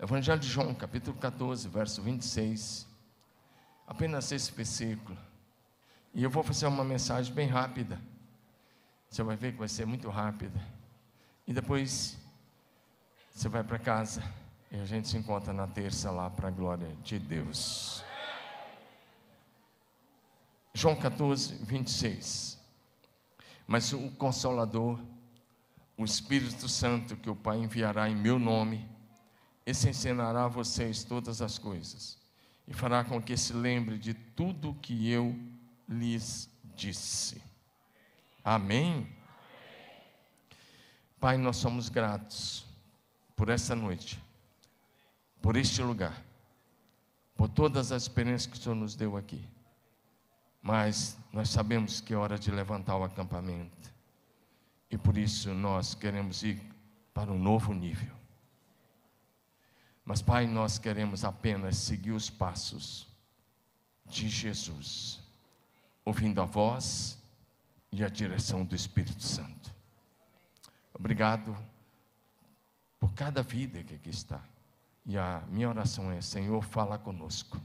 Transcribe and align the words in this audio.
Evangelho 0.00 0.38
de 0.38 0.46
João, 0.46 0.72
capítulo 0.74 1.16
14, 1.16 1.68
verso 1.68 2.00
26. 2.00 2.86
Apenas 3.84 4.30
esse 4.30 4.52
versículo. 4.52 5.18
E 6.14 6.22
eu 6.22 6.30
vou 6.30 6.44
fazer 6.44 6.68
uma 6.68 6.84
mensagem 6.84 7.34
bem 7.34 7.48
rápida. 7.48 8.00
Você 9.10 9.24
vai 9.24 9.34
ver 9.34 9.52
que 9.52 9.58
vai 9.58 9.66
ser 9.66 9.86
muito 9.86 10.08
rápida. 10.08 10.60
E 11.48 11.52
depois 11.52 12.16
você 13.34 13.48
vai 13.48 13.64
para 13.64 13.76
casa 13.76 14.22
e 14.70 14.78
a 14.78 14.84
gente 14.84 15.08
se 15.08 15.16
encontra 15.16 15.52
na 15.52 15.66
terça 15.66 16.12
lá 16.12 16.30
para 16.30 16.46
a 16.46 16.50
glória 16.52 16.94
de 17.02 17.18
Deus. 17.18 18.04
João 20.72 20.94
14, 20.94 21.56
26. 21.64 22.56
Mas 23.66 23.92
o 23.92 24.12
Consolador, 24.12 25.00
o 25.96 26.04
Espírito 26.04 26.68
Santo 26.68 27.16
que 27.16 27.28
o 27.28 27.34
Pai 27.34 27.58
enviará 27.58 28.08
em 28.08 28.14
meu 28.14 28.38
nome, 28.38 28.88
esse 29.68 29.90
ensinará 29.90 30.46
a 30.46 30.48
vocês 30.48 31.04
todas 31.04 31.42
as 31.42 31.58
coisas 31.58 32.16
e 32.66 32.72
fará 32.72 33.04
com 33.04 33.20
que 33.20 33.36
se 33.36 33.52
lembre 33.52 33.98
de 33.98 34.14
tudo 34.14 34.72
que 34.80 35.10
eu 35.10 35.38
lhes 35.86 36.48
disse. 36.74 37.42
Amém? 38.42 39.06
Pai, 41.20 41.36
nós 41.36 41.58
somos 41.58 41.90
gratos 41.90 42.64
por 43.36 43.50
essa 43.50 43.76
noite, 43.76 44.18
por 45.42 45.54
este 45.54 45.82
lugar, 45.82 46.18
por 47.36 47.50
todas 47.50 47.92
as 47.92 48.04
experiências 48.04 48.46
que 48.46 48.58
o 48.58 48.62
Senhor 48.62 48.74
nos 48.74 48.96
deu 48.96 49.18
aqui. 49.18 49.46
Mas 50.62 51.18
nós 51.30 51.50
sabemos 51.50 52.00
que 52.00 52.14
é 52.14 52.16
hora 52.16 52.38
de 52.38 52.50
levantar 52.50 52.96
o 52.96 53.04
acampamento. 53.04 53.92
E 54.90 54.96
por 54.96 55.18
isso 55.18 55.52
nós 55.52 55.94
queremos 55.94 56.42
ir 56.42 56.58
para 57.12 57.30
um 57.30 57.38
novo 57.38 57.74
nível. 57.74 58.17
Mas, 60.08 60.22
Pai, 60.22 60.46
nós 60.46 60.78
queremos 60.78 61.22
apenas 61.22 61.76
seguir 61.76 62.12
os 62.12 62.30
passos 62.30 63.06
de 64.06 64.26
Jesus, 64.26 65.20
ouvindo 66.02 66.40
a 66.40 66.46
voz 66.46 67.22
e 67.92 68.02
a 68.02 68.08
direção 68.08 68.64
do 68.64 68.74
Espírito 68.74 69.22
Santo. 69.22 69.70
Obrigado 70.94 71.54
por 72.98 73.12
cada 73.12 73.42
vida 73.42 73.84
que 73.84 73.96
aqui 73.96 74.08
está. 74.08 74.40
E 75.04 75.18
a 75.18 75.42
minha 75.46 75.68
oração 75.68 76.10
é: 76.10 76.22
Senhor, 76.22 76.64
fala 76.64 76.96
conosco. 76.96 77.60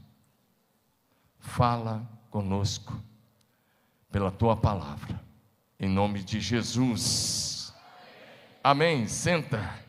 Fala 1.38 2.06
conosco 2.30 3.02
pela 4.12 4.30
tua 4.30 4.54
palavra. 4.54 5.18
Em 5.80 5.88
nome 5.88 6.22
de 6.22 6.40
Jesus. 6.40 7.72
Amém. 8.62 8.96
Amém. 8.96 9.08
Senta. 9.08 9.83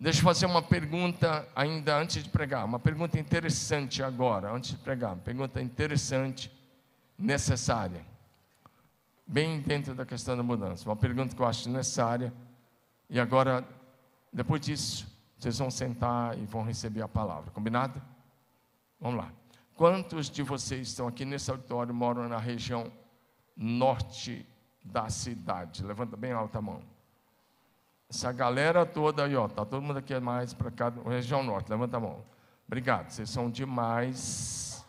Deixa 0.00 0.20
eu 0.20 0.24
fazer 0.24 0.46
uma 0.46 0.62
pergunta 0.62 1.46
ainda 1.54 1.94
antes 1.94 2.24
de 2.24 2.30
pregar. 2.30 2.64
Uma 2.64 2.78
pergunta 2.78 3.20
interessante 3.20 4.02
agora, 4.02 4.50
antes 4.50 4.70
de 4.70 4.78
pregar. 4.78 5.12
Uma 5.12 5.22
pergunta 5.22 5.60
interessante, 5.60 6.50
necessária. 7.18 8.02
Bem 9.26 9.60
dentro 9.60 9.94
da 9.94 10.06
questão 10.06 10.34
da 10.34 10.42
mudança. 10.42 10.88
Uma 10.88 10.96
pergunta 10.96 11.36
que 11.36 11.42
eu 11.42 11.46
acho 11.46 11.68
necessária. 11.68 12.32
E 13.10 13.20
agora, 13.20 13.62
depois 14.32 14.62
disso, 14.62 15.06
vocês 15.38 15.58
vão 15.58 15.70
sentar 15.70 16.38
e 16.38 16.46
vão 16.46 16.62
receber 16.62 17.02
a 17.02 17.08
palavra. 17.08 17.50
Combinado? 17.50 18.00
Vamos 18.98 19.18
lá. 19.18 19.30
Quantos 19.74 20.30
de 20.30 20.42
vocês 20.42 20.88
estão 20.88 21.08
aqui 21.08 21.26
nesse 21.26 21.50
auditório 21.50 21.92
moram 21.92 22.26
na 22.26 22.38
região 22.38 22.90
norte 23.54 24.46
da 24.82 25.10
cidade? 25.10 25.84
Levanta 25.84 26.16
bem 26.16 26.32
alta 26.32 26.58
a 26.58 26.62
mão. 26.62 26.82
Essa 28.10 28.32
galera 28.32 28.84
toda 28.84 29.24
aí, 29.24 29.36
ó, 29.36 29.46
tá 29.46 29.64
todo 29.64 29.80
mundo 29.80 30.00
aqui 30.00 30.18
mais 30.18 30.52
para 30.52 30.68
cá, 30.72 30.92
região 31.06 31.44
norte. 31.44 31.70
Levanta 31.70 31.96
a 31.96 32.00
mão. 32.00 32.24
Obrigado, 32.66 33.08
vocês 33.08 33.30
são 33.30 33.48
demais. 33.48 34.84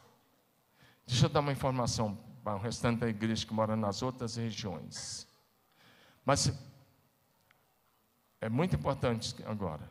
Deixa 1.06 1.28
eu 1.28 1.30
dar 1.30 1.42
uma 1.42 1.52
informação 1.52 2.18
para 2.44 2.56
o 2.56 2.60
restante 2.60 3.02
da 3.02 3.08
igreja 3.08 3.46
que 3.46 3.54
mora 3.54 3.76
nas 3.76 4.02
outras 4.02 4.38
regiões. 4.38 5.28
Mas 6.26 6.52
é 8.40 8.50
muito 8.50 8.76
importante 8.76 9.36
agora. 9.46 9.88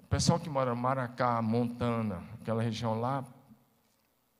O 0.00 0.06
pessoal 0.08 0.40
que 0.40 0.50
mora 0.50 0.72
em 0.72 0.76
Maracá, 0.76 1.40
Montana, 1.40 2.24
aquela 2.40 2.60
região 2.60 2.98
lá, 2.98 3.24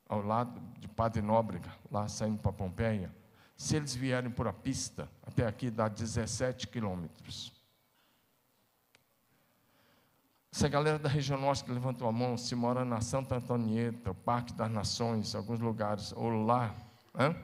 ao 0.09 0.21
lado 0.21 0.59
de 0.77 0.89
Padre 0.89 1.21
Nóbrega, 1.21 1.71
lá 1.89 2.05
saindo 2.09 2.39
para 2.39 2.51
Pompeia, 2.51 3.15
se 3.59 3.75
eles 3.75 3.93
vierem 3.93 4.31
por 4.31 4.47
a 4.47 4.53
pista, 4.53 5.09
até 5.21 5.45
aqui 5.45 5.69
dá 5.69 5.89
17 5.89 6.65
quilômetros. 6.65 7.51
Essa 10.49 10.69
galera 10.69 10.97
da 10.97 11.09
região 11.09 11.37
norte 11.37 11.65
que 11.65 11.71
levantou 11.71 12.07
a 12.07 12.11
mão, 12.11 12.37
se 12.37 12.55
mora 12.55 12.85
na 12.85 13.01
Santa 13.01 13.35
Antonieta, 13.35 14.11
o 14.11 14.15
Parque 14.15 14.53
das 14.53 14.71
Nações, 14.71 15.35
alguns 15.35 15.59
lugares, 15.59 16.13
ou 16.13 16.29
lá, 16.29 16.73
hein? 17.19 17.35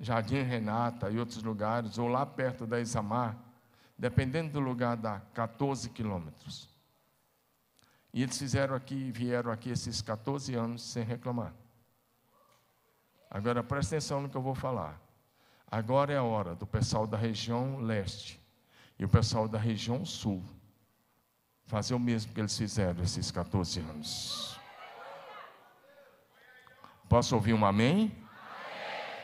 Jardim 0.00 0.40
Renata 0.40 1.10
e 1.10 1.18
outros 1.18 1.42
lugares, 1.42 1.98
ou 1.98 2.08
lá 2.08 2.24
perto 2.24 2.66
da 2.66 2.80
Isamar, 2.80 3.36
dependendo 3.96 4.52
do 4.52 4.60
lugar, 4.60 4.96
dá 4.96 5.20
14 5.34 5.90
quilômetros. 5.90 6.66
E 8.14 8.22
eles 8.22 8.38
fizeram 8.38 8.74
aqui, 8.74 9.12
vieram 9.12 9.52
aqui 9.52 9.68
esses 9.68 10.00
14 10.00 10.54
anos 10.54 10.80
sem 10.80 11.04
reclamar. 11.04 11.52
Agora 13.30 13.62
presta 13.62 13.96
atenção 13.96 14.22
no 14.22 14.28
que 14.28 14.36
eu 14.36 14.42
vou 14.42 14.54
falar. 14.54 15.00
Agora 15.70 16.12
é 16.12 16.16
a 16.16 16.22
hora 16.22 16.54
do 16.54 16.66
pessoal 16.66 17.06
da 17.06 17.16
região 17.16 17.78
leste 17.78 18.40
e 18.98 19.04
o 19.04 19.08
pessoal 19.08 19.46
da 19.46 19.58
região 19.58 20.04
sul 20.04 20.42
fazer 21.66 21.94
o 21.94 21.98
mesmo 21.98 22.32
que 22.32 22.40
eles 22.40 22.56
fizeram 22.56 23.02
esses 23.02 23.30
14 23.30 23.80
anos. 23.80 24.58
Posso 27.08 27.34
ouvir 27.34 27.52
um 27.52 27.64
amém? 27.64 28.12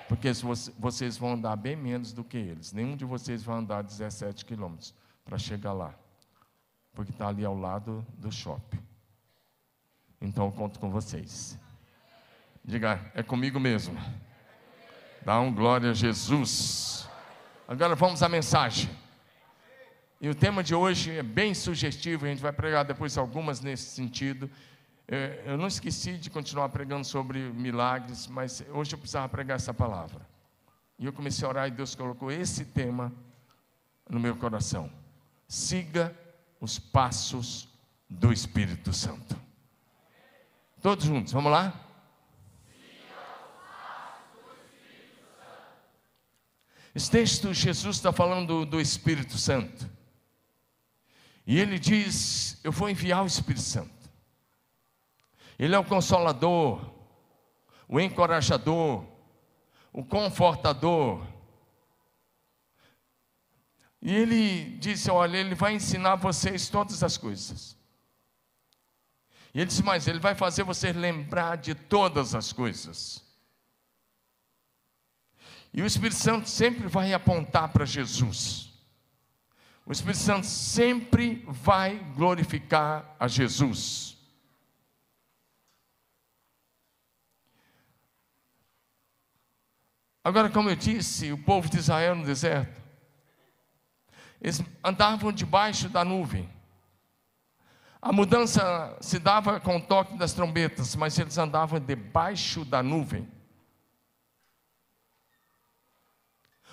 Porque 0.08 0.30
vocês 0.78 1.16
vão 1.16 1.32
andar 1.32 1.56
bem 1.56 1.74
menos 1.74 2.12
do 2.12 2.22
que 2.22 2.36
eles. 2.36 2.72
Nenhum 2.72 2.96
de 2.96 3.04
vocês 3.04 3.42
vai 3.42 3.56
andar 3.56 3.82
17 3.82 4.44
quilômetros 4.44 4.94
para 5.24 5.38
chegar 5.38 5.72
lá 5.72 5.94
porque 6.94 7.10
está 7.10 7.28
ali 7.28 7.44
ao 7.44 7.56
lado 7.56 8.06
do 8.16 8.30
shopping. 8.30 8.80
Então 10.20 10.46
eu 10.46 10.52
conto 10.52 10.78
com 10.78 10.90
vocês. 10.90 11.58
Diga, 12.66 12.98
é 13.14 13.22
comigo 13.22 13.60
mesmo. 13.60 13.94
Dá 15.22 15.38
um 15.38 15.54
glória 15.54 15.90
a 15.90 15.94
Jesus. 15.94 17.06
Agora 17.68 17.94
vamos 17.94 18.22
à 18.22 18.28
mensagem. 18.28 18.88
E 20.18 20.30
o 20.30 20.34
tema 20.34 20.64
de 20.64 20.74
hoje 20.74 21.10
é 21.10 21.22
bem 21.22 21.52
sugestivo, 21.52 22.24
a 22.24 22.28
gente 22.30 22.40
vai 22.40 22.52
pregar 22.52 22.82
depois 22.82 23.18
algumas 23.18 23.60
nesse 23.60 23.90
sentido. 23.90 24.50
É, 25.06 25.42
eu 25.44 25.58
não 25.58 25.66
esqueci 25.66 26.16
de 26.16 26.30
continuar 26.30 26.70
pregando 26.70 27.04
sobre 27.04 27.38
milagres, 27.38 28.26
mas 28.26 28.64
hoje 28.72 28.94
eu 28.94 28.98
precisava 28.98 29.28
pregar 29.28 29.56
essa 29.56 29.74
palavra. 29.74 30.26
E 30.98 31.04
eu 31.04 31.12
comecei 31.12 31.44
a 31.44 31.50
orar 31.50 31.68
e 31.68 31.70
Deus 31.70 31.94
colocou 31.94 32.32
esse 32.32 32.64
tema 32.64 33.12
no 34.08 34.18
meu 34.18 34.36
coração. 34.36 34.90
Siga 35.46 36.16
os 36.58 36.78
passos 36.78 37.68
do 38.08 38.32
Espírito 38.32 38.90
Santo. 38.90 39.36
Todos 40.80 41.04
juntos, 41.04 41.30
vamos 41.30 41.52
lá? 41.52 41.83
Esse 46.94 47.10
texto, 47.10 47.52
Jesus 47.52 47.96
está 47.96 48.12
falando 48.12 48.64
do, 48.64 48.80
Espírito 48.80 49.36
Santo. 49.36 49.90
E 51.46 51.58
ele 51.58 51.78
diz: 51.78 52.58
Eu 52.62 52.70
vou 52.70 52.88
enviar 52.88 53.22
o 53.24 53.26
Espírito 53.26 53.64
Santo. 53.64 53.92
Ele 55.58 55.74
é 55.74 55.78
o 55.78 55.84
consolador, 55.84 56.92
o 57.88 57.98
encorajador, 58.00 59.04
o 59.92 60.04
confortador, 60.04 61.26
e 64.04 64.14
ele 64.14 64.76
disse: 64.76 65.10
Olha, 65.10 65.38
ele 65.38 65.54
vai 65.54 65.74
ensinar 65.74 66.16
vocês 66.16 66.68
todas 66.68 67.02
as 67.02 67.16
coisas. 67.16 67.74
E 69.54 69.60
ele 69.60 69.66
disse: 69.66 69.82
Mas 69.82 70.06
ele 70.06 70.18
vai 70.18 70.34
fazer 70.34 70.62
vocês 70.62 70.94
lembrar 70.94 71.56
de 71.56 71.74
todas 71.74 72.34
as 72.34 72.52
coisas. 72.52 73.23
E 75.74 75.82
o 75.82 75.86
Espírito 75.86 76.16
Santo 76.16 76.48
sempre 76.48 76.86
vai 76.86 77.12
apontar 77.12 77.68
para 77.68 77.84
Jesus. 77.84 78.72
O 79.84 79.92
Espírito 79.92 80.20
Santo 80.20 80.46
sempre 80.46 81.44
vai 81.46 81.98
glorificar 82.14 83.14
a 83.20 83.28
Jesus. 83.28 84.16
Agora, 90.22 90.48
como 90.48 90.70
eu 90.70 90.76
disse, 90.76 91.32
o 91.32 91.36
povo 91.36 91.68
de 91.68 91.76
Israel 91.76 92.14
no 92.14 92.24
deserto 92.24 92.84
eles 94.44 94.62
andavam 94.84 95.32
debaixo 95.32 95.88
da 95.88 96.04
nuvem. 96.04 96.46
A 98.00 98.12
mudança 98.12 98.94
se 99.00 99.18
dava 99.18 99.58
com 99.58 99.78
o 99.78 99.80
toque 99.80 100.18
das 100.18 100.34
trombetas, 100.34 100.94
mas 100.94 101.18
eles 101.18 101.38
andavam 101.38 101.80
debaixo 101.80 102.62
da 102.62 102.82
nuvem. 102.82 103.26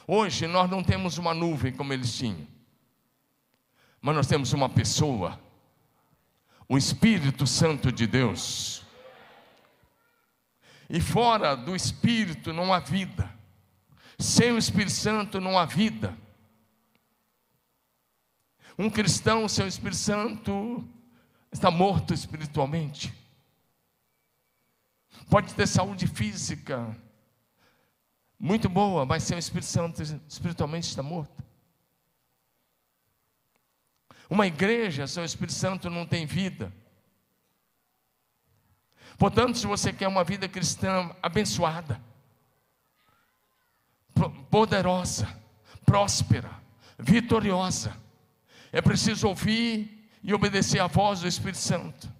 Hoje 0.07 0.48
nós 0.48 0.69
não 0.69 0.83
temos 0.83 1.18
uma 1.18 1.33
nuvem 1.33 1.71
como 1.71 1.94
eles 1.94 2.15
tinham. 2.15 2.48
Mas 4.01 4.15
nós 4.15 4.27
temos 4.27 4.51
uma 4.51 4.68
pessoa, 4.68 5.39
o 6.68 6.77
Espírito 6.77 7.45
Santo 7.45 7.92
de 7.92 8.07
Deus. 8.07 8.83
E 10.89 11.00
fora 11.00 11.56
do 11.56 11.75
Espírito 11.75 12.51
não 12.51 12.74
há 12.74 12.80
vida. 12.80 13.31
Sem 14.18 14.51
o 14.51 14.57
Espírito 14.57 14.92
Santo 14.92 15.39
não 15.39 15.57
há 15.57 15.65
vida. 15.65 16.18
Um 18.77 18.89
cristão 18.89 19.48
sem 19.48 19.65
o 19.65 19.68
Espírito 19.68 19.98
Santo 19.98 20.83
está 21.51 21.69
morto 21.69 22.13
espiritualmente. 22.13 23.13
Pode 25.30 25.53
ter 25.53 25.68
saúde 25.68 26.07
física 26.07 26.98
muito 28.43 28.67
boa, 28.67 29.05
mas 29.05 29.21
sem 29.21 29.38
o 29.38 29.39
Espírito 29.39 29.67
Santo 29.67 30.01
espiritualmente 30.27 30.88
está 30.88 31.03
morto. 31.03 31.43
Uma 34.27 34.47
igreja 34.47 35.05
sem 35.05 35.21
o 35.21 35.25
Espírito 35.25 35.53
Santo 35.53 35.91
não 35.91 36.07
tem 36.07 36.25
vida. 36.25 36.73
Portanto, 39.15 39.59
se 39.59 39.67
você 39.67 39.93
quer 39.93 40.07
uma 40.07 40.23
vida 40.23 40.49
cristã 40.49 41.15
abençoada, 41.21 42.01
poderosa, 44.49 45.27
próspera, 45.85 46.49
vitoriosa, 46.97 47.95
é 48.71 48.81
preciso 48.81 49.27
ouvir 49.27 50.09
e 50.23 50.33
obedecer 50.33 50.79
à 50.79 50.88
voz 50.88 51.19
do 51.19 51.27
Espírito 51.27 51.59
Santo. 51.59 52.11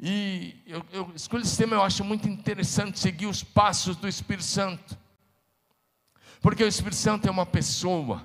E 0.00 0.62
eu, 0.66 0.84
eu 0.92 1.12
escolhi 1.14 1.42
esse 1.42 1.56
tema, 1.56 1.74
eu 1.74 1.82
acho 1.82 2.04
muito 2.04 2.28
interessante 2.28 2.98
seguir 2.98 3.26
os 3.26 3.42
passos 3.42 3.96
do 3.96 4.06
Espírito 4.06 4.44
Santo. 4.44 4.96
Porque 6.40 6.62
o 6.62 6.68
Espírito 6.68 6.96
Santo 6.96 7.26
é 7.26 7.30
uma 7.30 7.46
pessoa. 7.46 8.22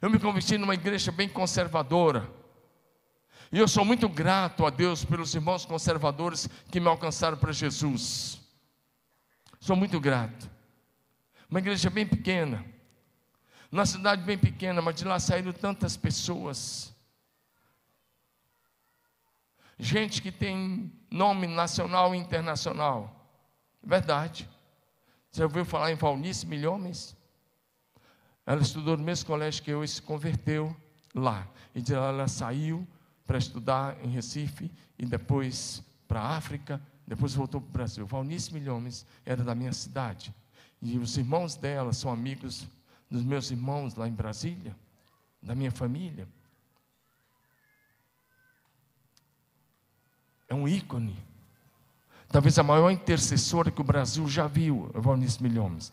Eu 0.00 0.08
me 0.08 0.18
converti 0.20 0.56
numa 0.56 0.74
igreja 0.74 1.10
bem 1.10 1.28
conservadora. 1.28 2.30
E 3.50 3.58
eu 3.58 3.66
sou 3.66 3.84
muito 3.84 4.08
grato 4.08 4.64
a 4.64 4.70
Deus 4.70 5.04
pelos 5.04 5.34
irmãos 5.34 5.64
conservadores 5.64 6.48
que 6.70 6.78
me 6.78 6.86
alcançaram 6.86 7.36
para 7.36 7.50
Jesus. 7.50 8.40
Sou 9.58 9.74
muito 9.74 9.98
grato. 9.98 10.48
Uma 11.50 11.58
igreja 11.58 11.90
bem 11.90 12.06
pequena. 12.06 12.64
Uma 13.72 13.84
cidade 13.84 14.22
bem 14.22 14.38
pequena, 14.38 14.80
mas 14.80 14.94
de 14.94 15.04
lá 15.04 15.18
saíram 15.18 15.52
tantas 15.52 15.96
pessoas. 15.96 16.94
Gente 19.78 20.20
que 20.20 20.32
tem 20.32 20.92
nome 21.10 21.46
nacional 21.46 22.14
e 22.14 22.18
internacional. 22.18 23.14
Verdade. 23.82 24.48
Você 25.30 25.42
ouviu 25.42 25.64
falar 25.64 25.92
em 25.92 25.94
Valnice 25.94 26.46
Milhões? 26.46 27.16
Ela 28.44 28.60
estudou 28.60 28.96
no 28.96 29.04
mesmo 29.04 29.26
colégio 29.26 29.62
que 29.62 29.70
eu 29.70 29.84
e 29.84 29.88
se 29.88 30.02
converteu 30.02 30.74
lá. 31.14 31.46
E 31.74 31.92
ela 31.92 32.26
saiu 32.26 32.86
para 33.26 33.38
estudar 33.38 33.96
em 34.02 34.08
Recife 34.08 34.70
e 34.98 35.06
depois 35.06 35.82
para 36.08 36.20
a 36.20 36.36
África, 36.36 36.80
depois 37.06 37.34
voltou 37.34 37.60
para 37.60 37.68
o 37.68 37.72
Brasil. 37.72 38.06
Valnice 38.06 38.52
Milhões 38.52 39.06
era 39.24 39.44
da 39.44 39.54
minha 39.54 39.72
cidade. 39.72 40.34
E 40.80 40.98
os 40.98 41.16
irmãos 41.16 41.54
dela 41.54 41.92
são 41.92 42.10
amigos 42.10 42.66
dos 43.10 43.22
meus 43.22 43.50
irmãos 43.50 43.94
lá 43.94 44.08
em 44.08 44.12
Brasília, 44.12 44.74
da 45.42 45.54
minha 45.54 45.70
família. 45.70 46.26
É 50.48 50.54
um 50.54 50.66
ícone. 50.66 51.16
Talvez 52.28 52.58
a 52.58 52.62
maior 52.62 52.90
intercessora 52.90 53.70
que 53.70 53.80
o 53.80 53.84
Brasil 53.84 54.26
já 54.28 54.46
viu, 54.46 54.90
Valnice 54.94 55.42
Milhões. 55.42 55.92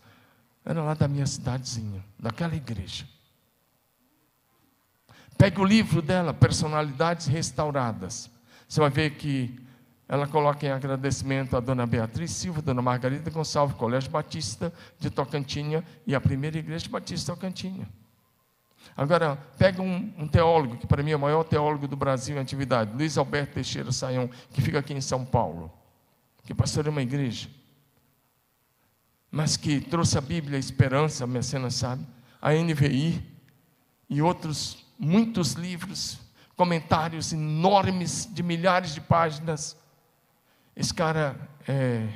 Era 0.64 0.82
lá 0.82 0.94
da 0.94 1.06
minha 1.06 1.26
cidadezinha, 1.26 2.04
daquela 2.18 2.54
igreja. 2.54 3.06
Pegue 5.38 5.60
o 5.60 5.64
livro 5.64 6.02
dela, 6.02 6.32
Personalidades 6.34 7.26
Restauradas. 7.26 8.30
Você 8.68 8.80
vai 8.80 8.90
ver 8.90 9.10
que 9.10 9.58
ela 10.08 10.26
coloca 10.26 10.64
em 10.64 10.70
agradecimento 10.70 11.56
a 11.56 11.60
dona 11.60 11.86
Beatriz 11.86 12.30
Silva, 12.30 12.62
dona 12.62 12.80
Margarida 12.80 13.30
Gonçalves, 13.30 13.76
Colégio 13.76 14.10
Batista 14.10 14.72
de 14.98 15.10
Tocantinha 15.10 15.84
e 16.06 16.14
a 16.14 16.20
primeira 16.20 16.58
igreja 16.58 16.88
Batista 16.88 17.32
de 17.32 17.38
Tocantinha. 17.38 17.88
Agora, 18.96 19.36
pega 19.56 19.80
um, 19.80 20.12
um, 20.18 20.28
teólogo, 20.28 20.76
que 20.76 20.86
para 20.86 21.02
mim 21.02 21.12
é 21.12 21.16
o 21.16 21.20
maior 21.20 21.44
teólogo 21.44 21.88
do 21.88 21.96
Brasil 21.96 22.36
em 22.36 22.40
atividade, 22.40 22.94
Luiz 22.94 23.16
Alberto 23.16 23.54
Teixeira 23.54 23.90
Saião, 23.90 24.28
que 24.52 24.60
fica 24.60 24.78
aqui 24.78 24.92
em 24.92 25.00
São 25.00 25.24
Paulo, 25.24 25.72
que 26.44 26.54
pastor 26.54 26.86
uma 26.88 27.02
igreja, 27.02 27.48
mas 29.30 29.56
que 29.56 29.80
trouxe 29.80 30.18
a 30.18 30.20
Bíblia 30.20 30.56
a 30.56 30.60
esperança, 30.60 31.24
a 31.24 31.26
Mecenas 31.26 31.74
sabe, 31.74 32.06
a 32.40 32.52
NVI 32.52 33.22
e 34.08 34.20
outros 34.20 34.84
muitos 34.98 35.52
livros, 35.52 36.18
comentários 36.56 37.32
enormes 37.32 38.28
de 38.32 38.42
milhares 38.42 38.94
de 38.94 39.00
páginas 39.00 39.76
esse 40.76 40.92
cara 40.92 41.48
é 41.66 42.06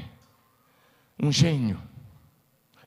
um 1.19 1.33
gênio. 1.33 1.81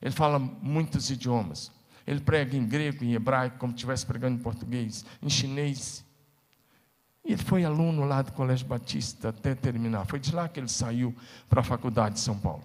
Ele 0.00 0.14
fala 0.14 0.38
muitos 0.38 1.10
idiomas. 1.10 1.72
Ele 2.06 2.20
prega 2.20 2.56
em 2.56 2.66
grego, 2.66 3.04
em 3.04 3.14
hebraico, 3.14 3.58
como 3.58 3.72
se 3.72 3.76
estivesse 3.76 4.04
pregando 4.04 4.36
em 4.36 4.42
português, 4.42 5.04
em 5.22 5.30
chinês. 5.30 6.04
E 7.24 7.32
ele 7.32 7.42
foi 7.42 7.64
aluno 7.64 8.04
lá 8.04 8.20
do 8.20 8.32
Colégio 8.32 8.66
Batista 8.66 9.30
até 9.30 9.54
terminar. 9.54 10.04
Foi 10.06 10.20
de 10.20 10.34
lá 10.34 10.48
que 10.48 10.60
ele 10.60 10.68
saiu 10.68 11.14
para 11.48 11.60
a 11.60 11.64
faculdade 11.64 12.16
de 12.16 12.20
São 12.20 12.38
Paulo. 12.38 12.64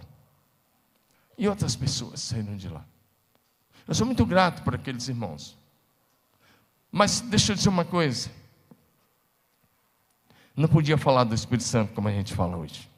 E 1.38 1.48
outras 1.48 1.76
pessoas 1.76 2.20
saíram 2.20 2.58
de 2.58 2.68
lá. 2.68 2.86
Eu 3.88 3.96
sou 3.96 4.06
muito 4.06 4.26
grato 4.26 4.62
por 4.62 4.76
aqueles 4.76 5.08
irmãos. 5.08 5.58
Mas 6.92 7.22
deixa 7.22 7.54
eu 7.54 7.56
dizer 7.56 7.70
uma 7.70 7.86
coisa. 7.86 8.30
Não 10.56 10.68
podia 10.68 10.98
falar 10.98 11.24
do 11.24 11.34
Espírito 11.34 11.64
Santo 11.64 11.94
como 11.94 12.10
a 12.10 12.12
gente 12.12 12.34
fala 12.34 12.58
hoje. 12.58 12.90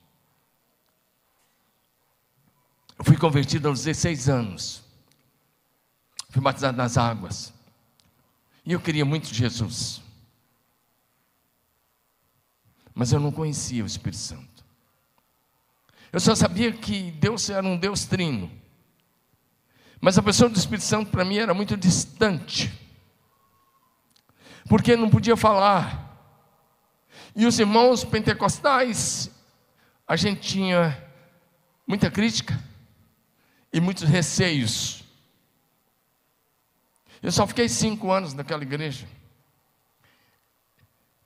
Eu 2.97 3.05
fui 3.05 3.15
convertido 3.17 3.67
aos 3.67 3.83
16 3.83 4.29
anos. 4.29 4.83
Fui 6.31 6.41
batizado 6.41 6.77
nas 6.77 6.97
águas. 6.97 7.53
E 8.65 8.71
eu 8.71 8.79
queria 8.79 9.05
muito 9.05 9.33
Jesus. 9.33 10.01
Mas 12.95 13.11
eu 13.11 13.19
não 13.19 13.31
conhecia 13.31 13.83
o 13.83 13.87
Espírito 13.87 14.19
Santo. 14.19 14.65
Eu 16.11 16.19
só 16.19 16.33
sabia 16.33 16.71
que 16.71 17.11
Deus 17.11 17.49
era 17.49 17.65
um 17.65 17.77
Deus 17.77 18.05
trino. 18.05 18.51
Mas 19.99 20.17
a 20.17 20.23
pessoa 20.23 20.49
do 20.49 20.57
Espírito 20.57 20.85
Santo 20.85 21.11
para 21.11 21.25
mim 21.25 21.37
era 21.37 21.53
muito 21.53 21.75
distante. 21.75 22.71
Porque 24.67 24.95
não 24.95 25.09
podia 25.09 25.35
falar. 25.35 26.09
E 27.35 27.45
os 27.45 27.59
irmãos 27.59 28.03
pentecostais, 28.03 29.29
a 30.07 30.15
gente 30.15 30.41
tinha 30.41 30.97
muita 31.85 32.09
crítica 32.09 32.61
e 33.71 33.79
muitos 33.79 34.03
receios. 34.03 35.00
Eu 37.21 37.31
só 37.31 37.45
fiquei 37.45 37.69
cinco 37.69 38.11
anos 38.11 38.33
naquela 38.33 38.63
igreja. 38.63 39.07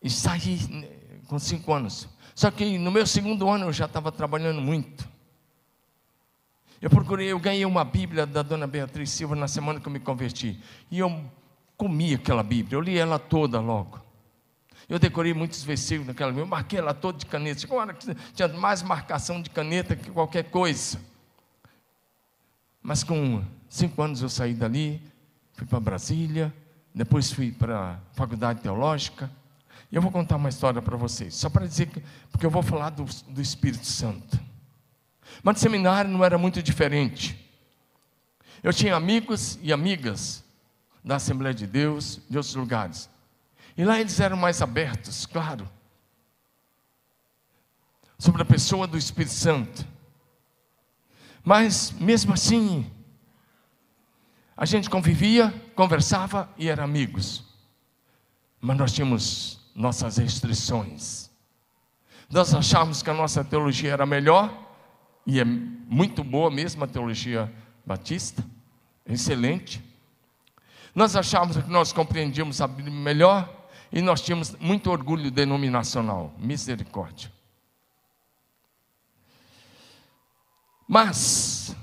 E 0.01 0.09
saí 0.09 0.57
né, 0.69 0.87
com 1.27 1.39
cinco 1.39 1.73
anos. 1.73 2.07
Só 2.35 2.51
que 2.51 2.77
no 2.77 2.91
meu 2.91 3.07
segundo 3.07 3.49
ano 3.49 3.65
eu 3.65 3.73
já 3.73 3.85
estava 3.85 4.11
trabalhando 4.11 4.61
muito. 4.61 5.07
Eu 6.81 6.89
procurei, 6.89 7.31
eu 7.31 7.39
ganhei 7.39 7.65
uma 7.65 7.85
Bíblia 7.85 8.25
da 8.25 8.41
dona 8.41 8.67
Beatriz 8.67 9.09
Silva 9.09 9.35
na 9.35 9.47
semana 9.47 9.79
que 9.79 9.87
eu 9.87 9.91
me 9.91 9.99
converti. 9.99 10.61
E 10.91 10.99
eu 10.99 11.23
comi 11.77 12.13
aquela 12.13 12.43
Bíblia, 12.43 12.75
eu 12.75 12.81
li 12.81 12.97
ela 12.97 13.17
toda 13.17 13.59
logo. 13.59 14.03
Eu 14.87 14.99
decorei 14.99 15.33
muitos 15.33 15.63
versículos 15.63 16.07
naquela 16.07 16.29
Bíblia, 16.31 16.43
eu 16.43 16.49
marquei 16.49 16.77
ela 16.77 16.93
toda 16.93 17.17
de 17.17 17.25
caneta. 17.25 17.61
Chegou 17.61 17.77
uma 17.77 17.85
hora 17.85 17.93
que 17.93 18.13
tinha 18.33 18.47
mais 18.49 18.83
marcação 18.83 19.41
de 19.41 19.49
caneta 19.49 19.95
que 19.95 20.11
qualquer 20.11 20.43
coisa. 20.43 20.99
Mas 22.83 23.03
com 23.03 23.43
cinco 23.67 24.01
anos 24.03 24.21
eu 24.21 24.29
saí 24.29 24.53
dali, 24.53 25.01
fui 25.55 25.65
para 25.65 25.79
Brasília, 25.79 26.53
depois 26.93 27.31
fui 27.31 27.51
para 27.51 27.79
a 27.79 27.97
Faculdade 28.13 28.62
Teológica. 28.62 29.29
Eu 29.91 30.01
vou 30.01 30.12
contar 30.12 30.35
uma 30.35 30.50
história 30.50 30.81
para 30.81 30.97
vocês, 30.97 31.35
só 31.35 31.50
para 31.50 31.65
dizer 31.65 31.88
que, 31.88 32.03
porque 32.31 32.45
eu 32.45 32.50
vou 32.50 32.62
falar 32.63 32.89
do, 32.89 33.05
do 33.29 33.41
Espírito 33.41 33.85
Santo. 33.85 34.39
Mas 35.41 35.57
o 35.57 35.59
seminário 35.59 36.09
não 36.09 36.24
era 36.24 36.38
muito 36.38 36.62
diferente. 36.62 37.41
Eu 38.62 38.74
tinha 38.74 38.95
amigos 38.95 39.59
e 39.62 39.71
amigas 39.71 40.43
da 41.03 41.17
Assembleia 41.17 41.53
de 41.53 41.67
Deus, 41.67 42.19
de 42.29 42.38
outros 42.38 42.55
lugares. 42.55 43.09
E 43.77 43.83
lá 43.83 44.00
eles 44.00 44.19
eram 44.19 44.38
mais 44.38 44.62
abertos, 44.62 45.25
claro, 45.25 45.69
sobre 48.17 48.41
a 48.41 48.45
pessoa 48.45 48.88
do 48.88 48.97
Espírito 48.97 49.33
Santo. 49.33 49.85
Mas 51.43 51.91
mesmo 51.91 52.33
assim, 52.33 52.89
a 54.57 54.65
gente 54.65 54.89
convivia, 54.89 55.53
conversava 55.75 56.50
e 56.57 56.69
era 56.69 56.83
amigos. 56.83 57.43
Mas 58.62 58.77
nós 58.77 58.93
tínhamos 58.93 59.59
nossas 59.75 60.17
restrições. 60.17 61.29
Nós 62.29 62.53
achávamos 62.53 63.03
que 63.03 63.09
a 63.09 63.13
nossa 63.13 63.43
teologia 63.43 63.91
era 63.91 64.05
melhor, 64.05 64.65
e 65.27 65.39
é 65.39 65.45
muito 65.45 66.24
boa 66.24 66.50
mesmo 66.50 66.83
a 66.83 66.88
teologia 66.88 67.53
batista, 67.85 68.43
excelente. 69.05 69.83
Nós 70.93 71.15
achávamos 71.15 71.57
que 71.57 71.69
nós 71.69 71.91
compreendíamos 71.91 72.62
a 72.62 72.67
Bíblia 72.67 72.95
melhor 72.95 73.67
e 73.91 74.01
nós 74.01 74.21
tínhamos 74.21 74.55
muito 74.59 74.89
orgulho 74.89 75.29
denominacional. 75.29 76.33
Misericórdia. 76.38 77.31
Mas, 80.88 81.75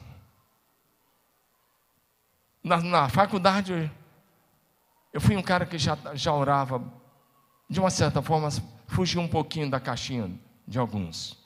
na, 2.63 2.81
na 2.81 3.09
faculdade, 3.09 3.91
eu 5.13 5.21
fui 5.21 5.37
um 5.37 5.43
cara 5.43 5.67
que 5.67 5.79
já, 5.79 5.99
já 6.15 6.33
orava, 6.33 6.83
de 7.69 7.81
uma 7.81 7.91
certa 7.91 8.23
forma, 8.23 8.49
fugi 8.87 9.19
um 9.19 9.29
pouquinho 9.29 9.69
da 9.71 9.81
caixinha 9.81 10.31
de 10.67 10.79
alguns. 10.79 11.39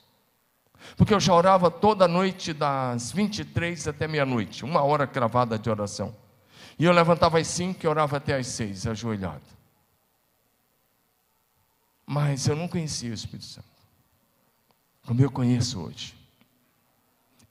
Porque 0.95 1.13
eu 1.13 1.19
já 1.19 1.33
orava 1.33 1.71
toda 1.71 2.07
noite, 2.07 2.53
das 2.53 3.11
23 3.11 3.87
até 3.87 4.07
meia-noite, 4.07 4.63
uma 4.63 4.81
hora 4.83 5.07
cravada 5.07 5.57
de 5.57 5.69
oração. 5.69 6.15
E 6.79 6.85
eu 6.85 6.91
levantava 6.91 7.39
às 7.39 7.47
5 7.47 7.83
e 7.83 7.87
orava 7.87 8.17
até 8.17 8.35
às 8.35 8.47
6, 8.47 8.87
ajoelhado. 8.87 9.41
Mas 12.05 12.47
eu 12.47 12.55
não 12.55 12.67
conhecia 12.67 13.11
o 13.11 13.13
Espírito 13.13 13.45
Santo, 13.45 13.67
como 15.05 15.21
eu 15.21 15.31
conheço 15.31 15.81
hoje. 15.81 16.16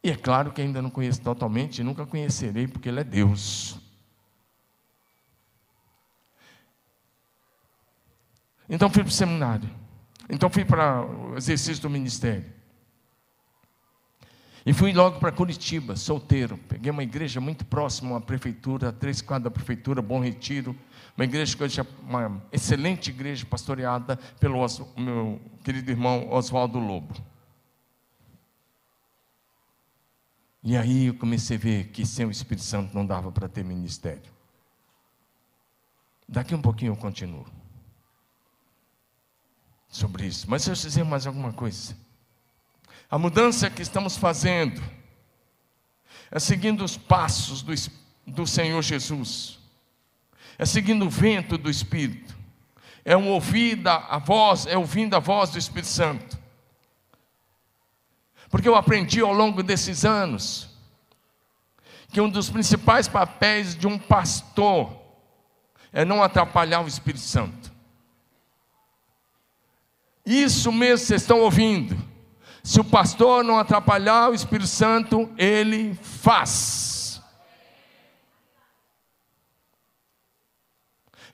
E 0.07 0.11
é 0.11 0.15
claro 0.15 0.53
que 0.53 0.63
ainda 0.63 0.81
não 0.81 0.89
conheço 0.89 1.21
totalmente, 1.21 1.83
nunca 1.83 2.07
conhecerei, 2.07 2.69
porque 2.69 2.89
Ele 2.89 3.01
é 3.01 3.03
Deus. 3.03 3.77
Então 8.69 8.89
fui 8.89 9.03
para 9.03 9.11
o 9.11 9.13
seminário. 9.13 9.69
Então 10.31 10.49
fui 10.49 10.65
para 10.65 11.05
o 11.05 11.37
exercício 11.37 11.83
do 11.83 11.91
ministério. 11.91 12.45
E 14.65 14.73
fui 14.73 14.93
logo 14.93 15.19
para 15.19 15.33
Curitiba, 15.33 15.97
solteiro. 15.97 16.57
Peguei 16.69 16.93
uma 16.93 17.03
igreja 17.03 17.41
muito 17.41 17.65
próxima 17.65 18.17
à 18.17 18.21
prefeitura, 18.21 18.91
a 18.91 18.93
três 18.93 19.21
quadras 19.21 19.51
da 19.51 19.51
prefeitura, 19.51 20.01
Bom 20.01 20.21
Retiro. 20.21 20.77
Uma 21.17 21.25
igreja 21.25 21.57
que 21.57 21.65
hoje 21.65 21.81
é 21.81 21.87
uma 22.09 22.41
excelente 22.53 23.11
igreja 23.11 23.45
pastoreada 23.45 24.17
pelo 24.39 24.65
meu 24.97 25.41
querido 25.65 25.91
irmão 25.91 26.29
Oswaldo 26.31 26.79
Lobo. 26.79 27.13
E 30.69 30.77
aí 30.77 31.07
eu 31.07 31.15
comecei 31.15 31.57
a 31.57 31.61
ver 31.61 31.85
que 31.91 32.05
sem 32.05 32.27
o 32.27 32.31
Espírito 32.33 32.65
Santo 32.65 32.93
não 32.93 33.07
dava 33.07 33.31
para 33.31 33.49
ter 33.49 33.65
ministério. 33.65 34.33
Daqui 36.29 36.57
um 36.57 36.61
pouquinho 36.61 36.91
eu 36.91 36.97
continuo 36.97 37.47
sobre 39.89 40.27
isso. 40.27 40.51
Mas 40.51 40.65
deixa 40.67 40.83
eu 40.83 40.89
dizer 40.89 41.05
mais 41.05 41.25
alguma 41.25 41.53
coisa. 41.53 41.97
A 43.09 43.17
mudança 43.17 43.71
que 43.71 43.81
estamos 43.81 44.17
fazendo 44.17 44.83
é 46.33 46.41
seguindo 46.41 46.83
os 46.83 46.97
passos 46.97 47.63
do, 47.63 47.73
do 48.27 48.45
Senhor 48.45 48.83
Jesus, 48.83 49.61
é 50.59 50.67
seguindo 50.67 51.07
o 51.07 51.11
vento 51.11 51.57
do 51.57 51.71
Espírito, 51.71 52.37
é 53.05 53.17
um 53.17 53.29
ouvir 53.29 53.87
a 53.87 54.19
voz, 54.19 54.67
é 54.67 54.77
ouvindo 54.77 55.15
a 55.15 55.21
voz 55.21 55.51
do 55.51 55.59
Espírito 55.59 55.87
Santo. 55.87 56.37
Porque 58.57 58.71
eu 58.71 58.75
aprendi 58.75 59.21
ao 59.21 59.35
longo 59.35 59.63
desses 59.63 60.03
anos 60.03 60.67
que 62.09 62.23
um 62.23 62.31
dos 62.31 62.49
principais 62.49 63.07
papéis 63.07 63.77
de 63.77 63.87
um 63.87 63.99
pastor 63.99 64.99
é 65.93 66.07
não 66.07 66.23
atrapalhar 66.23 66.81
o 66.81 66.89
Espírito 66.89 67.23
Santo. 67.23 67.71
Isso 70.25 70.73
mesmo 70.73 71.05
vocês 71.05 71.21
estão 71.21 71.41
ouvindo. 71.41 72.03
Se 72.65 72.81
o 72.81 72.85
pastor 72.85 73.45
não 73.45 73.59
atrapalhar 73.59 74.31
o 74.31 74.35
Espírito 74.35 74.69
Santo, 74.69 75.31
ele 75.37 75.93
faz. 75.97 77.21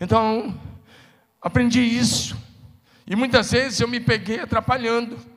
Então, 0.00 0.60
aprendi 1.40 1.82
isso. 1.82 2.36
E 3.06 3.14
muitas 3.14 3.52
vezes 3.52 3.78
eu 3.78 3.86
me 3.86 4.00
peguei 4.00 4.40
atrapalhando. 4.40 5.30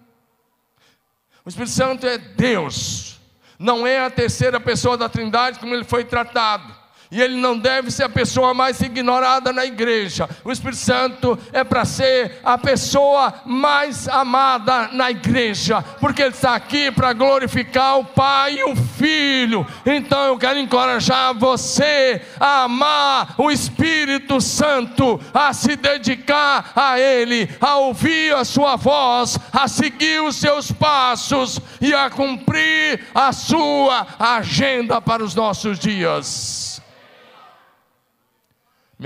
O 1.45 1.49
Espírito 1.49 1.73
Santo 1.73 2.07
é 2.07 2.17
Deus, 2.17 3.19
não 3.59 3.85
é 3.85 3.99
a 4.03 4.09
terceira 4.09 4.59
pessoa 4.59 4.97
da 4.97 5.07
Trindade 5.07 5.59
como 5.59 5.75
ele 5.75 5.83
foi 5.83 6.03
tratado. 6.03 6.75
E 7.15 7.22
ele 7.22 7.38
não 7.38 7.57
deve 7.57 7.89
ser 7.91 8.03
a 8.03 8.10
pessoa 8.10 8.53
mais 8.53 8.81
ignorada 8.81 9.53
na 9.53 9.65
igreja. 9.65 10.29
O 10.43 10.51
Espírito 10.51 10.81
Santo 10.81 11.39
é 11.53 11.63
para 11.63 11.86
ser 11.86 12.41
a 12.43 12.57
pessoa 12.57 13.36
mais 13.45 14.05
amada 14.10 14.89
na 14.91 15.10
igreja, 15.10 15.81
porque 16.01 16.24
ele 16.24 16.31
está 16.31 16.55
aqui 16.55 16.91
para 16.91 17.13
glorificar 17.13 18.00
o 18.00 18.03
Pai 18.03 18.55
e 18.55 18.63
o 18.65 18.75
Filho. 18.75 19.65
Então 19.86 20.25
eu 20.25 20.38
quero 20.38 20.60
encorajar 20.60 21.34
você 21.34 22.22
a 22.38 22.63
amar 22.63 23.36
o 23.38 23.50
Espírito 23.50 24.41
Santo, 24.41 25.17
a 25.34 25.53
se 25.53 25.77
dedicar 25.77 26.74
a 26.75 27.00
Ele, 27.00 27.50
a 27.62 27.77
ouvir 27.77 28.36
a 28.36 28.43
Sua 28.43 28.75
voz, 28.75 29.39
a 29.53 29.69
seguir 29.69 30.22
os 30.22 30.36
seus 30.36 30.69
passos 30.69 31.62
e 31.79 31.93
a 31.93 32.10
cumprir 32.10 33.05
a 33.15 33.31
Sua 33.31 34.05
agenda 34.19 35.00
para 35.00 35.24
os 35.24 35.34
nossos 35.34 35.79
dias. 35.79 36.84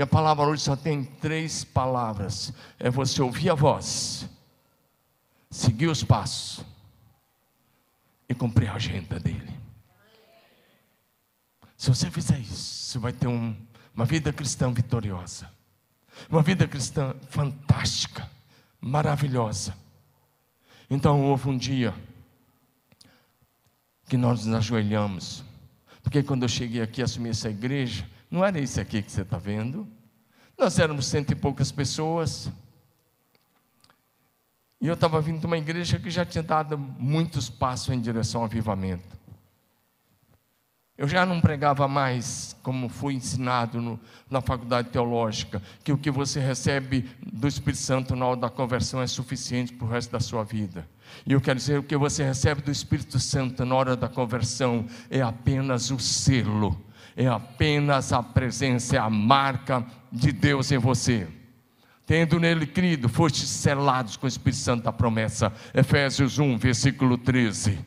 Minha 0.00 0.06
palavra 0.06 0.46
hoje 0.46 0.62
só 0.62 0.74
tem 0.74 1.04
três 1.04 1.62
palavras: 1.62 2.54
é 2.78 2.88
você 2.88 3.20
ouvir 3.20 3.50
a 3.50 3.54
voz, 3.54 4.26
seguir 5.50 5.88
os 5.88 6.02
passos 6.02 6.64
e 8.26 8.34
cumprir 8.34 8.70
a 8.70 8.76
agenda 8.76 9.20
dele. 9.20 9.52
Se 11.76 11.90
você 11.90 12.10
fizer 12.10 12.38
isso, 12.38 12.54
você 12.54 12.98
vai 12.98 13.12
ter 13.12 13.26
um, 13.26 13.54
uma 13.94 14.06
vida 14.06 14.32
cristã 14.32 14.72
vitoriosa, 14.72 15.50
uma 16.30 16.40
vida 16.40 16.66
cristã 16.66 17.14
fantástica, 17.28 18.26
maravilhosa. 18.80 19.76
Então 20.88 21.26
houve 21.26 21.50
um 21.50 21.58
dia 21.58 21.94
que 24.08 24.16
nós 24.16 24.46
nos 24.46 24.56
ajoelhamos, 24.56 25.44
porque 26.02 26.22
quando 26.22 26.44
eu 26.44 26.48
cheguei 26.48 26.80
aqui 26.80 27.02
assumi 27.02 27.28
essa 27.28 27.50
igreja, 27.50 28.08
não 28.30 28.44
era 28.44 28.60
isso 28.60 28.80
aqui 28.80 29.02
que 29.02 29.10
você 29.10 29.22
está 29.22 29.38
vendo. 29.38 29.88
Nós 30.56 30.78
éramos 30.78 31.06
cento 31.06 31.32
e 31.32 31.34
poucas 31.34 31.72
pessoas. 31.72 32.50
E 34.80 34.86
eu 34.86 34.94
estava 34.94 35.20
vindo 35.20 35.40
de 35.40 35.46
uma 35.46 35.58
igreja 35.58 35.98
que 35.98 36.10
já 36.10 36.24
tinha 36.24 36.42
dado 36.42 36.78
muitos 36.78 37.50
passos 37.50 37.88
em 37.88 38.00
direção 38.00 38.42
ao 38.42 38.46
avivamento. 38.46 39.18
Eu 40.96 41.08
já 41.08 41.24
não 41.24 41.40
pregava 41.40 41.88
mais, 41.88 42.54
como 42.62 42.88
fui 42.88 43.14
ensinado 43.14 43.80
no, 43.80 43.98
na 44.28 44.42
faculdade 44.42 44.90
teológica, 44.90 45.62
que 45.82 45.90
o 45.90 45.98
que 45.98 46.10
você 46.10 46.38
recebe 46.38 47.08
do 47.22 47.48
Espírito 47.48 47.80
Santo 47.80 48.14
na 48.14 48.26
hora 48.26 48.40
da 48.40 48.50
conversão 48.50 49.00
é 49.00 49.06
suficiente 49.06 49.72
para 49.72 49.86
o 49.86 49.90
resto 49.90 50.12
da 50.12 50.20
sua 50.20 50.44
vida. 50.44 50.86
E 51.26 51.32
eu 51.32 51.40
quero 51.40 51.58
dizer, 51.58 51.78
o 51.78 51.82
que 51.82 51.96
você 51.96 52.22
recebe 52.22 52.60
do 52.60 52.70
Espírito 52.70 53.18
Santo 53.18 53.64
na 53.64 53.74
hora 53.74 53.96
da 53.96 54.10
conversão 54.10 54.86
é 55.08 55.22
apenas 55.22 55.90
o 55.90 55.98
selo 55.98 56.78
é 57.16 57.26
apenas 57.26 58.12
a 58.12 58.22
presença, 58.22 58.96
é 58.96 58.98
a 58.98 59.10
marca 59.10 59.84
de 60.10 60.32
Deus 60.32 60.70
em 60.72 60.78
você. 60.78 61.26
Tendo 62.10 62.40
nele 62.40 62.66
crido, 62.66 63.08
fostes 63.08 63.48
selados 63.48 64.16
com 64.16 64.26
o 64.26 64.28
Espírito 64.28 64.60
Santo 64.60 64.82
da 64.82 64.92
promessa. 64.92 65.52
Efésios 65.72 66.40
1, 66.40 66.58
versículo 66.58 67.16
13. 67.16 67.78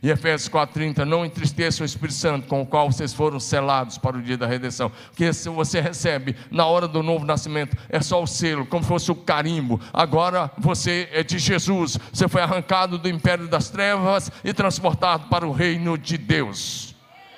E 0.00 0.10
Efésios 0.10 0.48
4,30, 0.48 1.04
não 1.04 1.24
entristeçam 1.24 1.84
o 1.84 1.86
Espírito 1.86 2.14
Santo 2.14 2.46
com 2.48 2.62
o 2.62 2.66
qual 2.66 2.90
vocês 2.90 3.12
foram 3.12 3.40
selados 3.40 3.98
para 3.98 4.16
o 4.16 4.22
dia 4.22 4.36
da 4.36 4.46
redenção. 4.46 4.90
Porque 5.08 5.32
se 5.32 5.48
você 5.48 5.80
recebe 5.80 6.36
na 6.50 6.66
hora 6.66 6.86
do 6.86 7.02
novo 7.02 7.24
nascimento, 7.24 7.76
é 7.88 8.00
só 8.00 8.22
o 8.22 8.26
selo, 8.26 8.66
como 8.66 8.84
fosse 8.84 9.10
o 9.10 9.16
carimbo. 9.16 9.80
Agora 9.92 10.50
você 10.58 11.08
é 11.12 11.22
de 11.22 11.38
Jesus. 11.38 11.98
Você 12.12 12.28
foi 12.28 12.42
arrancado 12.42 12.98
do 12.98 13.08
império 13.08 13.48
das 13.48 13.68
trevas 13.70 14.30
e 14.44 14.52
transportado 14.52 15.28
para 15.28 15.46
o 15.46 15.52
reino 15.52 15.96
de 15.96 16.18
Deus. 16.18 16.94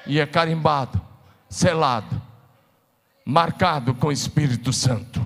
E 0.06 0.20
é 0.20 0.26
carimbado 0.26 1.13
selado, 1.54 2.20
marcado 3.24 3.94
com 3.94 4.08
o 4.08 4.12
Espírito 4.12 4.72
Santo. 4.72 5.24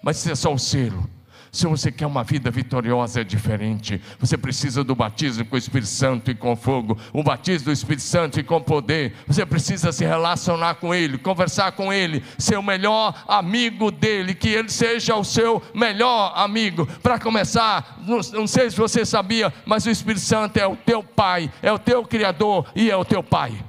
Mas 0.00 0.18
isso 0.18 0.30
é 0.30 0.34
só 0.36 0.54
o 0.54 0.58
selo. 0.58 1.10
Se 1.50 1.66
você 1.66 1.90
quer 1.90 2.06
uma 2.06 2.22
vida 2.22 2.50
vitoriosa, 2.50 3.22
é 3.22 3.24
diferente. 3.24 4.00
Você 4.20 4.36
precisa 4.36 4.84
do 4.84 4.94
batismo 4.94 5.44
com 5.44 5.56
o 5.56 5.58
Espírito 5.58 5.88
Santo 5.88 6.30
e 6.30 6.34
com 6.36 6.54
fogo, 6.54 6.96
o 7.12 7.22
batismo 7.22 7.66
do 7.66 7.72
Espírito 7.72 8.02
Santo 8.02 8.38
e 8.38 8.44
com 8.44 8.60
poder. 8.60 9.14
Você 9.26 9.44
precisa 9.44 9.90
se 9.90 10.04
relacionar 10.04 10.76
com 10.76 10.94
Ele, 10.94 11.18
conversar 11.18 11.72
com 11.72 11.92
Ele, 11.92 12.22
ser 12.38 12.58
o 12.58 12.62
melhor 12.62 13.24
amigo 13.26 13.90
dele, 13.90 14.34
que 14.34 14.50
Ele 14.50 14.68
seja 14.68 15.16
o 15.16 15.24
seu 15.24 15.60
melhor 15.74 16.32
amigo. 16.36 16.86
Para 17.02 17.18
começar, 17.18 17.98
não, 18.06 18.20
não 18.34 18.46
sei 18.46 18.70
se 18.70 18.76
você 18.76 19.04
sabia, 19.04 19.52
mas 19.64 19.84
o 19.84 19.90
Espírito 19.90 20.24
Santo 20.24 20.58
é 20.58 20.66
o 20.66 20.76
teu 20.76 21.02
Pai, 21.02 21.50
é 21.60 21.72
o 21.72 21.78
teu 21.78 22.04
Criador 22.04 22.70
e 22.76 22.88
é 22.88 22.96
o 22.96 23.04
teu 23.04 23.22
Pai. 23.22 23.64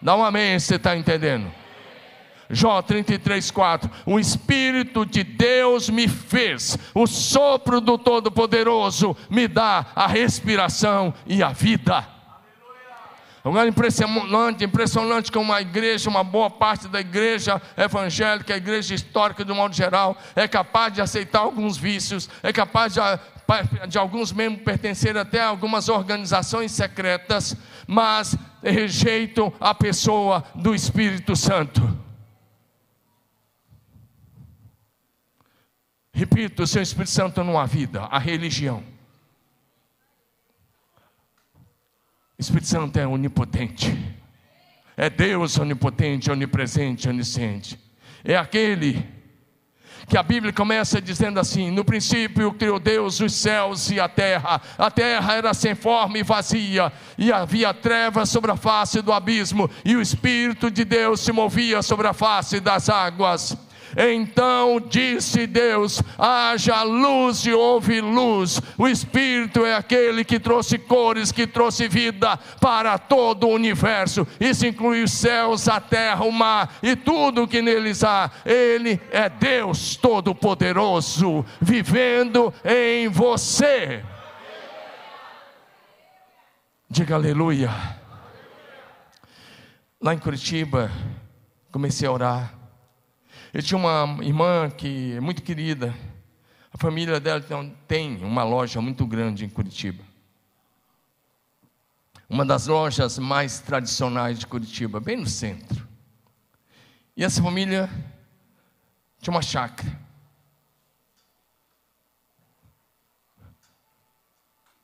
Dá 0.00 0.14
um 0.14 0.24
amém, 0.24 0.58
você 0.58 0.76
está 0.76 0.96
entendendo? 0.96 1.52
Jó 2.50 2.80
33, 2.80 3.50
4: 3.50 3.90
O 4.06 4.18
Espírito 4.18 5.04
de 5.04 5.22
Deus 5.22 5.90
me 5.90 6.08
fez, 6.08 6.78
o 6.94 7.06
sopro 7.06 7.80
do 7.80 7.98
Todo-Poderoso 7.98 9.16
me 9.28 9.46
dá 9.46 9.86
a 9.94 10.06
respiração 10.06 11.12
e 11.26 11.42
a 11.42 11.50
vida. 11.50 12.18
Agora, 13.44 13.68
impressionante, 13.68 14.64
impressionante 14.64 15.32
como 15.32 15.46
uma 15.46 15.60
igreja, 15.60 16.10
uma 16.10 16.24
boa 16.24 16.50
parte 16.50 16.88
da 16.88 17.00
igreja 17.00 17.60
evangélica, 17.76 18.52
a 18.52 18.56
igreja 18.56 18.94
histórica 18.94 19.44
de 19.44 19.52
um 19.52 19.54
modo 19.54 19.74
geral, 19.74 20.18
é 20.34 20.46
capaz 20.46 20.92
de 20.92 21.00
aceitar 21.00 21.40
alguns 21.40 21.76
vícios, 21.76 22.28
é 22.42 22.52
capaz 22.52 22.94
de, 22.94 23.00
de 23.88 23.96
alguns 23.96 24.32
membros 24.32 24.64
pertencer 24.64 25.16
até 25.16 25.40
a 25.40 25.46
algumas 25.46 25.88
organizações 25.88 26.72
secretas, 26.72 27.56
mas 27.86 28.36
rejeitam 28.62 29.52
a 29.60 29.74
pessoa 29.74 30.44
do 30.54 30.74
Espírito 30.74 31.34
Santo. 31.36 31.80
Repito, 36.12 36.66
sem 36.66 36.80
o 36.80 36.82
Espírito 36.82 37.10
Santo 37.10 37.44
não 37.44 37.58
há 37.58 37.64
vida, 37.64 38.02
a 38.04 38.18
religião. 38.18 38.82
O 42.36 42.40
Espírito 42.40 42.68
Santo 42.68 42.98
é 42.98 43.06
onipotente. 43.06 44.16
É 44.96 45.08
Deus 45.08 45.58
onipotente, 45.58 46.30
onipresente, 46.30 47.08
onisciente. 47.08 47.78
É 48.24 48.36
aquele 48.36 49.17
que 50.08 50.16
a 50.16 50.22
Bíblia 50.22 50.52
começa 50.52 51.00
dizendo 51.00 51.38
assim: 51.38 51.70
No 51.70 51.84
princípio 51.84 52.52
criou 52.52 52.80
Deus 52.80 53.20
os 53.20 53.34
céus 53.34 53.90
e 53.90 54.00
a 54.00 54.08
terra. 54.08 54.60
A 54.78 54.90
terra 54.90 55.34
era 55.34 55.52
sem 55.52 55.74
forma 55.74 56.18
e 56.18 56.22
vazia, 56.22 56.90
e 57.16 57.30
havia 57.30 57.74
trevas 57.74 58.30
sobre 58.30 58.50
a 58.50 58.56
face 58.56 59.02
do 59.02 59.12
abismo, 59.12 59.70
e 59.84 59.94
o 59.94 60.00
Espírito 60.00 60.70
de 60.70 60.84
Deus 60.84 61.20
se 61.20 61.30
movia 61.30 61.82
sobre 61.82 62.06
a 62.06 62.14
face 62.14 62.58
das 62.58 62.88
águas. 62.88 63.56
Então 63.96 64.80
disse 64.80 65.46
Deus: 65.46 66.02
haja 66.18 66.82
luz 66.82 67.46
e 67.46 67.52
houve 67.52 68.00
luz. 68.00 68.60
O 68.76 68.88
Espírito 68.88 69.64
é 69.64 69.74
aquele 69.74 70.24
que 70.24 70.38
trouxe 70.38 70.78
cores, 70.78 71.32
que 71.32 71.46
trouxe 71.46 71.88
vida 71.88 72.38
para 72.60 72.98
todo 72.98 73.46
o 73.48 73.54
universo. 73.54 74.26
Isso 74.40 74.66
inclui 74.66 75.02
os 75.02 75.12
céus, 75.12 75.68
a 75.68 75.80
terra, 75.80 76.24
o 76.24 76.32
mar 76.32 76.76
e 76.82 76.94
tudo 76.94 77.48
que 77.48 77.62
neles 77.62 78.04
há. 78.04 78.30
Ele 78.44 79.00
é 79.10 79.28
Deus 79.28 79.96
Todo-Poderoso, 79.96 81.44
vivendo 81.60 82.52
em 82.64 83.08
você. 83.08 84.04
Diga 86.90 87.16
aleluia. 87.16 87.70
Lá 90.00 90.14
em 90.14 90.18
Curitiba, 90.18 90.90
comecei 91.70 92.06
a 92.08 92.12
orar. 92.12 92.57
Eu 93.52 93.62
tinha 93.62 93.78
uma 93.78 94.22
irmã 94.22 94.70
que 94.70 95.14
é 95.14 95.20
muito 95.20 95.42
querida. 95.42 95.94
A 96.72 96.76
família 96.76 97.18
dela 97.18 97.42
tem 97.86 98.22
uma 98.22 98.44
loja 98.44 98.80
muito 98.80 99.06
grande 99.06 99.44
em 99.44 99.48
Curitiba. 99.48 100.04
Uma 102.28 102.44
das 102.44 102.66
lojas 102.66 103.18
mais 103.18 103.58
tradicionais 103.58 104.38
de 104.38 104.46
Curitiba, 104.46 105.00
bem 105.00 105.16
no 105.16 105.26
centro. 105.26 105.88
E 107.16 107.24
essa 107.24 107.42
família 107.42 107.88
tinha 109.18 109.34
uma 109.34 109.40
chácara. 109.40 109.98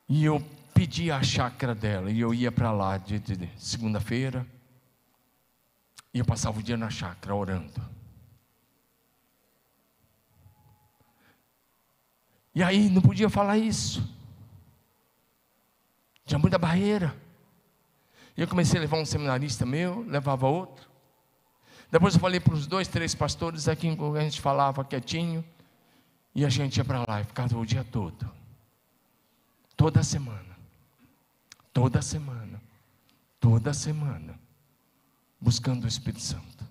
E 0.09 0.25
eu 0.25 0.43
pedi 0.73 1.11
a 1.11 1.21
chácara 1.21 1.75
dela, 1.75 2.11
e 2.11 2.19
eu 2.19 2.33
ia 2.33 2.51
para 2.51 2.71
lá 2.71 2.97
de, 2.97 3.19
de, 3.19 3.37
de 3.37 3.49
segunda-feira, 3.57 4.45
e 6.13 6.19
eu 6.19 6.25
passava 6.25 6.59
o 6.59 6.63
dia 6.63 6.77
na 6.77 6.89
chácara 6.89 7.35
orando. 7.35 7.94
E 12.55 12.63
aí 12.63 12.89
não 12.89 13.01
podia 13.01 13.29
falar 13.29 13.57
isso. 13.57 14.01
Tinha 16.25 16.39
muita 16.39 16.57
barreira. 16.57 17.13
E 18.37 18.41
eu 18.41 18.47
comecei 18.47 18.79
a 18.79 18.81
levar 18.81 18.97
um 18.97 19.05
seminarista 19.05 19.65
meu, 19.65 20.05
levava 20.07 20.47
outro. 20.47 20.89
Depois 21.91 22.15
eu 22.15 22.19
falei 22.19 22.39
para 22.39 22.53
os 22.53 22.65
dois, 22.65 22.87
três 22.87 23.13
pastores 23.13 23.67
aqui, 23.67 23.87
a 23.89 24.21
gente 24.21 24.39
falava 24.39 24.85
quietinho. 24.85 25.43
E 26.33 26.45
a 26.45 26.49
gente 26.49 26.77
ia 26.77 26.85
para 26.85 27.03
lá 27.07 27.21
e 27.21 27.25
ficava 27.25 27.57
o 27.57 27.65
dia 27.65 27.83
todo. 27.83 28.29
Toda 29.75 30.01
semana. 30.01 30.57
Toda 31.73 32.01
semana. 32.01 32.61
Toda 33.39 33.73
semana. 33.73 34.39
Buscando 35.39 35.83
o 35.83 35.87
Espírito 35.87 36.21
Santo. 36.21 36.65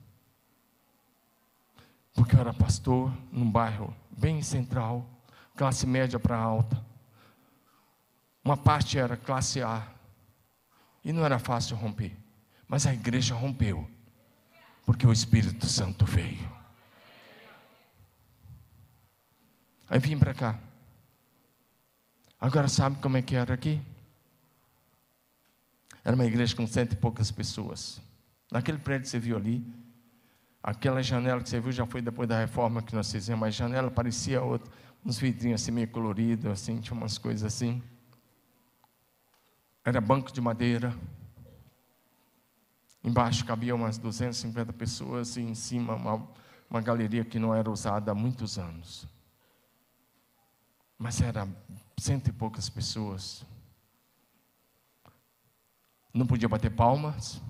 Porque 2.14 2.35
eu 2.35 2.40
era 2.40 2.53
pastor 2.55 3.12
num 3.31 3.51
bairro 3.51 3.94
bem 4.11 4.42
central 4.42 5.13
classe 5.57 5.87
média 5.87 6.19
para 6.19 6.37
alta. 6.37 6.85
Uma 8.45 8.57
parte 8.57 8.99
era 8.99 9.17
classe 9.17 9.62
A. 9.62 9.87
E 11.05 11.12
não 11.12 11.25
era 11.25 11.38
fácil 11.38 11.77
romper. 11.77 12.17
Mas 12.69 12.87
a 12.87 12.93
igreja 12.93 13.35
rompeu. 13.35 13.88
Porque 14.85 15.07
o 15.07 15.12
Espírito 15.12 15.67
Santo 15.67 16.05
veio. 16.05 16.53
Aí 19.88 19.99
vim 19.99 20.19
para 20.19 20.35
cá. 20.35 20.59
Agora 22.40 22.69
sabe 22.69 22.99
como 23.01 23.17
é 23.17 23.23
que 23.23 23.35
era 23.35 23.55
aqui? 23.55 23.81
Era 26.05 26.14
uma 26.14 26.27
igreja 26.27 26.55
com 26.55 26.67
cento 26.67 26.93
e 26.93 26.97
poucas 26.97 27.31
pessoas. 27.31 28.01
Naquele 28.51 28.79
prédio 28.79 29.05
que 29.05 29.09
você 29.09 29.19
viu 29.19 29.37
ali, 29.37 29.64
aquela 30.62 31.03
janela 31.03 31.40
que 31.43 31.49
você 31.49 31.61
viu 31.61 31.73
já 31.73 31.87
foi 31.87 32.03
depois 32.03 32.29
da 32.29 32.38
reforma 32.38 32.83
que 32.83 32.95
nós 32.95 33.11
fizemos, 33.11 33.40
mas 33.40 33.55
a 33.55 33.59
janela 33.59 33.90
parecia 33.90 34.43
outra 34.43 34.71
uns 35.05 35.19
vidrinhos 35.19 35.61
assim 35.61 35.71
meio 35.71 35.88
coloridos, 35.88 36.47
assim, 36.47 36.81
tinha 36.81 36.97
umas 36.97 37.19
coisas 37.19 37.45
assim. 37.45 37.83
Era 39.85 40.01
banco 40.01 40.33
de 40.33 40.40
madeira. 40.40 40.97
Embaixo 43.03 43.45
cabia 43.45 43.75
umas 43.75 43.99
250 43.99 44.73
pessoas 44.73 45.37
e 45.37 45.43
em 45.43 45.55
cima 45.55 45.95
uma, 45.95 46.27
uma 46.71 46.81
galeria 46.81 47.23
que 47.23 47.38
não 47.38 47.55
era 47.55 47.71
usada 47.71 48.12
há 48.12 48.14
muitos 48.14 48.59
anos. 48.59 49.07
Mas 50.99 51.21
era 51.21 51.47
cento 51.99 52.29
e 52.29 52.33
poucas 52.33 52.71
pessoas. 52.71 53.45
Não 56.14 56.27
podia 56.27 56.49
bater 56.49 56.71
palmas. 56.71 57.43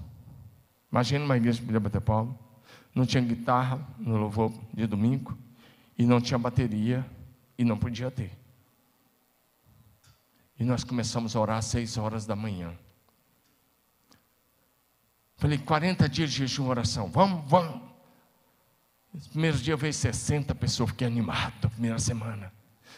Imagina 0.91 1.25
uma 1.25 1.37
igreja 1.37 1.61
que 1.61 1.67
podia 1.67 1.79
bater 1.79 2.01
palmas. 2.01 2.35
Não 2.93 3.07
tinha 3.07 3.23
guitarra 3.23 3.87
no 3.99 4.17
louvor 4.17 4.53
de 4.73 4.89
domingo. 4.89 5.39
E 5.97 6.05
não 6.05 6.21
tinha 6.21 6.39
bateria 6.39 7.07
e 7.57 7.65
não 7.65 7.79
podia 7.79 8.11
ter. 8.11 8.31
E 10.59 10.65
nós 10.65 10.85
começamos 10.85 11.35
a 11.35 11.41
orar 11.41 11.59
às 11.59 11.67
seis 11.67 11.97
horas 11.97 12.27
da 12.27 12.37
manhã. 12.37 12.77
Falei, 15.37 15.59
40 15.59 16.09
dias 16.09 16.31
de 16.31 16.39
jejum 16.39 16.69
oração. 16.69 17.11
Vamos, 17.11 17.49
vamos. 17.49 17.81
Nos 19.13 19.29
primeiros 19.29 19.61
dias 19.61 19.79
veio 19.79 19.93
60 19.93 20.55
pessoas, 20.55 20.91
fiquei 20.91 21.07
animado, 21.07 21.71
primeira 21.71 21.99
semana. 21.99 22.53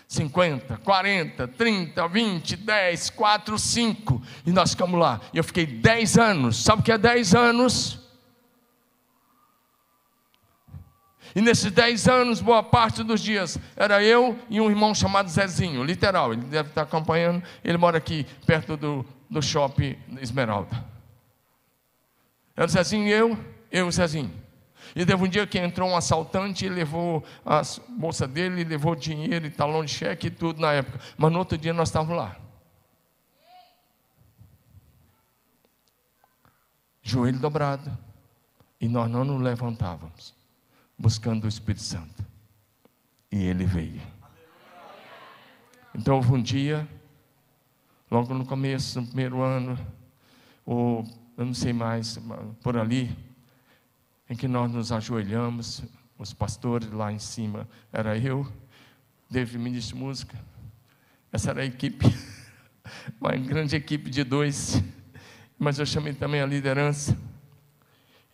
50, 0.09 0.79
40, 0.79 1.49
30, 1.49 2.09
20, 2.09 2.57
10, 2.57 3.11
4, 3.11 3.59
5. 3.59 4.23
E 4.47 4.53
nós 4.53 4.71
ficamos 4.71 5.01
lá. 5.01 5.21
E 5.33 5.39
eu 5.39 5.45
fiquei 5.45 5.67
10 5.67 6.19
anos. 6.19 6.63
Sabe 6.63 6.81
o 6.81 6.85
que 6.85 6.93
é 6.93 6.99
10 6.99 7.35
anos? 7.35 8.06
E 11.37 11.43
nesses 11.43 11.71
dez 11.71 12.09
anos, 12.09 12.41
boa 12.41 12.63
parte 12.63 13.03
dos 13.03 13.21
dias, 13.21 13.59
era 13.77 14.03
eu 14.03 14.39
e 14.49 14.59
um 14.59 14.71
irmão 14.71 14.95
chamado 14.95 15.29
Zezinho, 15.29 15.85
literal, 15.85 16.33
ele 16.33 16.41
deve 16.47 16.71
estar 16.71 16.81
acompanhando, 16.81 17.43
ele 17.63 17.77
mora 17.77 17.99
aqui 17.99 18.25
perto 18.47 18.75
do, 18.75 19.05
do 19.29 19.43
shopping 19.43 19.99
Esmeralda. 20.19 20.83
Era 22.57 22.65
o 22.65 22.71
Zezinho 22.71 23.07
e 23.07 23.11
eu, 23.11 23.39
eu 23.71 23.85
e 23.85 23.89
o 23.89 23.93
Zezinho. 23.93 24.33
E 24.95 25.05
teve 25.05 25.23
um 25.23 25.29
dia 25.29 25.47
que 25.47 25.59
entrou 25.59 25.91
um 25.91 25.95
assaltante 25.95 26.65
e 26.65 26.71
levou 26.71 27.23
a 27.45 27.61
bolsa 27.87 28.27
dele, 28.27 28.65
levou 28.65 28.97
dinheiro 28.97 29.45
e 29.45 29.51
talão 29.51 29.85
de 29.85 29.93
cheque 29.93 30.29
e 30.29 30.31
tudo 30.31 30.59
na 30.59 30.73
época. 30.73 30.99
Mas 31.19 31.31
no 31.31 31.39
outro 31.39 31.59
dia 31.59 31.75
nós 31.75 31.91
estávamos 31.91 32.17
lá. 32.17 32.35
Joelho 37.03 37.39
dobrado. 37.39 37.93
E 38.81 38.89
nós 38.89 39.11
não 39.11 39.23
nos 39.23 39.43
levantávamos 39.43 40.36
buscando 40.99 41.45
o 41.45 41.49
Espírito 41.49 41.83
Santo. 41.83 42.25
E 43.31 43.45
ele 43.45 43.65
veio. 43.65 44.01
Então 45.95 46.17
houve 46.17 46.33
um 46.33 46.43
dia, 46.43 46.87
logo 48.11 48.35
no 48.35 48.45
começo, 48.45 49.01
no 49.01 49.07
primeiro 49.07 49.43
ano, 49.43 49.79
ou 50.65 51.05
eu 51.37 51.45
não 51.45 51.55
sei 51.55 51.73
mais, 51.73 52.19
por 52.63 52.77
ali, 52.77 53.17
em 54.29 54.37
que 54.37 54.49
nós 54.49 54.71
nos 54.71 54.93
ajoelhamos, 54.93 55.83
os 56.19 56.33
pastores 56.33 56.91
lá 56.91 57.13
em 57.13 57.19
cima, 57.19 57.69
era 57.93 58.17
eu, 58.17 58.51
David 59.31 59.59
ministro 59.59 59.97
de 59.97 60.03
música, 60.03 60.39
essa 61.33 61.51
era 61.51 61.63
a 61.63 61.65
equipe, 61.65 62.07
uma 63.21 63.33
grande 63.37 63.77
equipe 63.77 64.09
de 64.11 64.25
dois, 64.25 64.83
mas 65.59 65.79
eu 65.79 65.87
chamei 65.87 66.15
também 66.15 66.41
a 66.41 66.47
liderança, 66.47 67.17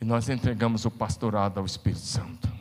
e 0.01 0.05
nós 0.05 0.29
entregamos 0.29 0.85
o 0.85 0.91
pastorado 0.91 1.59
ao 1.59 1.67
Espírito 1.67 2.01
Santo. 2.01 2.52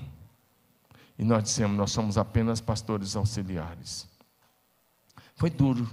E 1.22 1.24
nós 1.24 1.44
dissemos: 1.44 1.78
nós 1.78 1.92
somos 1.92 2.18
apenas 2.18 2.60
pastores 2.60 3.16
auxiliares. 3.16 4.10
Foi 5.36 5.52
duro. 5.52 5.88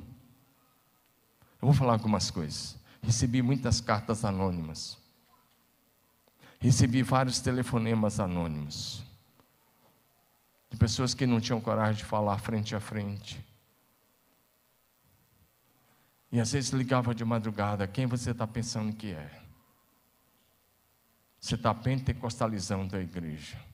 Eu 1.60 1.68
vou 1.68 1.74
falar 1.74 1.92
algumas 1.92 2.30
coisas. 2.30 2.78
recebi 3.02 3.42
muitas 3.42 3.78
cartas 3.78 4.24
anônimas. 4.24 4.96
Recebi 6.58 7.02
vários 7.02 7.40
telefonemas 7.40 8.18
anônimos. 8.18 9.04
De 10.70 10.78
pessoas 10.78 11.12
que 11.12 11.26
não 11.26 11.42
tinham 11.42 11.60
coragem 11.60 11.96
de 11.96 12.04
falar 12.06 12.38
frente 12.38 12.74
a 12.74 12.80
frente. 12.80 13.46
E 16.32 16.40
às 16.40 16.52
vezes 16.52 16.70
ligava 16.70 17.14
de 17.14 17.22
madrugada: 17.22 17.86
quem 17.86 18.06
você 18.06 18.30
está 18.30 18.46
pensando 18.46 18.96
que 18.96 19.12
é? 19.12 19.42
Você 21.38 21.54
está 21.54 21.74
pentecostalizando 21.74 22.96
a 22.96 23.00
igreja. 23.00 23.67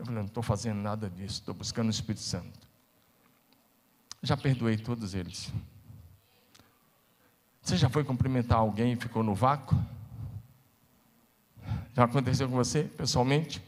Eu 0.00 0.06
falei: 0.06 0.20
não 0.20 0.26
estou 0.26 0.42
fazendo 0.42 0.80
nada 0.80 1.10
disso, 1.10 1.40
estou 1.40 1.54
buscando 1.54 1.88
o 1.88 1.90
Espírito 1.90 2.22
Santo. 2.22 2.58
Já 4.22 4.34
perdoei 4.34 4.78
todos 4.78 5.14
eles. 5.14 5.52
Você 7.60 7.76
já 7.76 7.90
foi 7.90 8.02
cumprimentar 8.02 8.58
alguém 8.58 8.94
e 8.94 8.96
ficou 8.96 9.22
no 9.22 9.34
vácuo? 9.34 9.78
Já 11.94 12.04
aconteceu 12.04 12.48
com 12.48 12.56
você, 12.56 12.84
pessoalmente? 12.84 13.62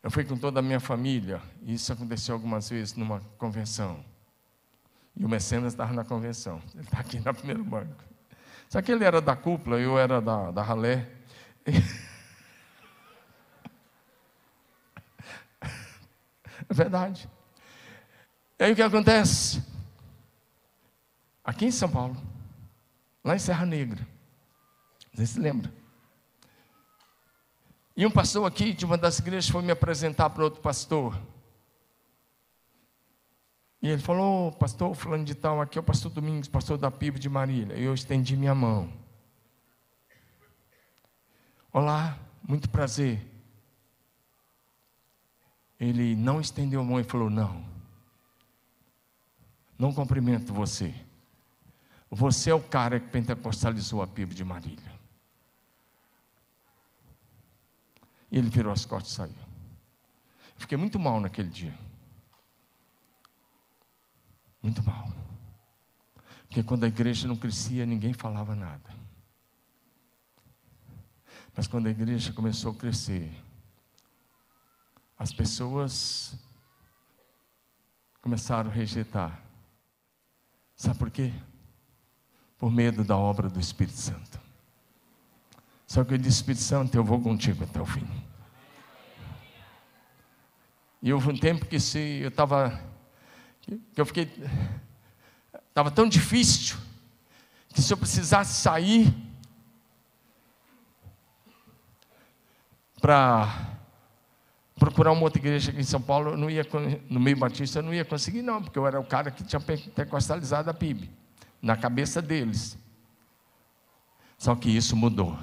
Eu 0.00 0.12
fui 0.12 0.24
com 0.24 0.36
toda 0.36 0.60
a 0.60 0.62
minha 0.62 0.78
família, 0.78 1.42
e 1.62 1.74
isso 1.74 1.92
aconteceu 1.92 2.36
algumas 2.36 2.68
vezes 2.70 2.94
numa 2.94 3.20
convenção. 3.36 4.04
E 5.16 5.24
o 5.24 5.28
Mecenas 5.28 5.72
estava 5.72 5.92
na 5.92 6.04
convenção, 6.04 6.62
ele 6.74 6.84
está 6.84 7.00
aqui 7.00 7.18
no 7.18 7.34
primeiro 7.34 7.64
banco. 7.64 8.04
Só 8.68 8.80
que 8.80 8.92
ele 8.92 9.02
era 9.02 9.20
da 9.20 9.34
cúpula, 9.34 9.80
eu 9.80 9.98
era 9.98 10.20
da, 10.20 10.52
da 10.52 10.62
ralé. 10.62 11.10
É 16.68 16.74
verdade. 16.74 17.28
E 18.58 18.64
aí 18.64 18.72
o 18.72 18.76
que 18.76 18.82
acontece? 18.82 19.62
Aqui 21.44 21.64
em 21.64 21.70
São 21.70 21.88
Paulo, 21.88 22.16
lá 23.24 23.34
em 23.34 23.38
Serra 23.38 23.64
Negra, 23.64 24.06
você 25.14 25.26
se 25.26 25.40
lembra? 25.40 25.72
E 27.96 28.06
um 28.06 28.10
pastor 28.10 28.46
aqui 28.46 28.72
de 28.72 28.84
uma 28.84 28.96
das 28.96 29.18
igrejas 29.18 29.50
foi 29.50 29.62
me 29.62 29.72
apresentar 29.72 30.30
para 30.30 30.44
outro 30.44 30.60
pastor. 30.60 31.20
E 33.80 33.88
ele 33.88 34.02
falou, 34.02 34.52
pastor 34.52 34.94
fulano 34.94 35.24
de 35.24 35.34
tal, 35.34 35.60
aqui 35.60 35.78
é 35.78 35.80
o 35.80 35.84
pastor 35.84 36.10
Domingos, 36.10 36.48
pastor 36.48 36.76
da 36.76 36.90
PIB 36.90 37.18
de 37.18 37.28
Marília. 37.28 37.76
E 37.76 37.82
eu 37.82 37.94
estendi 37.94 38.36
minha 38.36 38.54
mão. 38.54 38.92
Olá, 41.72 42.18
muito 42.46 42.68
prazer. 42.68 43.20
Ele 45.78 46.16
não 46.16 46.40
estendeu 46.40 46.80
a 46.80 46.84
mão 46.84 46.98
e 46.98 47.04
falou: 47.04 47.30
Não, 47.30 47.64
não 49.78 49.92
cumprimento 49.92 50.52
você. 50.52 50.94
Você 52.10 52.50
é 52.50 52.54
o 52.54 52.62
cara 52.62 52.98
que 52.98 53.08
pentecostalizou 53.08 54.02
a 54.02 54.06
PIB 54.06 54.34
de 54.34 54.44
Marília. 54.44 54.98
E 58.30 58.38
ele 58.38 58.48
virou 58.48 58.72
as 58.72 58.84
costas 58.84 59.12
e 59.12 59.14
saiu. 59.14 59.48
Fiquei 60.56 60.76
muito 60.76 60.98
mal 60.98 61.20
naquele 61.20 61.48
dia. 61.48 61.78
Muito 64.62 64.82
mal. 64.82 65.12
Porque 66.46 66.62
quando 66.62 66.84
a 66.84 66.88
igreja 66.88 67.28
não 67.28 67.36
crescia, 67.36 67.86
ninguém 67.86 68.12
falava 68.12 68.54
nada. 68.54 68.98
Mas 71.54 71.66
quando 71.66 71.86
a 71.86 71.90
igreja 71.90 72.32
começou 72.32 72.72
a 72.72 72.74
crescer, 72.74 73.30
as 75.18 75.32
pessoas 75.32 76.32
começaram 78.22 78.70
a 78.70 78.72
rejeitar. 78.72 79.42
Sabe 80.76 80.98
por 80.98 81.10
quê? 81.10 81.32
Por 82.56 82.70
medo 82.70 83.02
da 83.02 83.16
obra 83.16 83.48
do 83.48 83.58
Espírito 83.58 83.98
Santo. 83.98 84.40
Só 85.86 86.04
que 86.04 86.14
eu 86.14 86.18
disse, 86.18 86.36
Espírito 86.36 86.62
Santo, 86.62 86.94
eu 86.94 87.02
vou 87.02 87.20
contigo 87.20 87.64
até 87.64 87.80
o 87.80 87.86
fim. 87.86 88.06
E 91.02 91.12
houve 91.12 91.30
um 91.30 91.36
tempo 91.36 91.66
que 91.66 91.80
se 91.80 91.98
eu 91.98 92.28
estava, 92.28 92.80
que 93.62 94.00
eu 94.00 94.06
fiquei, 94.06 94.30
estava 95.68 95.90
tão 95.90 96.08
difícil, 96.08 96.76
que 97.68 97.80
se 97.80 97.92
eu 97.92 97.96
precisasse 97.96 98.60
sair 98.60 99.14
para 103.00 103.67
procurar 104.78 105.12
uma 105.12 105.22
outra 105.22 105.40
igreja 105.40 105.70
aqui 105.70 105.80
em 105.80 105.84
São 105.84 106.00
Paulo, 106.00 106.36
não 106.36 106.48
ia, 106.48 106.66
no 107.10 107.18
meio 107.18 107.36
batista, 107.36 107.80
eu 107.80 107.82
não 107.82 107.92
ia 107.92 108.04
conseguir, 108.04 108.42
não, 108.42 108.62
porque 108.62 108.78
eu 108.78 108.86
era 108.86 108.98
o 108.98 109.04
cara 109.04 109.30
que 109.30 109.42
tinha 109.42 109.60
pentecostalizado 109.60 110.70
a 110.70 110.74
PIB, 110.74 111.10
na 111.60 111.76
cabeça 111.76 112.22
deles. 112.22 112.78
Só 114.38 114.54
que 114.54 114.70
isso 114.70 114.94
mudou. 114.94 115.36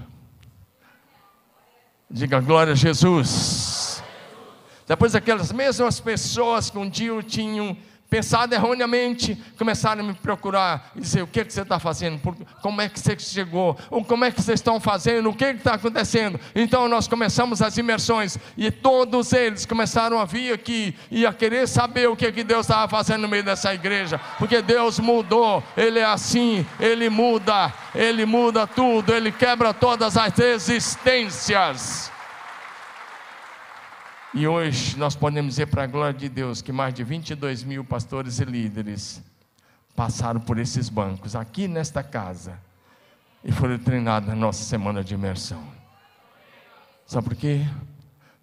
Diga 2.09 2.39
glória 2.39 2.73
a 2.73 2.75
Jesus. 2.75 4.01
Depois 4.87 5.15
aquelas 5.15 5.51
mesmas 5.51 5.99
pessoas 5.99 6.69
que 6.69 6.77
um 6.77 6.89
dia 6.89 7.21
tinham 7.23 7.75
pensado 8.09 8.53
erroneamente, 8.53 9.37
começaram 9.57 10.03
a 10.03 10.07
me 10.07 10.13
procurar 10.13 10.91
e 10.95 11.01
dizer: 11.01 11.23
o 11.23 11.27
que, 11.27 11.43
que 11.43 11.53
você 11.53 11.61
está 11.61 11.79
fazendo? 11.79 12.19
Como 12.61 12.81
é 12.81 12.89
que 12.89 12.99
você 12.99 13.17
chegou? 13.19 13.77
Ou 13.89 14.03
como 14.03 14.25
é 14.25 14.31
que 14.31 14.41
vocês 14.41 14.59
estão 14.59 14.79
fazendo? 14.79 15.29
O 15.29 15.33
que 15.33 15.45
está 15.45 15.73
acontecendo? 15.73 16.39
Então 16.53 16.87
nós 16.87 17.07
começamos 17.07 17.61
as 17.61 17.77
imersões 17.77 18.37
e 18.57 18.71
todos 18.71 19.33
eles 19.33 19.65
começaram 19.65 20.19
a 20.19 20.25
vir 20.25 20.53
aqui 20.53 20.95
e 21.09 21.25
a 21.25 21.33
querer 21.33 21.67
saber 21.67 22.07
o 22.09 22.15
que, 22.15 22.31
que 22.31 22.43
Deus 22.43 22.65
estava 22.65 22.87
fazendo 22.87 23.23
no 23.23 23.27
meio 23.27 23.43
dessa 23.43 23.73
igreja, 23.73 24.19
porque 24.37 24.61
Deus 24.61 24.99
mudou, 24.99 25.63
Ele 25.75 25.99
é 25.99 26.05
assim, 26.05 26.65
Ele 26.79 27.09
muda, 27.09 27.73
Ele 27.93 28.25
muda 28.25 28.65
tudo, 28.67 29.13
Ele 29.13 29.31
quebra 29.31 29.73
todas 29.73 30.15
as 30.17 30.37
existências. 30.39 32.14
E 34.37 34.45
hoje 34.45 34.97
nós 34.97 35.15
podemos 35.15 35.51
dizer 35.51 35.67
para 35.67 35.83
a 35.83 35.87
glória 35.87 36.19
de 36.19 36.27
Deus 36.27 36.61
que 36.61 36.73
mais 36.73 36.93
de 36.93 37.05
22 37.05 37.63
mil 37.63 37.85
pastores 37.85 38.41
e 38.41 38.43
líderes 38.43 39.23
passaram 39.95 40.41
por 40.41 40.57
esses 40.57 40.89
bancos 40.89 41.37
aqui 41.37 41.69
nesta 41.69 42.03
casa 42.03 42.59
e 43.45 43.51
foram 43.53 43.79
treinados 43.79 44.27
na 44.27 44.35
nossa 44.35 44.61
semana 44.61 45.01
de 45.01 45.13
imersão. 45.13 45.65
Sabe 47.05 47.29
por 47.29 47.37
quê? 47.37 47.61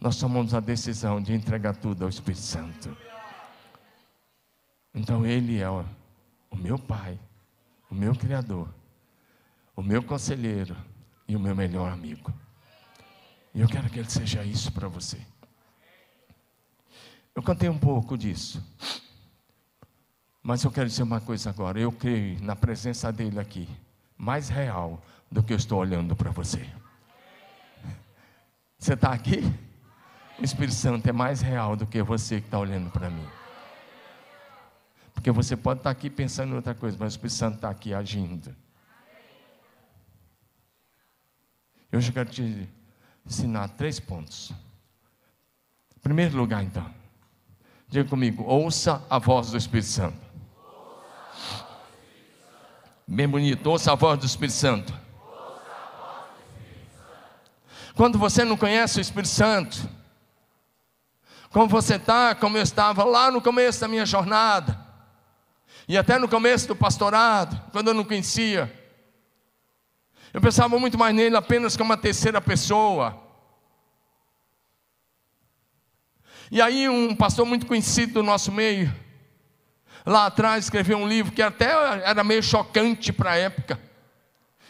Nós 0.00 0.16
tomamos 0.16 0.54
a 0.54 0.60
decisão 0.60 1.20
de 1.20 1.34
entregar 1.34 1.76
tudo 1.76 2.04
ao 2.04 2.08
Espírito 2.08 2.40
Santo. 2.40 2.96
Então 4.94 5.26
Ele 5.26 5.60
é 5.60 5.68
o, 5.68 5.84
o 6.50 6.56
meu 6.56 6.78
Pai, 6.78 7.18
o 7.90 7.94
meu 7.94 8.14
Criador, 8.14 8.66
o 9.76 9.82
meu 9.82 10.02
conselheiro 10.02 10.74
e 11.28 11.36
o 11.36 11.40
meu 11.40 11.54
melhor 11.54 11.92
amigo. 11.92 12.32
E 13.54 13.60
eu 13.60 13.68
quero 13.68 13.90
que 13.90 13.98
Ele 13.98 14.08
seja 14.08 14.42
isso 14.42 14.72
para 14.72 14.88
você. 14.88 15.20
Eu 17.34 17.42
cantei 17.42 17.68
um 17.68 17.78
pouco 17.78 18.16
disso. 18.16 18.62
Mas 20.42 20.64
eu 20.64 20.70
quero 20.70 20.88
dizer 20.88 21.02
uma 21.02 21.20
coisa 21.20 21.50
agora. 21.50 21.78
Eu 21.78 21.92
creio 21.92 22.42
na 22.42 22.56
presença 22.56 23.12
dele 23.12 23.38
aqui, 23.38 23.68
mais 24.16 24.48
real 24.48 25.02
do 25.30 25.42
que 25.42 25.52
eu 25.52 25.56
estou 25.56 25.78
olhando 25.78 26.14
para 26.16 26.30
você. 26.30 26.68
Você 28.78 28.94
está 28.94 29.12
aqui? 29.12 29.40
O 30.38 30.44
Espírito 30.44 30.74
Santo 30.74 31.08
é 31.08 31.12
mais 31.12 31.40
real 31.40 31.76
do 31.76 31.86
que 31.86 32.02
você 32.02 32.40
que 32.40 32.48
está 32.48 32.58
olhando 32.58 32.90
para 32.90 33.08
mim. 33.08 33.26
Porque 35.14 35.30
você 35.30 35.56
pode 35.56 35.80
estar 35.80 35.94
tá 35.94 35.98
aqui 35.98 36.10
pensando 36.10 36.52
em 36.52 36.56
outra 36.56 36.74
coisa, 36.74 36.96
mas 36.98 37.12
o 37.12 37.16
Espírito 37.16 37.36
Santo 37.36 37.54
está 37.56 37.70
aqui 37.70 37.94
agindo. 37.94 38.54
Eu 41.92 42.00
já 42.00 42.12
quero 42.12 42.28
te 42.28 42.68
ensinar 43.24 43.68
três 43.68 44.00
pontos. 44.00 44.50
Em 45.96 46.00
primeiro 46.00 46.36
lugar, 46.36 46.64
então. 46.64 47.01
Diga 47.92 48.08
comigo, 48.08 48.42
ouça 48.44 49.04
a 49.10 49.18
voz 49.18 49.50
do 49.50 49.58
Espírito 49.58 49.88
Santo. 49.88 50.16
Bem 53.06 53.28
bonito, 53.28 53.66
ouça 53.66 53.92
a 53.92 53.94
voz 53.94 54.18
do 54.18 54.24
Espírito 54.24 54.54
Santo. 54.54 54.98
Quando 57.94 58.18
você 58.18 58.46
não 58.46 58.56
conhece 58.56 58.98
o 58.98 59.02
Espírito 59.02 59.28
Santo, 59.28 59.86
como 61.50 61.68
você 61.68 61.96
está, 61.96 62.34
como 62.34 62.56
eu 62.56 62.62
estava 62.62 63.04
lá 63.04 63.30
no 63.30 63.42
começo 63.42 63.82
da 63.82 63.88
minha 63.88 64.06
jornada, 64.06 64.80
e 65.86 65.98
até 65.98 66.18
no 66.18 66.26
começo 66.26 66.68
do 66.68 66.74
pastorado, 66.74 67.60
quando 67.72 67.88
eu 67.88 67.94
não 67.94 68.04
conhecia, 68.04 68.72
eu 70.32 70.40
pensava 70.40 70.78
muito 70.78 70.96
mais 70.96 71.14
nele 71.14 71.36
apenas 71.36 71.76
como 71.76 71.90
uma 71.90 71.98
terceira 71.98 72.40
pessoa, 72.40 73.21
E 76.52 76.60
aí, 76.60 76.86
um 76.86 77.16
pastor 77.16 77.46
muito 77.46 77.64
conhecido 77.64 78.12
do 78.12 78.22
nosso 78.22 78.52
meio, 78.52 78.94
lá 80.04 80.26
atrás, 80.26 80.64
escreveu 80.64 80.98
um 80.98 81.08
livro 81.08 81.32
que 81.32 81.40
até 81.40 81.70
era 82.04 82.22
meio 82.22 82.42
chocante 82.42 83.10
para 83.10 83.30
a 83.30 83.36
época. 83.36 83.80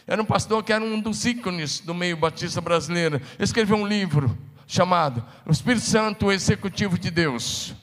Era 0.07 0.21
um 0.21 0.25
pastor 0.25 0.63
que 0.63 0.71
era 0.71 0.81
um 0.81 0.97
dos 1.01 1.25
ícones 1.25 1.81
do 1.81 1.93
meio 1.93 2.15
batista 2.15 2.61
brasileiro. 2.61 3.21
Escreveu 3.37 3.75
um 3.75 3.85
livro 3.85 4.37
chamado 4.65 5.25
O 5.45 5.51
Espírito 5.51 5.83
Santo, 5.83 6.27
o 6.27 6.31
Executivo 6.31 6.97
de 6.97 7.11
Deus. 7.11 7.75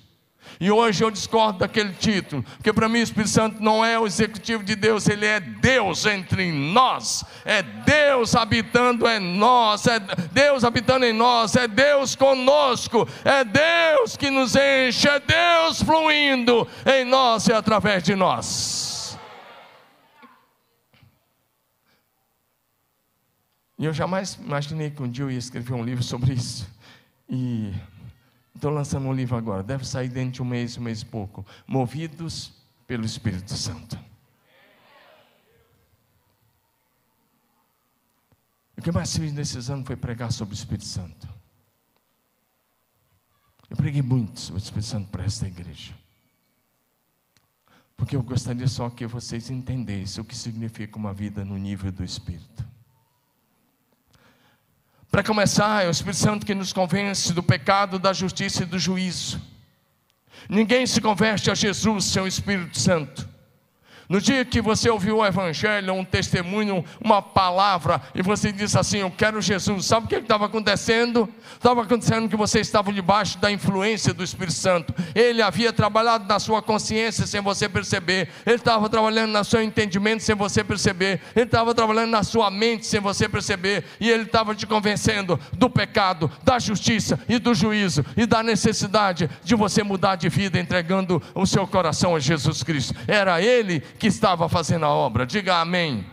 E 0.63 0.71
hoje 0.71 1.03
eu 1.03 1.11
discordo 1.11 1.61
daquele 1.61 1.95
título, 1.95 2.43
porque 2.43 2.71
para 2.71 2.87
mim 2.87 2.99
o 2.99 3.03
Espírito 3.03 3.31
Santo 3.31 3.63
não 3.63 3.83
é 3.83 3.99
o 3.99 4.07
executivo 4.07 4.63
de 4.63 4.77
Deus, 4.77 5.09
ele 5.09 5.25
é 5.25 5.41
Deus 5.41 6.05
entre 6.05 6.53
nós, 6.53 7.25
é 7.47 7.63
Deus 7.63 8.35
habitando 8.35 9.09
em 9.09 9.19
nós, 9.39 9.87
é 9.87 9.99
Deus 9.99 10.63
habitando 10.63 11.07
em 11.07 11.15
nós, 11.15 11.57
é 11.57 11.67
Deus 11.67 12.15
conosco, 12.15 13.09
é 13.25 13.43
Deus 13.43 14.19
que 14.19 14.29
nos 14.29 14.55
enche, 14.55 15.09
é 15.09 15.19
Deus 15.19 15.83
fluindo 15.83 16.69
em 16.85 17.07
nós 17.07 17.47
e 17.47 17.55
através 17.55 18.03
de 18.03 18.15
nós. 18.15 19.19
E 23.79 23.87
eu 23.87 23.95
jamais 23.95 24.35
imaginei 24.35 24.91
que 24.91 25.03
um 25.03 25.09
dia 25.09 25.25
eu 25.25 25.31
ia 25.31 25.39
escrever 25.39 25.73
um 25.73 25.83
livro 25.83 26.05
sobre 26.05 26.35
isso. 26.35 26.69
E 27.27 27.73
Estou 28.61 28.71
lançando 28.71 29.09
um 29.09 29.13
livro 29.15 29.39
agora, 29.39 29.63
deve 29.63 29.87
sair 29.87 30.11
dentro 30.11 30.33
de 30.33 30.43
um 30.43 30.45
mês, 30.45 30.77
um 30.77 30.83
mês 30.83 31.01
e 31.01 31.07
pouco. 31.07 31.47
Movidos 31.67 32.53
pelo 32.87 33.07
Espírito 33.07 33.55
Santo. 33.55 33.99
O 38.77 38.83
que 38.83 38.93
mais 38.93 39.17
fiz 39.17 39.33
nesses 39.33 39.71
anos 39.71 39.87
foi 39.87 39.97
pregar 39.97 40.31
sobre 40.31 40.53
o 40.53 40.57
Espírito 40.57 40.85
Santo. 40.85 41.27
Eu 43.71 43.79
preguei 43.79 44.03
muito 44.03 44.39
sobre 44.39 44.61
o 44.61 44.63
Espírito 44.63 44.89
Santo 44.89 45.09
para 45.09 45.25
esta 45.25 45.47
igreja. 45.47 45.95
Porque 47.97 48.15
eu 48.15 48.23
gostaria 48.23 48.69
só 48.69 48.91
que 48.91 49.07
vocês 49.07 49.49
entendessem 49.49 50.21
o 50.21 50.25
que 50.25 50.37
significa 50.37 50.99
uma 50.99 51.15
vida 51.15 51.47
no 51.47 51.57
nível 51.57 51.91
do 51.91 52.05
Espírito. 52.05 52.70
Para 55.11 55.25
começar, 55.25 55.85
é 55.85 55.89
o 55.89 55.91
Espírito 55.91 56.19
Santo 56.19 56.47
que 56.47 56.55
nos 56.55 56.73
convence 56.73 57.33
do 57.33 57.43
pecado, 57.43 57.99
da 57.99 58.13
justiça 58.13 58.63
e 58.63 58.67
do 58.67 58.79
juízo. 58.79 59.41
Ninguém 60.49 60.87
se 60.87 61.01
converte 61.01 61.51
a 61.51 61.55
Jesus 61.55 62.05
sem 62.05 62.23
o 62.23 62.27
Espírito 62.27 62.79
Santo. 62.79 63.29
No 64.11 64.21
dia 64.21 64.45
que 64.45 64.61
você 64.61 64.91
ouviu 64.91 65.19
o 65.19 65.25
Evangelho, 65.25 65.95
um 65.95 66.05
testemunho, 66.05 66.85
uma 67.01 67.23
palavra, 67.23 68.03
e 68.13 68.21
você 68.21 68.51
disse 68.51 68.77
assim: 68.77 68.99
Eu 68.99 69.11
quero 69.13 69.41
Jesus, 69.41 69.87
sabe 69.87 70.07
o 70.07 70.09
que 70.09 70.17
estava 70.17 70.47
acontecendo? 70.47 71.29
Estava 71.55 71.83
acontecendo 71.83 72.29
que 72.29 72.35
você 72.35 72.59
estava 72.59 72.93
debaixo 72.93 73.39
da 73.39 73.53
influência 73.53 74.13
do 74.13 74.25
Espírito 74.25 74.55
Santo. 74.55 74.93
Ele 75.15 75.41
havia 75.41 75.73
trabalhado 75.73 76.27
na 76.27 76.41
sua 76.41 76.61
consciência 76.61 77.25
sem 77.25 77.41
você 77.41 77.69
perceber, 77.69 78.29
ele 78.45 78.57
estava 78.57 78.89
trabalhando 78.89 79.31
no 79.31 79.45
seu 79.45 79.63
entendimento 79.63 80.25
sem 80.25 80.35
você 80.35 80.65
perceber, 80.65 81.21
ele 81.37 81.45
estava 81.45 81.73
trabalhando 81.73 82.11
na 82.11 82.25
sua 82.25 82.51
mente 82.51 82.87
sem 82.87 82.99
você 82.99 83.29
perceber, 83.29 83.85
e 84.01 84.11
ele 84.11 84.25
estava 84.25 84.57
te 84.57 84.67
convencendo 84.67 85.39
do 85.53 85.71
pecado, 85.71 86.29
da 86.43 86.59
justiça 86.59 87.21
e 87.29 87.39
do 87.39 87.55
juízo, 87.55 88.05
e 88.17 88.27
da 88.27 88.43
necessidade 88.43 89.31
de 89.45 89.55
você 89.55 89.85
mudar 89.85 90.17
de 90.17 90.29
vida, 90.29 90.59
entregando 90.59 91.23
o 91.33 91.47
seu 91.47 91.65
coração 91.65 92.17
a 92.17 92.19
Jesus 92.19 92.65
Cristo. 92.65 92.93
Era 93.07 93.41
ele 93.41 93.81
que 94.01 94.07
estava 94.07 94.49
fazendo 94.49 94.87
a 94.87 94.89
obra. 94.89 95.27
Diga 95.27 95.61
amém. 95.61 96.07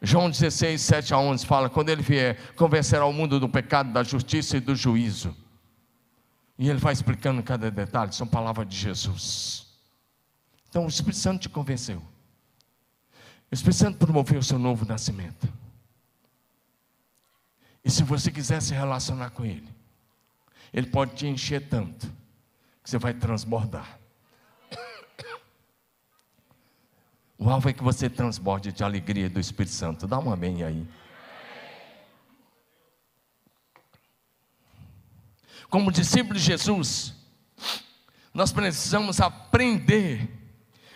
João 0.00 0.30
16, 0.30 0.80
7 0.80 1.14
a 1.14 1.18
11 1.18 1.46
fala: 1.46 1.68
quando 1.68 1.90
ele 1.90 2.02
vier, 2.02 2.54
convencerá 2.54 3.04
o 3.04 3.12
mundo 3.12 3.38
do 3.38 3.48
pecado, 3.48 3.92
da 3.92 4.02
justiça 4.02 4.56
e 4.56 4.60
do 4.60 4.74
juízo. 4.74 5.36
E 6.58 6.68
ele 6.68 6.78
vai 6.78 6.92
explicando 6.92 7.42
cada 7.42 7.70
detalhe, 7.70 8.12
são 8.12 8.26
palavras 8.26 8.66
de 8.66 8.76
Jesus. 8.76 9.66
Então 10.68 10.86
o 10.86 10.88
Espírito 10.88 11.18
Santo 11.18 11.42
te 11.42 11.48
convenceu. 11.48 11.98
O 13.50 13.54
Espírito 13.54 13.78
Santo 13.78 13.98
promoveu 13.98 14.40
o 14.40 14.42
seu 14.42 14.58
novo 14.58 14.84
nascimento. 14.84 15.48
E 17.84 17.90
se 17.90 18.02
você 18.02 18.30
quiser 18.30 18.62
se 18.62 18.72
relacionar 18.72 19.30
com 19.30 19.44
Ele, 19.44 19.68
Ele 20.72 20.86
pode 20.86 21.14
te 21.14 21.26
encher 21.26 21.68
tanto 21.68 22.06
que 22.82 22.90
você 22.90 22.98
vai 22.98 23.12
transbordar. 23.12 23.98
O 27.38 27.50
alvo 27.50 27.68
é 27.68 27.72
que 27.72 27.82
você 27.82 28.08
transborde 28.08 28.72
de 28.72 28.84
alegria 28.84 29.28
do 29.28 29.40
Espírito 29.40 29.74
Santo. 29.74 30.06
Dá 30.06 30.18
um 30.18 30.32
amém 30.32 30.62
aí. 30.62 30.86
Como 35.68 35.90
discípulo 35.90 36.38
de 36.38 36.44
Jesus, 36.44 37.14
nós 38.32 38.52
precisamos 38.52 39.20
aprender 39.20 40.30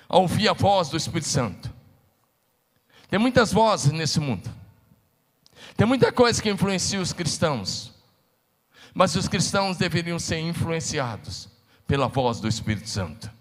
a 0.08 0.18
ouvir 0.18 0.48
a 0.48 0.52
voz 0.52 0.88
do 0.88 0.96
Espírito 0.96 1.28
Santo. 1.28 1.72
Tem 3.10 3.18
muitas 3.18 3.52
vozes 3.52 3.90
nesse 3.90 4.20
mundo. 4.20 4.48
Tem 5.76 5.86
muita 5.86 6.12
coisa 6.12 6.40
que 6.42 6.50
influencia 6.50 7.00
os 7.00 7.12
cristãos. 7.12 7.92
Mas 8.94 9.16
os 9.16 9.28
cristãos 9.28 9.76
deveriam 9.76 10.18
ser 10.18 10.38
influenciados 10.38 11.48
pela 11.86 12.08
voz 12.08 12.40
do 12.40 12.48
Espírito 12.48 12.88
Santo. 12.88 13.37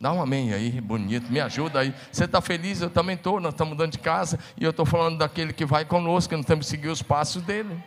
Dá 0.00 0.12
um 0.12 0.22
amém 0.22 0.52
aí, 0.52 0.80
bonito, 0.80 1.30
me 1.30 1.40
ajuda 1.40 1.80
aí. 1.80 1.92
Você 2.12 2.24
está 2.24 2.40
feliz? 2.40 2.80
Eu 2.80 2.88
também 2.88 3.16
estou. 3.16 3.40
Nós 3.40 3.52
estamos 3.52 3.72
mudando 3.72 3.92
de 3.92 3.98
casa 3.98 4.38
e 4.56 4.62
eu 4.62 4.70
estou 4.70 4.86
falando 4.86 5.18
daquele 5.18 5.52
que 5.52 5.66
vai 5.66 5.84
conosco, 5.84 6.36
nós 6.36 6.46
temos 6.46 6.66
que 6.66 6.70
seguir 6.70 6.88
os 6.88 7.02
passos 7.02 7.42
dele. 7.42 7.82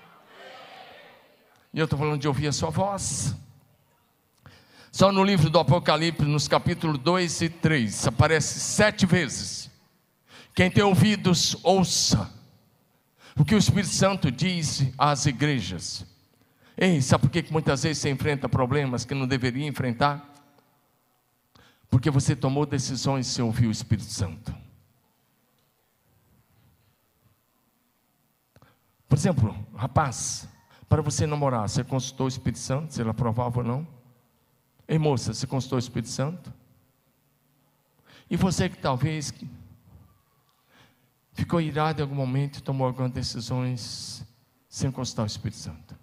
E 1.73 1.79
eu 1.79 1.85
estou 1.85 1.97
falando 1.97 2.19
de 2.19 2.27
ouvir 2.27 2.47
a 2.47 2.51
sua 2.51 2.69
voz. 2.69 3.33
Só 4.91 5.09
no 5.09 5.23
livro 5.23 5.49
do 5.49 5.57
Apocalipse, 5.57 6.25
nos 6.25 6.49
capítulos 6.49 6.97
2 6.97 7.41
e 7.43 7.49
3, 7.49 8.07
aparece 8.07 8.59
sete 8.59 9.05
vezes. 9.05 9.71
Quem 10.53 10.69
tem 10.69 10.83
ouvidos, 10.83 11.55
ouça 11.63 12.29
o 13.37 13.45
que 13.45 13.55
o 13.55 13.57
Espírito 13.57 13.93
Santo 13.93 14.29
diz 14.29 14.85
às 14.97 15.25
igrejas. 15.25 16.05
Ei, 16.77 17.01
sabe 17.01 17.21
por 17.21 17.29
que 17.29 17.51
muitas 17.53 17.83
vezes 17.83 17.99
você 17.99 18.09
enfrenta 18.09 18.49
problemas 18.49 19.05
que 19.05 19.13
não 19.13 19.25
deveria 19.25 19.65
enfrentar? 19.65 20.30
Porque 21.91 22.09
você 22.09 22.35
tomou 22.35 22.65
decisões 22.65 23.27
sem 23.27 23.43
ouvir 23.43 23.67
o 23.67 23.71
Espírito 23.71 24.09
Santo. 24.09 24.55
Por 29.09 29.17
exemplo, 29.17 29.53
rapaz, 29.75 30.47
para 30.87 31.01
você 31.01 31.27
namorar, 31.27 31.67
você 31.67 31.83
consultou 31.83 32.27
o 32.27 32.29
Espírito 32.29 32.59
Santo, 32.59 32.93
se 32.93 33.01
ele 33.01 33.09
aprovava 33.09 33.59
ou 33.59 33.65
não? 33.65 33.87
Ei 34.87 34.97
moça, 34.97 35.33
você 35.33 35.45
consultou 35.45 35.75
o 35.75 35.79
Espírito 35.79 36.07
Santo? 36.07 36.51
E 38.29 38.37
você 38.37 38.69
que 38.69 38.77
talvez 38.77 39.33
ficou 41.33 41.59
irado 41.59 41.99
em 41.99 42.03
algum 42.03 42.15
momento 42.15 42.59
e 42.59 42.61
tomou 42.61 42.87
algumas 42.87 43.11
decisões 43.11 44.25
sem 44.69 44.89
consultar 44.89 45.23
o 45.23 45.27
Espírito 45.27 45.57
Santo? 45.57 45.99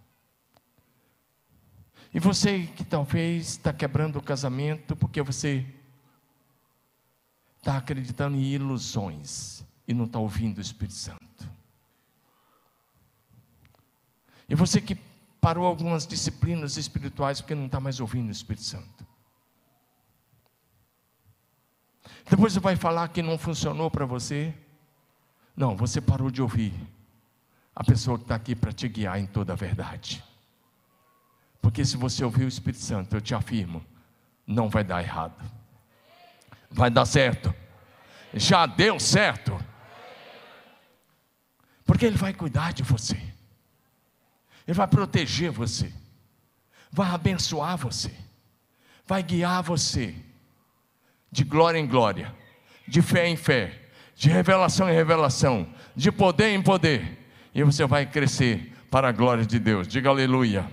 E 2.12 2.20
você 2.20 2.66
que 2.77 2.85
talvez 2.85 3.53
está 3.53 3.72
quebrando 3.72 4.16
o 4.16 4.22
casamento 4.22 4.94
porque 4.94 5.22
você 5.22 5.66
está 7.59 7.77
acreditando 7.77 8.37
em 8.37 8.42
ilusões 8.42 9.64
e 9.87 9.92
não 9.92 10.05
está 10.05 10.18
ouvindo 10.18 10.59
o 10.59 10.61
Espírito 10.61 10.94
Santo. 10.94 11.49
E 14.49 14.55
você 14.55 14.81
que 14.81 14.97
parou 15.40 15.66
algumas 15.66 16.07
disciplinas 16.07 16.77
espirituais 16.77 17.40
porque 17.40 17.55
não 17.55 17.66
está 17.66 17.79
mais 17.79 18.01
ouvindo 18.01 18.29
o 18.29 18.33
Espírito 18.33 18.64
Santo. 18.64 19.07
Depois 22.29 22.53
você 22.53 22.61
vai 22.61 22.77
falar 22.77 23.09
que 23.09 23.23
não 23.23 23.38
funcionou 23.38 23.90
para 23.90 24.07
você. 24.07 24.55
Não, 25.57 25.77
você 25.77 26.01
parou 26.01 26.31
de 26.31 26.40
ouvir 26.40 26.73
a 27.75 27.85
pessoa 27.85 28.18
que 28.18 28.25
está 28.25 28.35
aqui 28.35 28.55
para 28.55 28.73
te 28.73 28.88
guiar 28.88 29.18
em 29.18 29.27
toda 29.27 29.53
a 29.53 29.57
verdade. 29.57 30.23
Porque 31.61 31.85
se 31.85 31.97
você 31.97 32.25
ouvir 32.25 32.44
o 32.44 32.49
Espírito 32.49 32.83
Santo, 32.83 33.16
eu 33.16 33.21
te 33.21 33.35
afirmo, 33.35 33.85
não 34.47 34.68
vai 34.68 34.85
dar 34.85 35.03
errado 35.03 35.58
vai 36.70 36.90
dar 36.90 37.07
certo. 37.07 37.54
Já 38.35 38.66
deu 38.66 39.00
certo. 39.00 39.59
Porque 41.85 42.04
Ele 42.04 42.16
vai 42.16 42.35
cuidar 42.35 42.72
de 42.72 42.83
você, 42.83 43.16
Ele 44.66 44.74
vai 44.74 44.87
proteger 44.87 45.50
você, 45.50 45.90
vai 46.92 47.09
abençoar 47.11 47.78
você, 47.78 48.14
vai 49.07 49.22
guiar 49.22 49.62
você, 49.62 50.14
de 51.33 51.44
glória 51.44 51.78
em 51.78 51.87
glória, 51.87 52.35
de 52.87 53.00
fé 53.00 53.26
em 53.26 53.37
fé, 53.37 53.88
de 54.14 54.28
revelação 54.28 54.90
em 54.90 54.92
revelação, 54.92 55.66
de 55.96 56.12
poder 56.12 56.50
em 56.50 56.62
poder, 56.62 57.26
e 57.54 57.62
você 57.62 57.87
vai 57.87 58.04
crescer 58.04 58.74
para 58.90 59.09
a 59.09 59.12
glória 59.12 59.46
de 59.46 59.59
Deus. 59.59 59.88
Diga 59.88 60.11
aleluia. 60.11 60.70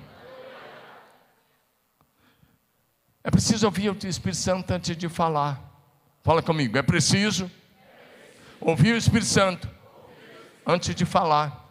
É 3.23 3.31
preciso 3.31 3.65
ouvir 3.65 3.89
o 3.89 3.97
Espírito 4.07 4.37
Santo 4.37 4.71
antes 4.71 4.95
de 4.95 5.09
falar. 5.09 5.74
Fala 6.25 6.41
comigo, 6.41 6.75
é 6.75 6.81
preciso 6.81 7.51
ouvir 8.59 8.93
o 8.93 8.97
Espírito 8.97 9.27
Santo 9.27 9.69
antes 10.65 10.95
de 10.95 11.05
falar. 11.05 11.69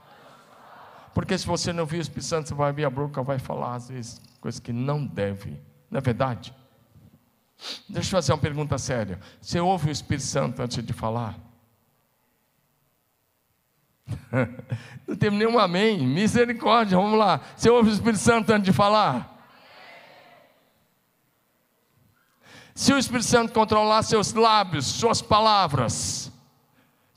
Porque 1.12 1.36
se 1.36 1.44
você 1.44 1.72
não 1.72 1.80
ouvir 1.80 1.98
o 1.98 2.02
Espírito 2.02 2.26
Santo, 2.26 2.48
você 2.48 2.54
vai 2.54 2.70
abrir 2.70 2.84
a 2.84 2.90
boca, 2.90 3.20
vai 3.20 3.40
falar 3.40 3.74
às 3.74 3.88
vezes 3.88 4.22
coisas 4.40 4.60
que 4.60 4.72
não 4.72 5.04
deve. 5.04 5.60
Não 5.90 5.98
é 5.98 6.00
verdade? 6.00 6.54
Deixa 7.88 8.10
eu 8.10 8.12
fazer 8.12 8.30
uma 8.30 8.38
pergunta 8.38 8.78
séria. 8.78 9.18
Você 9.40 9.58
ouve 9.58 9.88
o 9.88 9.90
Espírito 9.90 10.24
Santo 10.24 10.62
antes 10.62 10.80
de 10.84 10.92
falar? 10.92 11.36
Não 15.04 15.16
temos 15.16 15.36
nenhum 15.36 15.58
amém. 15.58 16.06
Misericórdia, 16.06 16.96
vamos 16.96 17.18
lá. 17.18 17.40
Você 17.56 17.68
ouve 17.68 17.90
o 17.90 17.92
Espírito 17.92 18.20
Santo 18.20 18.52
antes 18.52 18.66
de 18.66 18.72
falar? 18.72 19.33
Se 22.74 22.92
o 22.92 22.98
Espírito 22.98 23.26
Santo 23.26 23.52
controlar 23.52 24.02
seus 24.02 24.32
lábios, 24.32 24.86
suas 24.86 25.22
palavras, 25.22 26.32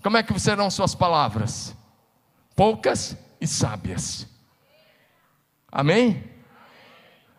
como 0.03 0.15
é 0.15 0.23
que 0.23 0.39
serão 0.39 0.69
suas 0.69 0.93
palavras? 0.93 1.75
Poucas 2.55 3.17
e 3.41 3.47
sábias. 3.47 4.27
Amém? 5.71 6.23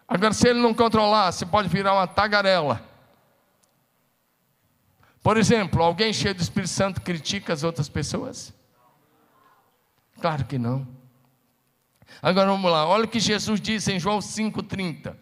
Agora, 0.07 0.33
se 0.33 0.49
ele 0.49 0.61
não 0.61 0.75
controlar, 0.75 1.31
você 1.31 1.47
pode 1.47 1.69
virar 1.69 1.95
uma 1.95 2.07
tagarela. 2.07 2.85
Por 5.23 5.37
exemplo, 5.37 5.83
alguém 5.83 6.13
cheio 6.13 6.35
do 6.35 6.43
Espírito 6.43 6.71
Santo 6.71 7.01
critica 7.01 7.53
as 7.53 7.63
outras 7.63 7.89
pessoas? 7.89 8.53
Claro 10.21 10.45
que 10.45 10.59
não. 10.59 10.87
Agora 12.21 12.51
vamos 12.51 12.71
lá, 12.71 12.87
olha 12.87 13.05
o 13.05 13.09
que 13.09 13.21
Jesus 13.21 13.61
disse 13.61 13.93
em 13.93 14.01
João 14.01 14.19
5,30. 14.19 15.17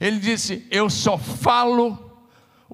Ele 0.00 0.18
disse: 0.18 0.66
Eu 0.70 0.88
só 0.90 1.18
falo 1.18 2.11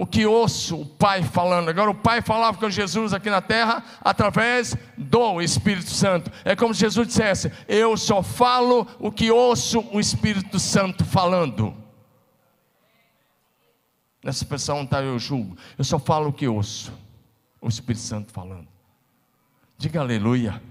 o 0.00 0.06
que 0.06 0.24
ouço 0.24 0.80
o 0.80 0.86
Pai 0.86 1.24
falando. 1.24 1.68
Agora, 1.68 1.90
o 1.90 1.94
Pai 1.94 2.22
falava 2.22 2.56
com 2.56 2.70
Jesus 2.70 3.12
aqui 3.12 3.28
na 3.28 3.42
terra 3.42 3.82
através 4.00 4.76
do 4.96 5.42
Espírito 5.42 5.90
Santo. 5.90 6.30
É 6.44 6.54
como 6.54 6.72
se 6.72 6.80
Jesus 6.80 7.08
dissesse: 7.08 7.50
Eu 7.66 7.96
só 7.96 8.22
falo 8.22 8.86
o 9.00 9.10
que 9.10 9.32
ouço 9.32 9.84
o 9.92 9.98
Espírito 9.98 10.60
Santo 10.60 11.04
falando. 11.04 11.74
Nessa 14.22 14.44
expressão 14.44 14.84
está 14.84 15.02
eu 15.02 15.18
julgo. 15.18 15.56
Eu 15.76 15.82
só 15.82 15.98
falo 15.98 16.28
o 16.28 16.32
que 16.32 16.46
ouço 16.46 16.92
o 17.60 17.66
Espírito 17.66 18.04
Santo 18.04 18.32
falando. 18.32 18.68
Diga 19.76 20.00
aleluia. 20.00 20.62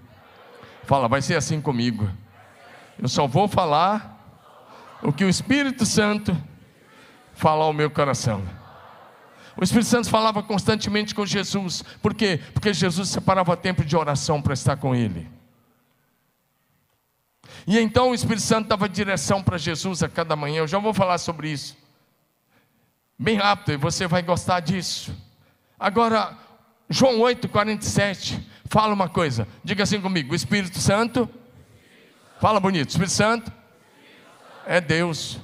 Fala, 0.83 1.09
vai 1.09 1.21
ser 1.21 1.35
assim 1.35 1.59
comigo. 1.59 2.09
Eu 2.97 3.09
só 3.09 3.27
vou 3.27 3.49
falar 3.49 4.25
o 5.03 5.11
que 5.11 5.25
o 5.25 5.29
Espírito 5.29 5.85
Santo 5.85 6.35
fala 7.33 7.65
ao 7.65 7.73
meu 7.73 7.91
coração. 7.91 8.41
O 9.57 9.63
Espírito 9.63 9.87
Santo 9.87 10.09
falava 10.09 10.43
constantemente 10.43 11.15
com 11.15 11.25
Jesus. 11.25 11.83
Por 12.01 12.13
quê? 12.13 12.39
Porque 12.53 12.73
Jesus 12.73 13.09
separava 13.09 13.57
tempo 13.57 13.83
de 13.83 13.95
oração 13.95 14.41
para 14.41 14.53
estar 14.53 14.77
com 14.77 14.93
ele. 14.93 15.27
E 17.65 17.79
então 17.79 18.11
o 18.11 18.13
Espírito 18.13 18.43
Santo 18.43 18.67
dava 18.67 18.87
direção 18.87 19.41
para 19.41 19.57
Jesus 19.57 20.03
a 20.03 20.09
cada 20.09 20.35
manhã. 20.35 20.59
Eu 20.59 20.67
já 20.67 20.77
vou 20.77 20.93
falar 20.93 21.17
sobre 21.17 21.49
isso. 21.49 21.75
Bem 23.17 23.35
rápido, 23.35 23.73
e 23.73 23.77
você 23.77 24.05
vai 24.05 24.21
gostar 24.21 24.59
disso. 24.59 25.11
Agora, 25.79 26.37
João 26.87 27.19
8, 27.19 27.49
47, 27.49 28.39
fala 28.65 28.93
uma 28.93 29.09
coisa. 29.09 29.47
Diga 29.63 29.83
assim 29.83 29.99
comigo: 29.99 30.33
o 30.33 30.35
Espírito 30.35 30.79
Santo. 30.79 31.27
Fala 32.39 32.59
bonito, 32.59 32.89
Espírito 32.89 33.13
Santo 33.13 33.51
é 34.67 34.79
Deus. 34.79 35.39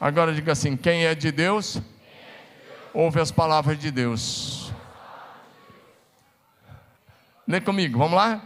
Agora 0.00 0.32
diga 0.32 0.52
assim: 0.52 0.76
quem 0.76 1.04
é 1.04 1.14
de 1.14 1.30
Deus? 1.30 1.80
Ouve 2.94 3.20
as 3.20 3.32
palavras 3.32 3.78
de 3.78 3.90
Deus. 3.90 4.72
Lê 7.46 7.60
comigo, 7.60 7.98
vamos 7.98 8.16
lá? 8.16 8.40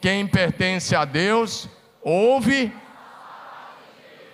Quem 0.00 0.26
pertence 0.26 0.96
a 0.96 1.04
Deus, 1.04 1.68
ouve. 2.02 2.72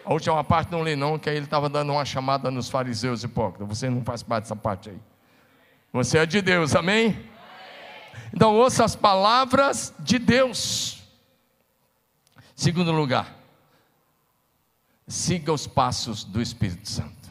A 0.04 0.12
última 0.12 0.44
parte 0.44 0.70
não 0.70 0.82
lê, 0.82 0.94
não, 0.94 1.18
que 1.18 1.28
aí 1.28 1.36
ele 1.36 1.46
estava 1.46 1.68
dando 1.68 1.92
uma 1.92 2.04
chamada 2.04 2.50
nos 2.50 2.68
fariseus 2.68 3.24
hipócritas. 3.24 3.66
Você 3.66 3.90
não 3.90 4.04
faz 4.04 4.22
parte 4.22 4.44
dessa 4.44 4.56
parte 4.56 4.90
aí. 4.90 4.98
Você 5.92 6.18
é 6.18 6.26
de 6.26 6.40
Deus, 6.40 6.74
amém? 6.74 7.28
Então 8.32 8.54
ouça 8.54 8.84
as 8.84 8.94
palavras 8.94 9.92
de 9.98 10.18
Deus. 10.18 11.02
Segundo 12.54 12.92
lugar, 12.92 13.34
siga 15.08 15.52
os 15.52 15.66
passos 15.66 16.22
do 16.24 16.40
Espírito 16.40 16.88
Santo. 16.88 17.23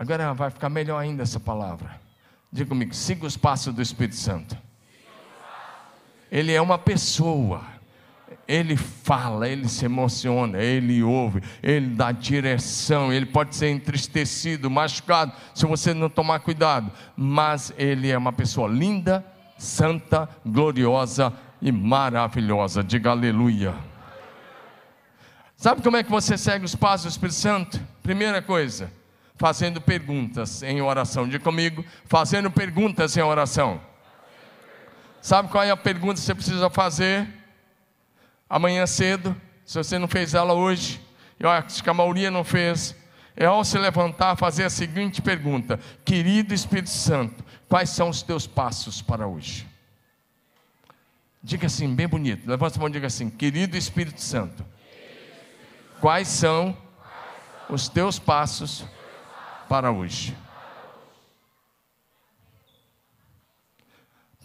Agora 0.00 0.32
vai 0.32 0.48
ficar 0.48 0.70
melhor 0.70 0.98
ainda 0.98 1.22
essa 1.22 1.38
palavra. 1.38 2.00
Diga 2.50 2.70
comigo, 2.70 2.94
siga 2.94 3.26
os 3.26 3.36
passos 3.36 3.74
do 3.74 3.82
Espírito 3.82 4.16
Santo. 4.16 4.56
Ele 6.32 6.54
é 6.54 6.60
uma 6.60 6.78
pessoa. 6.78 7.60
Ele 8.48 8.76
fala, 8.76 9.46
ele 9.46 9.68
se 9.68 9.84
emociona, 9.84 10.56
ele 10.56 11.02
ouve, 11.02 11.42
ele 11.62 11.88
dá 11.88 12.12
direção, 12.12 13.12
ele 13.12 13.26
pode 13.26 13.54
ser 13.54 13.68
entristecido, 13.68 14.70
machucado, 14.70 15.32
se 15.54 15.66
você 15.66 15.92
não 15.92 16.08
tomar 16.08 16.40
cuidado, 16.40 16.90
mas 17.14 17.70
ele 17.76 18.10
é 18.10 18.16
uma 18.16 18.32
pessoa 18.32 18.66
linda, 18.66 19.22
santa, 19.58 20.26
gloriosa 20.46 21.30
e 21.60 21.70
maravilhosa. 21.70 22.82
Diga 22.82 23.10
aleluia. 23.10 23.74
Sabe 25.56 25.82
como 25.82 25.98
é 25.98 26.02
que 26.02 26.10
você 26.10 26.38
segue 26.38 26.64
os 26.64 26.74
passos 26.74 27.04
do 27.04 27.10
Espírito 27.10 27.36
Santo? 27.36 27.78
Primeira 28.02 28.40
coisa, 28.40 28.90
fazendo 29.40 29.80
perguntas 29.80 30.62
em 30.62 30.82
oração. 30.82 31.26
Diga 31.26 31.42
comigo, 31.42 31.82
fazendo 32.04 32.50
perguntas 32.50 33.16
em 33.16 33.22
oração. 33.22 33.80
Sabe 35.22 35.48
qual 35.48 35.64
é 35.64 35.70
a 35.70 35.76
pergunta 35.78 36.16
que 36.16 36.20
você 36.20 36.34
precisa 36.34 36.68
fazer? 36.68 37.26
Amanhã 38.50 38.86
cedo, 38.86 39.34
se 39.64 39.78
você 39.78 39.98
não 39.98 40.06
fez 40.06 40.34
ela 40.34 40.52
hoje, 40.52 41.00
eu 41.38 41.48
acho 41.48 41.82
que 41.82 41.88
a 41.88 41.94
maioria 41.94 42.30
não 42.30 42.44
fez, 42.44 42.94
é 43.34 43.46
ao 43.46 43.64
se 43.64 43.78
levantar 43.78 44.36
fazer 44.36 44.64
a 44.64 44.70
seguinte 44.70 45.22
pergunta: 45.22 45.80
Querido 46.04 46.52
Espírito 46.52 46.90
Santo, 46.90 47.42
quais 47.66 47.88
são 47.88 48.10
os 48.10 48.20
teus 48.20 48.46
passos 48.46 49.00
para 49.00 49.26
hoje? 49.26 49.66
Diga 51.42 51.66
assim, 51.66 51.94
bem 51.94 52.06
bonito, 52.06 52.46
levanta 52.46 52.76
a 52.76 52.78
mão 52.78 52.90
e 52.90 52.92
diga 52.92 53.06
assim: 53.06 53.30
Querido 53.30 53.74
Espírito 53.74 54.20
Santo, 54.20 54.66
quais 55.98 56.28
são 56.28 56.76
os 57.70 57.88
teus 57.88 58.18
passos 58.18 58.84
para 59.70 59.92
hoje. 59.92 60.36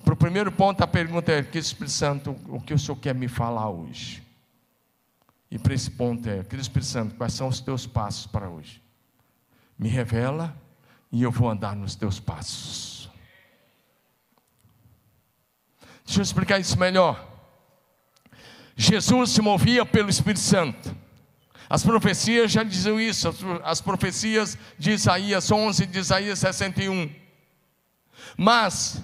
Para 0.03 0.13
o 0.13 0.17
primeiro 0.17 0.51
ponto, 0.51 0.83
a 0.83 0.87
pergunta 0.87 1.31
é: 1.31 1.41
que 1.41 1.57
Espírito 1.57 1.91
Santo, 1.91 2.39
o 2.47 2.61
que 2.61 2.75
o 2.75 2.77
Senhor 2.77 2.95
quer 2.97 3.15
me 3.15 3.27
falar 3.27 3.67
hoje? 3.67 4.21
E 5.49 5.57
para 5.57 5.73
esse 5.73 5.89
ponto 5.89 6.29
é: 6.29 6.43
querido 6.43 6.61
Espírito 6.61 6.85
Santo, 6.85 7.15
quais 7.15 7.33
são 7.33 7.47
os 7.47 7.59
teus 7.59 7.87
passos 7.87 8.27
para 8.27 8.47
hoje? 8.47 8.79
Me 9.79 9.89
revela 9.89 10.55
e 11.11 11.23
eu 11.23 11.31
vou 11.31 11.49
andar 11.49 11.75
nos 11.75 11.95
teus 11.95 12.19
passos. 12.19 13.09
Deixa 16.05 16.19
eu 16.19 16.23
explicar 16.23 16.59
isso 16.59 16.77
melhor. 16.77 17.27
Jesus 18.75 19.31
se 19.31 19.41
movia 19.41 19.83
pelo 19.83 20.07
Espírito 20.07 20.41
Santo. 20.41 20.95
As 21.69 21.83
profecias 21.83 22.51
já 22.51 22.63
diziam 22.63 22.99
isso, 22.99 23.33
as 23.63 23.81
profecias 23.81 24.57
de 24.77 24.91
Isaías 24.91 25.51
11, 25.51 25.85
de 25.85 25.99
Isaías 25.99 26.39
61. 26.39 27.09
Mas, 28.37 29.01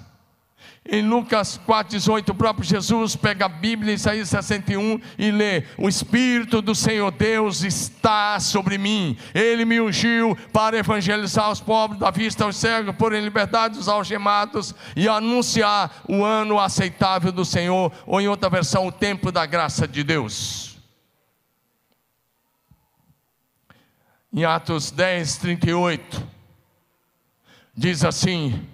em 0.87 1.07
Lucas 1.07 1.59
4,18, 1.67 2.29
o 2.29 2.35
próprio 2.35 2.65
Jesus 2.65 3.15
pega 3.15 3.45
a 3.45 3.49
Bíblia, 3.49 3.93
Isaías 3.93 4.29
61, 4.29 4.99
e 5.17 5.31
lê: 5.31 5.63
O 5.77 5.89
Espírito 5.89 6.61
do 6.61 6.75
Senhor 6.75 7.11
Deus 7.11 7.63
está 7.63 8.39
sobre 8.39 8.77
mim, 8.77 9.17
Ele 9.33 9.65
me 9.65 9.81
ungiu 9.81 10.37
para 10.53 10.77
evangelizar 10.77 11.51
os 11.51 11.61
pobres, 11.61 11.99
dar 11.99 12.11
vista 12.11 12.43
aos 12.43 12.57
cegos, 12.57 12.95
pôr 12.95 13.13
em 13.13 13.21
liberdade 13.21 13.79
os 13.79 13.87
algemados 13.87 14.75
e 14.95 15.07
anunciar 15.07 16.03
o 16.07 16.23
ano 16.23 16.59
aceitável 16.59 17.31
do 17.31 17.45
Senhor, 17.45 17.91
ou 18.05 18.21
em 18.21 18.27
outra 18.27 18.49
versão, 18.49 18.85
o 18.85 18.91
tempo 18.91 19.31
da 19.31 19.45
graça 19.45 19.87
de 19.87 20.03
Deus. 20.03 20.70
Em 24.33 24.45
Atos 24.45 24.91
10, 24.91 25.37
38, 25.37 26.27
diz 27.75 28.03
assim: 28.03 28.67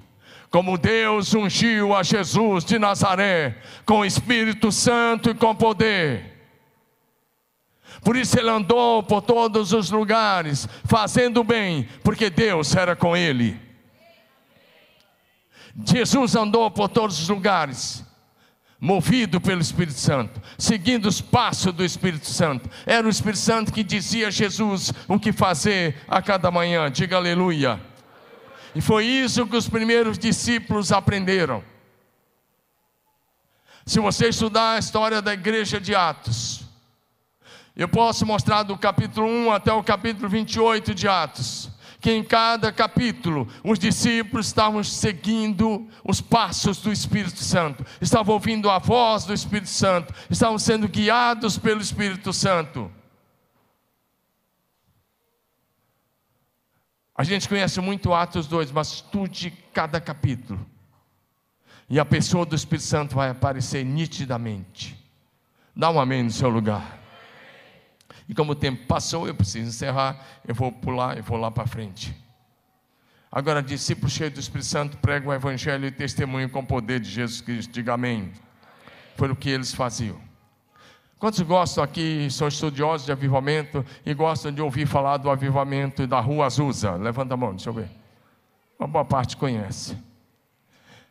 Como 0.50 0.78
Deus 0.78 1.34
ungiu 1.34 1.96
a 1.96 2.04
Jesus 2.04 2.64
de 2.64 2.78
Nazaré 2.78 3.58
com 3.86 4.00
o 4.00 4.06
Espírito 4.06 4.72
Santo 4.72 5.30
e 5.30 5.34
com 5.34 5.56
poder. 5.56 6.36
Por 8.04 8.16
isso 8.16 8.40
ele 8.40 8.50
andou 8.50 9.02
por 9.02 9.22
todos 9.22 9.74
os 9.74 9.90
lugares, 9.90 10.68
fazendo 10.86 11.44
bem, 11.44 11.90
porque 12.04 12.30
Deus 12.30 12.76
era 12.76 12.96
com 12.96 13.18
ele. 13.18 13.60
Jesus 15.84 16.36
andou 16.36 16.70
por 16.72 16.90
todos 16.90 17.20
os 17.20 17.30
lugares, 17.30 18.04
movido 18.80 19.42
pelo 19.42 19.62
Espírito 19.62 20.00
Santo, 20.00 20.42
seguindo 20.58 21.08
os 21.08 21.20
passos 21.20 21.74
do 21.74 21.84
Espírito 21.84 22.28
Santo. 22.28 22.70
Era 22.86 23.08
o 23.08 23.10
Espírito 23.10 23.40
Santo 23.40 23.74
que 23.74 23.84
dizia 23.84 24.28
a 24.28 24.32
Jesus 24.32 24.94
o 25.08 25.20
que 25.20 25.32
fazer 25.32 25.98
a 26.08 26.22
cada 26.22 26.52
manhã. 26.52 26.90
Diga 26.92 27.18
aleluia. 27.18 27.82
E 28.76 28.82
foi 28.82 29.06
isso 29.06 29.48
que 29.48 29.56
os 29.56 29.68
primeiros 29.68 30.18
discípulos 30.20 30.92
aprenderam. 30.92 31.64
Se 33.86 34.00
você 34.00 34.30
estudar 34.30 34.74
a 34.74 34.80
história 34.80 35.22
da 35.22 35.34
igreja 35.34 35.80
de 35.80 35.96
Atos, 35.96 36.66
eu 37.76 37.88
posso 37.88 38.26
mostrar 38.26 38.64
do 38.64 38.78
capítulo 38.78 39.28
1 39.28 39.52
até 39.52 39.72
o 39.72 39.84
capítulo 39.84 40.30
28 40.30 40.94
de 40.94 41.08
Atos 41.08 41.72
que 42.08 42.12
em 42.14 42.24
cada 42.24 42.72
capítulo 42.72 43.50
os 43.66 43.78
discípulos 43.78 44.48
estavam 44.48 44.82
seguindo 44.82 45.90
os 46.06 46.22
passos 46.22 46.78
do 46.78 46.90
Espírito 46.90 47.44
Santo, 47.44 47.86
estavam 48.00 48.34
ouvindo 48.34 48.70
a 48.70 48.80
voz 48.80 49.26
do 49.26 49.34
Espírito 49.34 49.68
Santo, 49.68 50.14
estavam 50.30 50.58
sendo 50.58 50.88
guiados 50.88 51.58
pelo 51.58 51.82
Espírito 51.82 52.32
Santo. 52.32 52.90
A 57.14 57.26
gente 57.26 57.50
conhece 57.50 57.82
muito 57.82 58.14
Atos 58.14 58.48
2, 58.48 58.72
mas 58.72 58.88
estude 58.88 59.52
cada 59.74 60.00
capítulo. 60.00 60.66
E 61.90 62.00
a 62.00 62.06
pessoa 62.06 62.46
do 62.46 62.56
Espírito 62.56 62.86
Santo 62.86 63.16
vai 63.16 63.32
aparecer 63.32 63.84
nitidamente. 63.84 64.98
Dá 65.76 65.90
um 65.90 66.00
amém 66.00 66.24
no 66.24 66.32
seu 66.32 66.48
lugar. 66.48 66.97
E 68.28 68.34
como 68.34 68.52
o 68.52 68.56
tempo 68.56 68.86
passou, 68.86 69.28
eu 69.28 69.36
preciso 69.36 69.70
encerrar, 69.70 70.20
eu 70.48 70.54
vou 70.54 70.72
pular, 70.72 71.18
eu 71.18 71.24
vou 71.24 71.38
lá 71.38 71.50
para 71.50 71.66
frente. 71.66 72.16
Agora, 73.32 73.62
discípulos 73.62 74.14
cheios 74.14 74.34
do 74.34 74.40
Espírito 74.40 74.68
Santo 74.68 74.98
pregam 74.98 75.30
o 75.30 75.34
Evangelho 75.34 75.86
e 75.86 75.92
testemunham 75.92 76.50
com 76.50 76.60
o 76.60 76.66
poder 76.66 77.00
de 77.00 77.10
Jesus 77.10 77.42
Cristo. 77.42 77.72
Diga 77.72 77.94
amém. 77.94 78.32
Foi 79.16 79.30
o 79.30 79.36
que 79.36 79.50
eles 79.50 79.74
faziam. 79.74 80.20
Quantos 81.20 81.42
gostam 81.42 81.84
aqui, 81.84 82.28
são 82.30 82.48
estudiosos 82.48 83.06
de 83.06 83.12
avivamento 83.12 83.84
e 84.06 84.14
gostam 84.14 84.52
de 84.52 84.62
ouvir 84.62 84.86
falar 84.86 85.18
do 85.18 85.30
avivamento 85.30 86.06
da 86.06 86.20
Rua 86.20 86.46
Azusa? 86.46 86.92
Levanta 86.96 87.34
a 87.34 87.38
mão, 87.38 87.56
deixa 87.56 87.70
eu 87.70 87.74
ver. 87.74 87.90
Uma 88.78 88.88
boa 88.88 89.04
parte 89.04 89.36
conhece. 89.36 89.98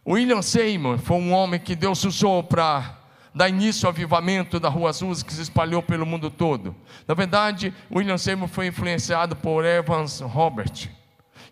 William 0.06 0.42
Seymour 0.42 0.98
foi 0.98 1.16
um 1.16 1.32
homem 1.32 1.58
que 1.58 1.74
Deus 1.74 2.04
usou 2.04 2.44
para 2.44 2.95
dar 3.36 3.50
início 3.50 3.86
ao 3.86 3.92
avivamento 3.92 4.58
da 4.58 4.70
Rua 4.70 4.88
Azusa 4.88 5.22
que 5.22 5.34
se 5.34 5.42
espalhou 5.42 5.82
pelo 5.82 6.06
mundo 6.06 6.30
todo. 6.30 6.74
Na 7.06 7.12
verdade, 7.12 7.72
William 7.94 8.16
Seymour 8.16 8.48
foi 8.48 8.68
influenciado 8.68 9.36
por 9.36 9.62
Evans 9.62 10.20
Robert, 10.20 10.88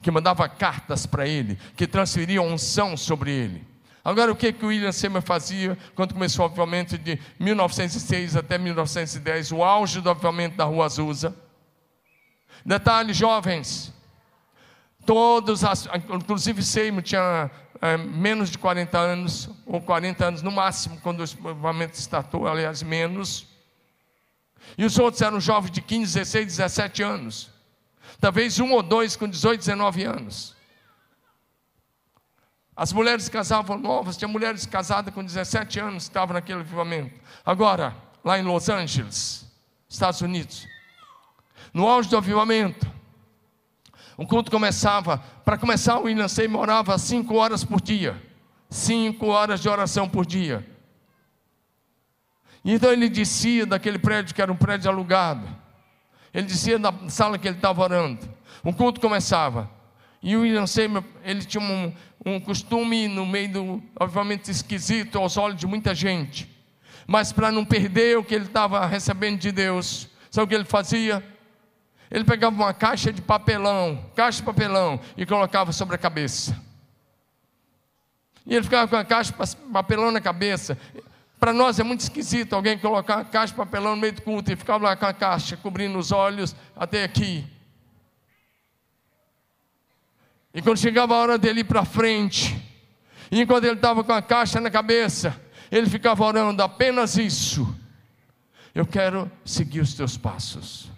que 0.00 0.10
mandava 0.10 0.48
cartas 0.48 1.04
para 1.04 1.28
ele, 1.28 1.58
que 1.76 1.86
transferia 1.86 2.40
unção 2.40 2.96
sobre 2.96 3.32
ele. 3.32 3.66
Agora, 4.02 4.32
o 4.32 4.36
que, 4.36 4.50
que 4.50 4.64
William 4.64 4.92
Seymour 4.92 5.20
fazia 5.20 5.76
quando 5.94 6.14
começou 6.14 6.46
o 6.46 6.48
avivamento 6.48 6.96
de 6.96 7.20
1906 7.38 8.34
até 8.34 8.56
1910, 8.56 9.52
o 9.52 9.62
auge 9.62 10.00
do 10.00 10.08
avivamento 10.08 10.56
da 10.56 10.64
Rua 10.64 10.86
Azusa? 10.86 11.36
Detalhe, 12.64 13.12
jovens, 13.12 13.92
todos, 15.04 15.60
inclusive 16.14 16.62
Seymour 16.62 17.02
tinha 17.02 17.50
é, 17.84 17.98
menos 17.98 18.50
de 18.50 18.56
40 18.56 18.98
anos, 18.98 19.50
ou 19.66 19.78
40 19.78 20.24
anos 20.24 20.40
no 20.40 20.50
máximo, 20.50 20.98
quando 21.02 21.20
o 21.20 21.50
avivamento 21.50 21.98
startou, 21.98 22.48
aliás, 22.48 22.82
menos. 22.82 23.46
E 24.78 24.86
os 24.86 24.98
outros 24.98 25.20
eram 25.20 25.38
jovens 25.38 25.70
de 25.70 25.82
15, 25.82 26.14
16, 26.14 26.46
17 26.46 27.02
anos. 27.02 27.50
Talvez 28.18 28.58
um 28.58 28.72
ou 28.72 28.82
dois 28.82 29.16
com 29.16 29.28
18, 29.28 29.58
19 29.58 30.02
anos. 30.02 30.56
As 32.74 32.90
mulheres 32.90 33.28
casavam 33.28 33.76
novas, 33.76 34.16
tinha 34.16 34.28
mulheres 34.28 34.64
casadas 34.64 35.12
com 35.12 35.22
17 35.22 35.78
anos 35.78 36.04
que 36.04 36.10
estavam 36.10 36.32
naquele 36.32 36.60
avivamento. 36.60 37.20
Agora, 37.44 37.94
lá 38.24 38.38
em 38.38 38.42
Los 38.42 38.70
Angeles, 38.70 39.46
Estados 39.86 40.22
Unidos, 40.22 40.66
no 41.74 41.86
auge 41.86 42.08
do 42.08 42.16
avivamento, 42.16 42.90
o 44.16 44.26
culto 44.26 44.50
começava, 44.50 45.18
para 45.44 45.58
começar, 45.58 45.98
o 45.98 46.04
William 46.04 46.28
Sey 46.28 46.46
morava 46.46 46.96
cinco 46.98 47.34
horas 47.36 47.64
por 47.64 47.80
dia. 47.80 48.20
Cinco 48.70 49.26
horas 49.26 49.60
de 49.60 49.68
oração 49.68 50.08
por 50.08 50.24
dia. 50.24 50.66
Então 52.64 52.92
ele 52.92 53.08
descia 53.08 53.66
daquele 53.66 53.98
prédio 53.98 54.34
que 54.34 54.40
era 54.40 54.52
um 54.52 54.56
prédio 54.56 54.90
alugado. 54.90 55.46
Ele 56.32 56.46
descia 56.46 56.78
da 56.78 56.92
sala 57.08 57.38
que 57.38 57.46
ele 57.46 57.56
estava 57.56 57.82
orando. 57.82 58.28
O 58.62 58.72
culto 58.72 59.00
começava. 59.00 59.70
E 60.22 60.36
o 60.36 60.40
William 60.40 60.66
Seymour, 60.66 61.04
ele 61.22 61.44
tinha 61.44 61.62
um, 61.62 61.92
um 62.24 62.40
costume 62.40 63.06
no 63.08 63.26
meio 63.26 63.52
do, 63.52 63.82
obviamente, 64.00 64.50
esquisito 64.50 65.18
aos 65.18 65.36
olhos 65.36 65.58
de 65.58 65.66
muita 65.66 65.94
gente. 65.94 66.50
Mas 67.06 67.32
para 67.32 67.52
não 67.52 67.64
perder 67.64 68.16
o 68.16 68.24
que 68.24 68.34
ele 68.34 68.46
estava 68.46 68.86
recebendo 68.86 69.38
de 69.38 69.52
Deus, 69.52 70.08
sabe 70.30 70.46
o 70.46 70.48
que 70.48 70.54
ele 70.54 70.64
fazia? 70.64 71.22
Ele 72.14 72.22
pegava 72.22 72.54
uma 72.54 72.72
caixa 72.72 73.12
de 73.12 73.20
papelão, 73.20 74.08
caixa 74.14 74.38
de 74.38 74.44
papelão, 74.44 75.00
e 75.16 75.26
colocava 75.26 75.72
sobre 75.72 75.96
a 75.96 75.98
cabeça. 75.98 76.56
E 78.46 78.54
ele 78.54 78.62
ficava 78.62 78.86
com 78.86 78.94
a 78.94 79.04
caixa 79.04 79.32
de 79.32 79.56
papelão 79.72 80.12
na 80.12 80.20
cabeça. 80.20 80.78
Para 81.40 81.52
nós 81.52 81.80
é 81.80 81.82
muito 81.82 82.02
esquisito 82.02 82.52
alguém 82.52 82.78
colocar 82.78 83.16
uma 83.16 83.24
caixa 83.24 83.52
de 83.52 83.56
papelão 83.56 83.96
no 83.96 84.00
meio 84.00 84.12
do 84.12 84.22
culto 84.22 84.52
e 84.52 84.54
ficava 84.54 84.84
lá 84.84 84.94
com 84.94 85.06
a 85.06 85.12
caixa 85.12 85.56
cobrindo 85.56 85.98
os 85.98 86.12
olhos 86.12 86.54
até 86.76 87.02
aqui. 87.02 87.44
E 90.54 90.62
quando 90.62 90.78
chegava 90.78 91.16
a 91.16 91.18
hora 91.18 91.36
dele 91.36 91.62
ir 91.62 91.64
para 91.64 91.84
frente, 91.84 92.56
e 93.28 93.40
enquanto 93.40 93.64
ele 93.64 93.74
estava 93.74 94.04
com 94.04 94.12
a 94.12 94.22
caixa 94.22 94.60
na 94.60 94.70
cabeça, 94.70 95.36
ele 95.68 95.90
ficava 95.90 96.22
orando 96.22 96.62
apenas 96.62 97.16
isso. 97.16 97.76
Eu 98.72 98.86
quero 98.86 99.28
seguir 99.44 99.80
os 99.80 99.94
teus 99.94 100.16
passos. 100.16 100.93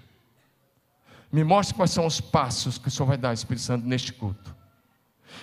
Me 1.36 1.44
mostre 1.44 1.74
quais 1.74 1.90
são 1.90 2.06
os 2.06 2.18
passos 2.18 2.78
que 2.78 2.88
o 2.88 2.90
Senhor 2.90 3.06
vai 3.06 3.18
dar, 3.18 3.34
Espírito 3.34 3.62
Santo, 3.62 3.86
neste 3.86 4.10
culto. 4.10 4.56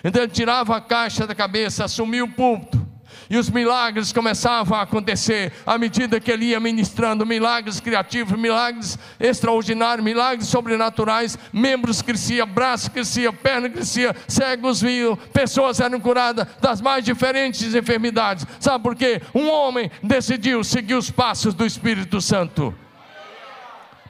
Então 0.03 0.23
ele 0.23 0.31
tirava 0.31 0.75
a 0.75 0.81
caixa 0.81 1.27
da 1.27 1.35
cabeça, 1.35 1.85
assumia 1.85 2.23
o 2.23 2.31
púlpito, 2.31 2.83
e 3.29 3.37
os 3.37 3.47
milagres 3.47 4.11
começavam 4.11 4.75
a 4.75 4.81
acontecer 4.81 5.53
à 5.63 5.77
medida 5.77 6.19
que 6.19 6.31
ele 6.31 6.45
ia 6.45 6.59
ministrando 6.59 7.27
milagres 7.27 7.79
criativos, 7.79 8.35
milagres 8.39 8.97
extraordinários, 9.19 10.03
milagres 10.03 10.47
sobrenaturais. 10.47 11.37
Membros 11.53 12.01
cresciam, 12.01 12.47
braços 12.47 12.87
cresciam, 12.87 13.31
perna 13.31 13.69
crescia, 13.69 14.15
cegos 14.27 14.81
viam, 14.81 15.15
pessoas 15.15 15.79
eram 15.79 15.99
curadas 15.99 16.47
das 16.59 16.81
mais 16.81 17.05
diferentes 17.05 17.75
enfermidades. 17.75 18.47
Sabe 18.59 18.83
por 18.83 18.95
quê? 18.95 19.21
Um 19.31 19.47
homem 19.47 19.91
decidiu 20.01 20.63
seguir 20.63 20.95
os 20.95 21.11
passos 21.11 21.53
do 21.53 21.63
Espírito 21.63 22.19
Santo. 22.19 22.73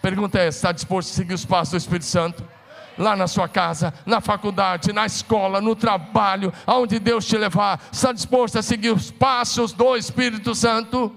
Pergunta 0.04 0.38
é: 0.38 0.50
está 0.50 0.74
disposto 0.74 1.12
a 1.12 1.14
seguir 1.14 1.34
os 1.34 1.46
passos 1.46 1.72
do 1.72 1.78
Espírito 1.78 2.06
Santo? 2.06 2.46
lá 2.96 3.16
na 3.16 3.28
sua 3.28 3.48
casa, 3.50 3.92
na 4.06 4.22
faculdade, 4.22 4.94
na 4.94 5.04
escola, 5.04 5.60
no 5.60 5.76
trabalho, 5.76 6.54
aonde 6.64 7.00
Deus 7.00 7.26
te 7.26 7.36
levar, 7.36 7.82
está 7.92 8.12
disposto 8.12 8.60
a 8.60 8.62
seguir 8.62 8.92
os 8.92 9.10
passos 9.10 9.74
do 9.74 9.98
Espírito 9.98 10.54
Santo? 10.54 11.12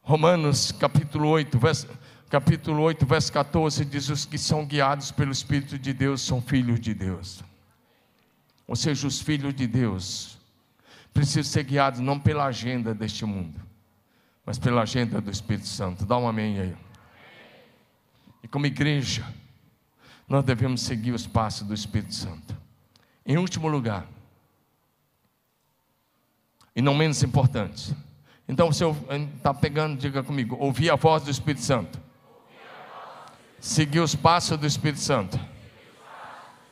Romanos 0.00 0.72
capítulo 0.72 1.28
8, 1.28 1.58
verso, 1.58 1.88
capítulo 2.30 2.80
8, 2.80 3.04
verso 3.04 3.30
14 3.30 3.84
diz: 3.84 4.08
Os 4.08 4.24
que 4.24 4.38
são 4.38 4.64
guiados 4.64 5.12
pelo 5.12 5.30
Espírito 5.30 5.78
de 5.78 5.92
Deus 5.92 6.22
são 6.22 6.40
filhos 6.40 6.80
de 6.80 6.94
Deus. 6.94 7.44
Ou 8.66 8.76
seja, 8.76 9.06
os 9.06 9.20
filhos 9.20 9.54
de 9.54 9.66
Deus 9.66 10.35
precisam 11.16 11.50
ser 11.50 11.64
guiados 11.64 11.98
não 11.98 12.20
pela 12.20 12.44
agenda 12.44 12.94
deste 12.94 13.24
mundo, 13.24 13.58
mas 14.44 14.58
pela 14.58 14.82
agenda 14.82 15.18
do 15.18 15.30
Espírito 15.30 15.66
Santo. 15.66 16.04
Dá 16.04 16.18
um 16.18 16.28
amém 16.28 16.60
aí. 16.60 16.76
E 18.42 18.48
como 18.48 18.66
igreja, 18.66 19.26
nós 20.28 20.44
devemos 20.44 20.82
seguir 20.82 21.12
os 21.12 21.26
passos 21.26 21.66
do 21.66 21.72
Espírito 21.72 22.14
Santo. 22.14 22.54
Em 23.24 23.38
último 23.38 23.66
lugar, 23.66 24.06
e 26.74 26.82
não 26.82 26.94
menos 26.94 27.22
importante, 27.22 27.96
então 28.46 28.70
você 28.70 28.84
está 29.36 29.54
pegando, 29.54 29.98
diga 29.98 30.22
comigo, 30.22 30.54
ouvir 30.60 30.90
a 30.90 30.96
voz 30.96 31.22
do 31.22 31.30
Espírito 31.30 31.62
Santo. 31.62 31.98
Seguir 33.58 34.00
os 34.00 34.14
passos 34.14 34.58
do 34.58 34.66
Espírito 34.66 35.00
Santo. 35.00 35.40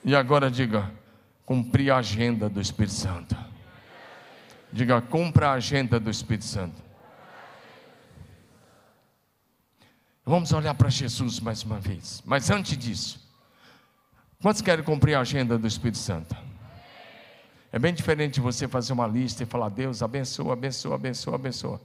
E 0.04 0.14
agora 0.14 0.50
diga, 0.50 0.92
cumprir 1.46 1.90
a 1.90 1.96
agenda 1.96 2.46
do 2.46 2.60
Espírito 2.60 2.92
Santo. 2.92 3.53
Diga, 4.74 5.00
cumpra 5.00 5.50
a 5.50 5.52
agenda 5.52 6.00
do 6.00 6.10
Espírito 6.10 6.44
Santo. 6.46 6.82
Vamos 10.26 10.52
olhar 10.52 10.74
para 10.74 10.90
Jesus 10.90 11.38
mais 11.38 11.62
uma 11.62 11.78
vez. 11.78 12.20
Mas 12.26 12.50
antes 12.50 12.76
disso, 12.76 13.24
quantos 14.42 14.60
querem 14.60 14.84
cumprir 14.84 15.14
a 15.14 15.20
agenda 15.20 15.56
do 15.56 15.64
Espírito 15.68 15.98
Santo? 15.98 16.36
É 17.70 17.78
bem 17.78 17.94
diferente 17.94 18.40
você 18.40 18.66
fazer 18.66 18.92
uma 18.92 19.06
lista 19.06 19.44
e 19.44 19.46
falar, 19.46 19.68
Deus 19.68 20.02
abençoa, 20.02 20.54
abençoa, 20.54 20.96
abençoa, 20.96 21.34
abençoa. 21.36 21.80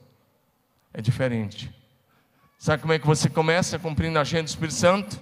É 0.92 1.00
diferente. 1.00 1.72
Sabe 2.58 2.82
como 2.82 2.94
é 2.94 2.98
que 2.98 3.06
você 3.06 3.30
começa 3.30 3.78
cumprindo 3.78 4.18
a 4.18 4.24
agenda 4.24 4.46
do 4.46 4.50
Espírito 4.50 4.74
Santo? 4.74 5.22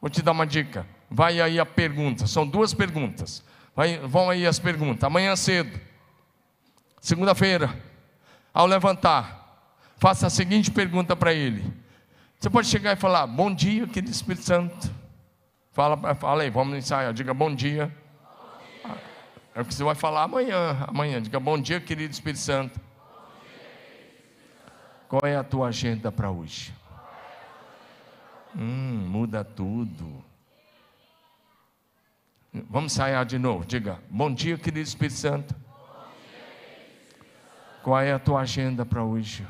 Vou 0.00 0.08
te 0.08 0.22
dar 0.22 0.30
uma 0.30 0.46
dica. 0.46 0.86
Vai 1.10 1.40
aí 1.40 1.58
a 1.58 1.66
pergunta. 1.66 2.28
São 2.28 2.46
duas 2.46 2.72
perguntas. 2.72 3.42
Vai, 3.74 3.98
vão 3.98 4.30
aí 4.30 4.46
as 4.46 4.60
perguntas. 4.60 5.02
Amanhã 5.02 5.34
cedo, 5.34 5.87
segunda-feira, 7.00 7.74
ao 8.52 8.66
levantar, 8.66 9.72
faça 9.96 10.26
a 10.26 10.30
seguinte 10.30 10.70
pergunta 10.70 11.14
para 11.14 11.32
ele: 11.32 11.64
você 12.38 12.48
pode 12.48 12.68
chegar 12.68 12.92
e 12.92 12.96
falar, 12.96 13.26
bom 13.26 13.52
dia, 13.52 13.86
querido 13.86 14.12
Espírito 14.12 14.44
Santo. 14.44 14.90
Fala, 15.72 16.14
fala 16.14 16.42
aí, 16.42 16.50
vamos 16.50 16.76
ensaiar. 16.76 17.12
Diga 17.12 17.34
bom 17.34 17.54
dia. 17.54 17.86
bom 17.86 18.94
dia. 18.94 19.02
É 19.56 19.60
o 19.60 19.64
que 19.64 19.74
você 19.74 19.82
vai 19.82 19.96
falar 19.96 20.22
amanhã. 20.22 20.84
Amanhã, 20.86 21.20
diga 21.20 21.40
bom 21.40 21.60
dia, 21.60 21.80
querido 21.80 22.12
Espírito 22.12 22.40
Santo. 22.40 22.80
Qual 25.08 25.22
é 25.24 25.36
a 25.36 25.42
tua 25.42 25.68
agenda 25.68 26.12
para 26.12 26.30
hoje? 26.30 26.72
Hum, 28.56 29.06
muda 29.08 29.42
tudo. 29.42 30.24
Vamos 32.52 32.92
ensaiar 32.92 33.24
de 33.26 33.38
novo. 33.38 33.64
Diga, 33.64 34.00
bom 34.08 34.32
dia, 34.32 34.56
querido 34.56 34.80
Espírito 34.80 35.16
Santo. 35.16 35.67
Qual 37.88 38.02
é 38.02 38.12
a 38.12 38.18
tua 38.18 38.42
agenda 38.42 38.84
para 38.84 39.02
hoje? 39.02 39.46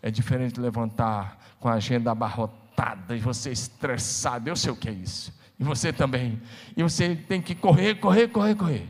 É 0.00 0.10
diferente 0.10 0.58
levantar 0.58 1.38
com 1.60 1.68
a 1.68 1.74
agenda 1.74 2.10
abarrotada 2.10 3.14
e 3.14 3.20
você 3.20 3.50
estressado. 3.50 4.48
Eu 4.48 4.56
sei 4.56 4.70
o 4.70 4.76
que 4.76 4.88
é 4.88 4.92
isso. 4.92 5.30
E 5.60 5.62
você 5.62 5.92
também. 5.92 6.40
E 6.74 6.82
você 6.82 7.14
tem 7.14 7.42
que 7.42 7.54
correr, 7.54 7.96
correr, 7.96 8.28
correr, 8.28 8.54
correr. 8.54 8.88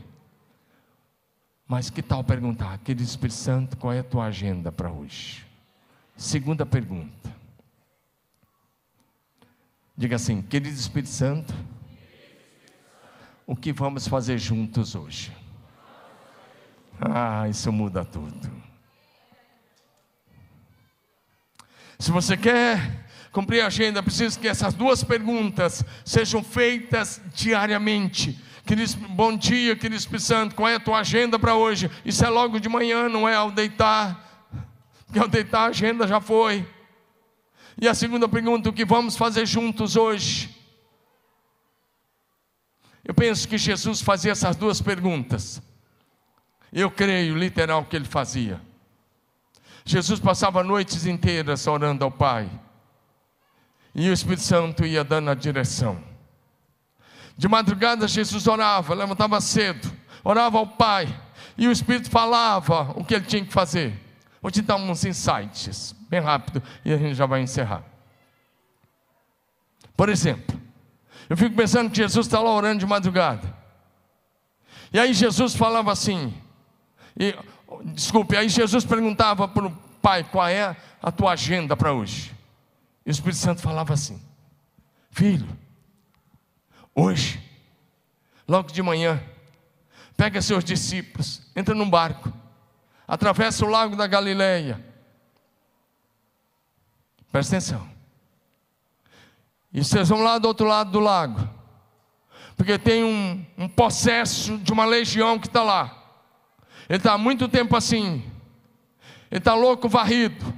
Mas 1.67 1.89
que 1.89 2.01
tal 2.01 2.23
perguntar, 2.23 2.77
querido 2.77 3.03
Espírito 3.03 3.35
Santo, 3.35 3.75
qual 3.75 3.91
é 3.91 3.99
a 3.99 4.05
tua 4.05 4.27
agenda 4.27 4.71
para 4.71 4.89
hoje? 4.89 5.45
Segunda 6.15 6.65
pergunta. 6.65 7.35
Diga 9.97 10.15
assim, 10.15 10.41
querido 10.41 10.73
Espírito 10.73 11.09
Santo, 11.09 11.53
o 13.45 13.53
que 13.53 13.73
vamos 13.73 14.07
fazer 14.07 14.37
juntos 14.37 14.95
hoje? 14.95 15.36
Ah, 16.99 17.47
isso 17.47 17.71
muda 17.71 18.03
tudo. 18.03 18.51
Se 21.99 22.11
você 22.11 22.35
quer 22.35 23.07
cumprir 23.31 23.61
a 23.61 23.67
agenda, 23.67 24.01
precisa 24.01 24.39
que 24.39 24.47
essas 24.47 24.73
duas 24.73 25.03
perguntas 25.03 25.83
sejam 26.03 26.43
feitas 26.43 27.21
diariamente. 27.33 28.39
Querido, 28.65 28.95
bom 29.09 29.35
dia, 29.35 29.75
querido 29.75 29.95
Espírito 29.95 30.25
Santo, 30.25 30.55
qual 30.55 30.67
é 30.67 30.75
a 30.75 30.79
tua 30.79 30.99
agenda 30.99 31.39
para 31.39 31.55
hoje? 31.55 31.89
Isso 32.03 32.25
é 32.25 32.29
logo 32.29 32.59
de 32.59 32.67
manhã, 32.67 33.07
não 33.07 33.27
é 33.27 33.35
ao 33.35 33.51
deitar. 33.51 34.49
Porque 35.05 35.19
ao 35.19 35.27
deitar 35.27 35.61
a 35.61 35.69
agenda 35.69 36.05
já 36.07 36.19
foi. 36.19 36.67
E 37.79 37.87
a 37.87 37.93
segunda 37.93 38.27
pergunta, 38.27 38.69
o 38.69 38.73
que 38.73 38.83
vamos 38.83 39.15
fazer 39.15 39.45
juntos 39.45 39.95
hoje? 39.95 40.55
Eu 43.05 43.13
penso 43.13 43.47
que 43.47 43.57
Jesus 43.57 44.01
fazia 44.01 44.33
essas 44.33 44.55
duas 44.55 44.81
perguntas. 44.81 45.61
Eu 46.71 46.91
creio 46.91 47.37
literal 47.37 47.85
que 47.85 47.95
ele 47.95 48.05
fazia. 48.05 48.61
Jesus 49.85 50.19
passava 50.19 50.63
noites 50.63 51.05
inteiras 51.05 51.65
orando 51.65 52.03
ao 52.03 52.11
Pai. 52.11 52.49
E 53.95 54.09
o 54.09 54.13
Espírito 54.13 54.43
Santo 54.43 54.85
ia 54.85 55.03
dando 55.03 55.29
a 55.29 55.33
direção. 55.33 56.03
De 57.37 57.47
madrugada, 57.47 58.07
Jesus 58.07 58.47
orava, 58.47 58.93
levantava 58.93 59.39
cedo, 59.39 59.91
orava 60.23 60.57
ao 60.57 60.67
Pai. 60.67 61.07
E 61.57 61.67
o 61.67 61.71
Espírito 61.71 62.09
falava 62.09 62.93
o 62.95 63.03
que 63.03 63.15
ele 63.15 63.25
tinha 63.25 63.45
que 63.45 63.53
fazer. 63.53 63.97
Vou 64.41 64.51
te 64.51 64.61
dar 64.61 64.75
uns 64.75 65.05
insights, 65.05 65.95
bem 66.09 66.19
rápido, 66.19 66.61
e 66.83 66.93
a 66.93 66.97
gente 66.97 67.15
já 67.15 67.25
vai 67.25 67.41
encerrar. 67.41 67.83
Por 69.95 70.09
exemplo, 70.09 70.59
eu 71.29 71.35
fico 71.35 71.55
pensando 71.55 71.89
que 71.89 71.97
Jesus 71.97 72.27
está 72.27 72.39
lá 72.39 72.51
orando 72.51 72.79
de 72.79 72.85
madrugada. 72.85 73.55
E 74.93 74.99
aí 74.99 75.13
Jesus 75.13 75.55
falava 75.55 75.91
assim, 75.91 76.33
e, 77.19 77.35
desculpe, 77.93 78.37
aí 78.37 78.47
Jesus 78.47 78.85
perguntava 78.85 79.47
para 79.47 79.65
o 79.65 79.71
pai 80.01 80.23
qual 80.23 80.47
é 80.47 80.75
a 81.01 81.11
tua 81.11 81.33
agenda 81.33 81.75
para 81.75 81.93
hoje. 81.93 82.35
E 83.05 83.09
o 83.09 83.11
Espírito 83.11 83.39
Santo 83.39 83.61
falava 83.61 83.93
assim: 83.93 84.21
Filho, 85.09 85.47
hoje, 86.93 87.43
logo 88.47 88.71
de 88.71 88.81
manhã, 88.83 89.21
pega 90.15 90.41
seus 90.41 90.63
discípulos, 90.63 91.41
entra 91.55 91.73
num 91.73 91.89
barco, 91.89 92.31
atravessa 93.07 93.65
o 93.65 93.69
lago 93.69 93.95
da 93.95 94.05
Galileia. 94.05 94.85
Presta 97.31 97.55
atenção. 97.55 97.89
E 99.73 99.83
vocês 99.83 100.09
vão 100.09 100.21
lá 100.21 100.37
do 100.37 100.47
outro 100.47 100.65
lado 100.65 100.91
do 100.91 100.99
lago, 100.99 101.47
porque 102.55 102.79
tem 102.79 103.03
um, 103.03 103.45
um 103.57 103.67
possesso 103.67 104.57
de 104.57 104.71
uma 104.71 104.85
legião 104.85 105.37
que 105.37 105.47
está 105.47 105.61
lá. 105.63 105.96
Ele 106.89 106.97
está 106.97 107.13
há 107.13 107.17
muito 107.17 107.47
tempo 107.47 107.75
assim, 107.75 108.23
ele 109.29 109.39
está 109.39 109.53
louco, 109.53 109.89
varrido, 109.89 110.53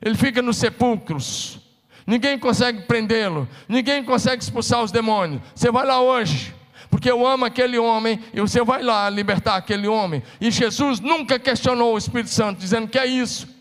ele 0.00 0.14
fica 0.14 0.40
nos 0.40 0.56
sepulcros, 0.56 1.60
ninguém 2.06 2.38
consegue 2.38 2.82
prendê-lo, 2.82 3.48
ninguém 3.68 4.02
consegue 4.02 4.42
expulsar 4.42 4.82
os 4.82 4.90
demônios. 4.90 5.42
Você 5.54 5.70
vai 5.70 5.84
lá 5.84 6.00
hoje, 6.00 6.54
porque 6.90 7.10
eu 7.10 7.26
amo 7.26 7.44
aquele 7.44 7.78
homem, 7.78 8.18
e 8.32 8.40
você 8.40 8.62
vai 8.64 8.82
lá 8.82 9.10
libertar 9.10 9.56
aquele 9.56 9.86
homem. 9.86 10.22
E 10.40 10.50
Jesus 10.50 11.00
nunca 11.00 11.38
questionou 11.38 11.94
o 11.94 11.98
Espírito 11.98 12.30
Santo, 12.30 12.58
dizendo 12.58 12.88
que 12.88 12.98
é 12.98 13.06
isso. 13.06 13.54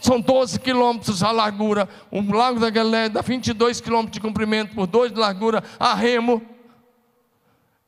São 0.00 0.20
12 0.20 0.60
quilômetros 0.60 1.22
a 1.22 1.32
largura, 1.32 1.88
o 2.10 2.22
lago 2.32 2.60
da 2.60 2.70
Galileia 2.70 3.10
dá 3.10 3.20
22 3.20 3.80
quilômetros 3.80 4.12
de 4.12 4.20
comprimento 4.20 4.74
por 4.74 4.86
2 4.86 5.12
de 5.12 5.18
largura, 5.18 5.62
a 5.78 5.94
remo. 5.94 6.40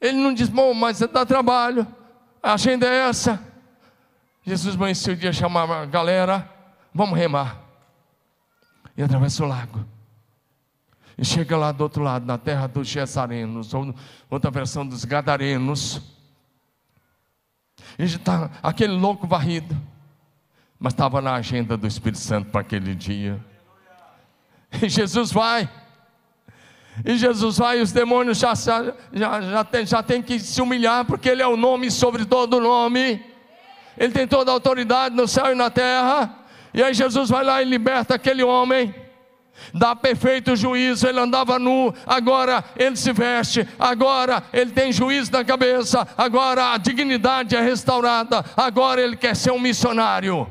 Ele 0.00 0.18
não 0.18 0.34
diz, 0.34 0.48
bom, 0.48 0.74
mas 0.74 0.98
dá 0.98 1.24
trabalho, 1.24 1.86
a 2.42 2.54
agenda 2.54 2.86
é 2.86 3.08
essa. 3.08 3.40
Jesus 4.44 4.74
amanheceu 4.74 5.14
o 5.14 5.16
dia, 5.16 5.32
chamava 5.32 5.82
a 5.82 5.86
galera, 5.86 6.50
vamos 6.92 7.16
remar. 7.16 7.60
E 8.96 9.02
atravessa 9.02 9.44
o 9.44 9.46
lago. 9.46 9.84
E 11.16 11.24
chega 11.24 11.56
lá 11.56 11.70
do 11.70 11.82
outro 11.82 12.02
lado, 12.02 12.26
na 12.26 12.36
terra 12.36 12.66
dos 12.66 12.88
Gesarenos, 12.88 13.72
ou 13.72 13.94
outra 14.28 14.50
versão 14.50 14.86
dos 14.86 15.04
Gadarenos. 15.04 16.02
E 17.98 18.04
está 18.04 18.50
aquele 18.62 18.94
louco 18.94 19.26
varrido, 19.26 19.80
mas 20.78 20.92
estava 20.92 21.20
na 21.20 21.34
agenda 21.34 21.76
do 21.76 21.86
Espírito 21.86 22.18
Santo 22.18 22.50
para 22.50 22.62
aquele 22.62 22.94
dia. 22.94 23.40
E 24.82 24.88
Jesus 24.88 25.30
vai. 25.30 25.70
E 27.04 27.16
Jesus 27.16 27.58
vai, 27.58 27.80
os 27.80 27.90
demônios 27.90 28.38
já, 28.38 28.54
já, 28.54 29.40
já, 29.40 29.64
tem, 29.64 29.86
já 29.86 30.02
tem 30.02 30.22
que 30.22 30.38
se 30.38 30.60
humilhar, 30.60 31.04
porque 31.04 31.28
Ele 31.28 31.42
é 31.42 31.46
o 31.46 31.56
nome 31.56 31.90
sobre 31.90 32.24
todo 32.24 32.60
nome. 32.60 33.24
Ele 33.96 34.12
tem 34.12 34.26
toda 34.26 34.50
a 34.50 34.54
autoridade 34.54 35.14
no 35.14 35.26
céu 35.26 35.52
e 35.52 35.54
na 35.54 35.70
terra. 35.70 36.38
E 36.74 36.82
aí 36.82 36.94
Jesus 36.94 37.28
vai 37.28 37.44
lá 37.44 37.62
e 37.62 37.64
liberta 37.64 38.14
aquele 38.14 38.42
homem. 38.42 38.94
Dá 39.72 39.94
perfeito 39.94 40.56
juízo, 40.56 41.06
ele 41.06 41.20
andava 41.20 41.58
nu, 41.58 41.94
agora 42.06 42.64
ele 42.76 42.96
se 42.96 43.12
veste, 43.12 43.68
agora 43.78 44.42
ele 44.52 44.72
tem 44.72 44.90
juízo 44.90 45.30
na 45.30 45.44
cabeça, 45.44 46.08
agora 46.16 46.72
a 46.72 46.78
dignidade 46.78 47.54
é 47.54 47.60
restaurada, 47.60 48.44
agora 48.56 49.00
ele 49.00 49.16
quer 49.16 49.36
ser 49.36 49.52
um 49.52 49.60
missionário. 49.60 50.50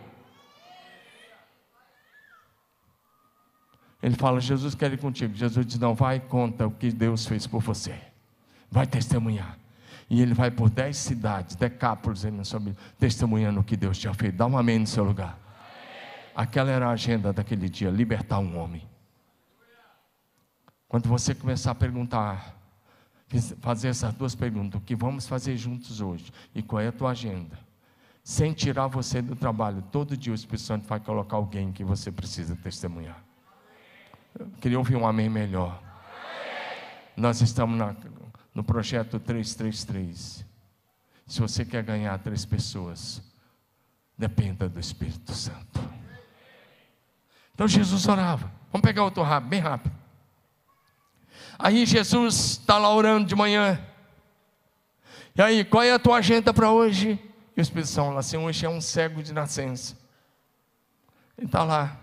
Ele 4.02 4.16
fala: 4.16 4.40
Jesus 4.40 4.74
quer 4.74 4.92
ir 4.92 4.98
contigo. 4.98 5.36
Jesus 5.36 5.66
diz: 5.66 5.80
Não, 5.80 5.94
vai 5.94 6.18
e 6.18 6.20
conta 6.20 6.66
o 6.66 6.72
que 6.72 6.92
Deus 6.92 7.26
fez 7.26 7.46
por 7.46 7.62
você, 7.62 7.96
vai 8.70 8.88
testemunhar. 8.88 9.58
E 10.10 10.22
ele 10.22 10.34
vai 10.34 10.52
por 10.52 10.70
dez 10.70 10.98
cidades, 10.98 11.56
decápolis, 11.56 12.26
sobre, 12.44 12.76
testemunhando 13.00 13.62
o 13.62 13.64
que 13.64 13.78
Deus 13.78 13.98
tinha 13.98 14.14
feito. 14.14 14.36
Dá 14.36 14.46
um 14.46 14.58
amém 14.58 14.80
no 14.80 14.88
seu 14.88 15.06
lugar. 15.06 15.40
Aquela 16.36 16.70
era 16.70 16.88
a 16.88 16.92
agenda 16.92 17.32
daquele 17.32 17.70
dia: 17.70 17.90
libertar 17.90 18.40
um 18.40 18.58
homem. 18.58 18.84
Quando 20.88 21.08
você 21.08 21.34
começar 21.34 21.72
a 21.72 21.76
perguntar, 21.76 22.58
fazer 23.62 23.90
essas 23.90 24.14
duas 24.14 24.36
perguntas: 24.36 24.82
o 24.82 24.84
que 24.84 24.96
vamos 24.96 25.28
fazer 25.28 25.56
juntos 25.56 26.02
hoje? 26.02 26.34
E 26.54 26.62
qual 26.62 26.82
é 26.82 26.88
a 26.88 26.92
tua 26.92 27.12
agenda? 27.12 27.58
Sem 28.24 28.54
tirar 28.54 28.88
você 28.88 29.22
do 29.22 29.36
trabalho, 29.36 29.82
todo 29.92 30.18
dia 30.18 30.32
o 30.32 30.36
Espírito 30.36 30.64
Santo 30.64 30.88
vai 30.88 31.00
colocar 31.00 31.38
alguém 31.38 31.72
que 31.72 31.84
você 31.84 32.12
precisa 32.12 32.56
testemunhar. 32.56 33.31
Eu 34.38 34.48
queria 34.62 34.78
ouvir 34.78 34.96
um 34.96 35.06
amém 35.06 35.30
melhor. 35.30 35.82
Nós 37.16 37.42
estamos 37.42 37.78
na, 37.78 37.96
no 38.54 38.64
projeto 38.64 39.20
333. 39.20 40.46
Se 41.28 41.40
você 41.40 41.64
quer 41.64 41.84
ganhar 41.84 42.18
três 42.20 42.46
pessoas, 42.46 43.22
dependa 44.18 44.68
do 44.68 44.80
Espírito 44.80 45.34
Santo. 45.34 45.80
Então 47.54 47.68
Jesus 47.68 48.08
orava. 48.08 48.52
Vamos 48.72 48.86
pegar 48.86 49.04
outro 49.04 49.24
rápido, 49.24 49.50
bem 49.50 49.60
rápido. 49.60 49.96
Aí 51.60 51.86
Jesus 51.86 52.60
está 52.60 52.78
lá 52.78 52.94
orando 52.94 53.28
de 53.28 53.36
manhã. 53.36 53.80
E 55.36 55.42
aí, 55.42 55.64
qual 55.64 55.84
é 55.84 55.94
a 55.94 56.00
tua 56.00 56.18
agenda 56.18 56.54
para 56.54 56.72
hoje? 56.72 57.20
E 57.56 57.60
o 57.60 57.62
Espírito 57.62 57.88
Santo 57.90 58.08
fala 58.08 58.20
assim: 58.20 58.38
hoje 58.38 58.66
é 58.66 58.70
um 58.70 58.82
cego 58.82 59.22
de 59.22 59.34
nascença. 59.34 59.98
Ele 61.38 61.48
está 61.48 61.64
lá. 61.64 61.98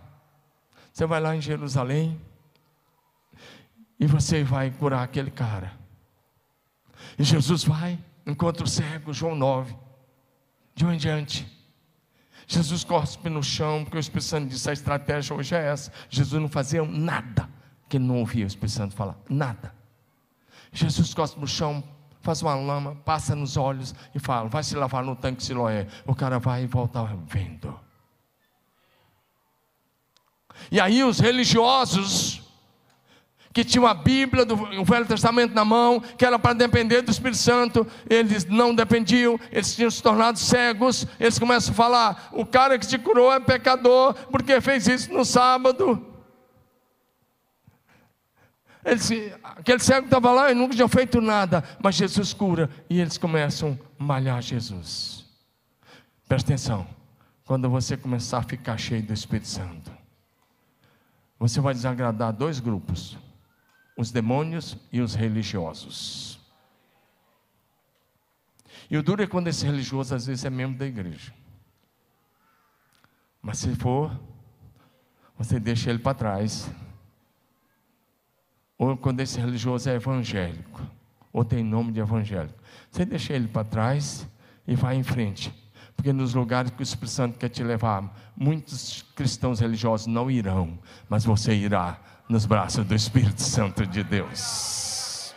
Você 0.99 1.07
vai 1.07 1.21
lá 1.21 1.37
em 1.37 1.41
Jerusalém. 1.41 2.21
E 4.01 4.07
você 4.09 4.43
vai 4.43 4.69
curar 4.69 5.05
aquele 5.05 5.31
cara. 5.31 5.71
E 7.17 7.23
Jesus 7.23 7.63
vai, 7.63 7.97
encontra 8.27 8.65
o 8.65 8.67
cego, 8.67 9.13
João 9.13 9.37
9. 9.37 9.77
De 10.75 10.85
um 10.85 10.93
em 10.93 10.97
diante. 10.97 11.47
Jesus 12.49 12.83
cospe 12.83 13.29
no 13.29 13.45
chão, 13.45 13.85
porque 13.85 13.97
o 13.97 14.01
Espírito 14.01 14.25
Santo 14.25 14.49
disse: 14.49 14.69
a 14.69 14.73
estratégia 14.73 15.37
hoje 15.37 15.55
é 15.55 15.67
essa. 15.67 15.93
Jesus 16.11 16.43
não 16.43 16.49
fazia 16.49 16.85
nada 16.85 17.49
que 17.89 17.97
ele 17.97 18.05
não 18.05 18.17
ouvia 18.17 18.43
o 18.43 18.49
Espírito 18.49 18.75
Santo 18.75 18.97
falar, 18.97 19.17
nada. 19.31 19.73
Jesus 20.73 21.15
cospe 21.15 21.41
no 21.41 21.47
chão, 21.47 21.81
faz 22.23 22.43
uma 22.43 22.57
lama, 22.57 22.97
passa 23.05 23.37
nos 23.37 23.57
olhos 23.57 23.95
e 24.17 24.19
fala: 24.19 24.49
vai 24.49 24.65
se 24.65 24.75
lavar 24.75 25.05
no 25.05 25.15
tanque 25.15 25.45
Siloé. 25.45 25.87
O 26.05 26.13
cara 26.13 26.41
vai 26.41 26.65
e 26.65 26.67
volta 26.67 27.05
vendo. 27.25 27.88
E 30.71 30.81
aí 30.81 31.03
os 31.03 31.19
religiosos 31.19 32.43
que 33.53 33.65
tinham 33.65 33.87
a 33.87 33.95
Bíblia 33.95 34.45
do 34.45 34.57
Velho 34.85 35.07
Testamento 35.07 35.53
na 35.53 35.65
mão, 35.65 36.01
que 36.01 36.25
era 36.25 36.39
para 36.39 36.53
depender 36.53 37.03
do 37.03 37.11
Espírito 37.11 37.39
Santo, 37.39 37.87
eles 38.09 38.45
não 38.45 38.75
dependiam, 38.75 39.39
eles 39.51 39.75
tinham 39.75 39.91
se 39.91 40.03
tornado 40.03 40.39
cegos, 40.39 41.07
eles 41.19 41.39
começam 41.39 41.73
a 41.73 41.77
falar: 41.77 42.29
o 42.33 42.47
cara 42.47 42.79
que 42.79 42.87
te 42.87 42.97
curou 42.99 43.33
é 43.33 43.41
pecador, 43.41 44.15
porque 44.31 44.61
fez 44.61 44.87
isso 44.87 45.13
no 45.13 45.25
sábado. 45.25 46.07
Eles, 48.85 49.11
aquele 49.43 49.81
cego 49.81 50.07
estava 50.07 50.31
lá 50.31 50.53
e 50.53 50.55
nunca 50.55 50.75
tinha 50.75 50.89
feito 50.89 51.21
nada, 51.21 51.65
mas 51.83 51.97
Jesus 51.97 52.33
cura, 52.33 52.71
e 52.89 53.01
eles 53.01 53.19
começam 53.19 53.79
a 53.99 54.05
malhar 54.05 54.41
Jesus. 54.41 55.27
Presta 56.29 56.53
atenção, 56.53 56.87
quando 57.45 57.69
você 57.69 57.97
começar 57.97 58.39
a 58.39 58.43
ficar 58.43 58.79
cheio 58.79 59.03
do 59.03 59.13
Espírito 59.13 59.49
Santo, 59.49 59.98
você 61.39 61.61
vai 61.61 61.73
desagradar 61.73 62.33
dois 62.33 62.59
grupos: 62.61 63.17
os 63.97 64.11
demônios 64.11 64.77
e 64.93 65.01
os 65.01 65.15
religiosos. 65.15 66.39
E 68.91 68.97
o 68.97 69.03
duro 69.03 69.23
é 69.23 69.27
quando 69.27 69.49
esse 69.49 69.65
religioso 69.65 70.15
às 70.15 70.27
vezes 70.27 70.45
é 70.45 70.51
membro 70.51 70.79
da 70.79 70.87
igreja. 70.87 71.33
Mas 73.43 73.59
se 73.59 73.75
for, 73.77 74.19
você 75.37 75.61
deixa 75.61 75.91
ele 75.91 75.99
para 75.99 76.15
trás. 76.15 76.71
Ou 78.77 78.97
quando 78.97 79.21
esse 79.21 79.39
religioso 79.39 79.91
é 79.91 79.95
evangélico, 79.95 80.81
ou 81.33 81.45
tem 81.45 81.65
nome 81.65 81.93
de 81.93 82.01
evangélico, 82.01 82.59
você 82.91 83.05
deixa 83.05 83.33
ele 83.33 83.49
para 83.49 83.65
trás 83.65 84.27
e 84.67 84.75
vai 84.75 84.97
em 84.97 85.03
frente. 85.03 85.53
Porque 85.99 86.13
nos 86.13 86.33
lugares 86.33 86.71
que 86.71 86.81
o 86.81 86.85
Espírito 86.85 87.11
Santo 87.11 87.39
quer 87.41 87.49
te 87.49 87.65
levar, 87.65 88.33
muitos 88.37 89.03
cristãos 89.17 89.59
religiosos 89.59 90.07
não 90.07 90.31
irão, 90.31 90.79
mas 91.09 91.25
você 91.25 91.53
irá 91.53 92.01
nos 92.29 92.47
braços 92.47 92.87
do 92.87 92.95
Espírito 92.95 93.43
Santo 93.43 93.85
de 93.85 94.05
Deus. 94.05 95.35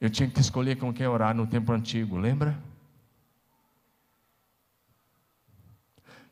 Eu 0.00 0.08
tinha 0.08 0.30
que 0.30 0.38
escolher 0.38 0.76
com 0.76 0.94
quem 0.94 1.04
orar 1.08 1.34
no 1.34 1.48
tempo 1.48 1.72
antigo, 1.72 2.16
lembra? 2.16 2.56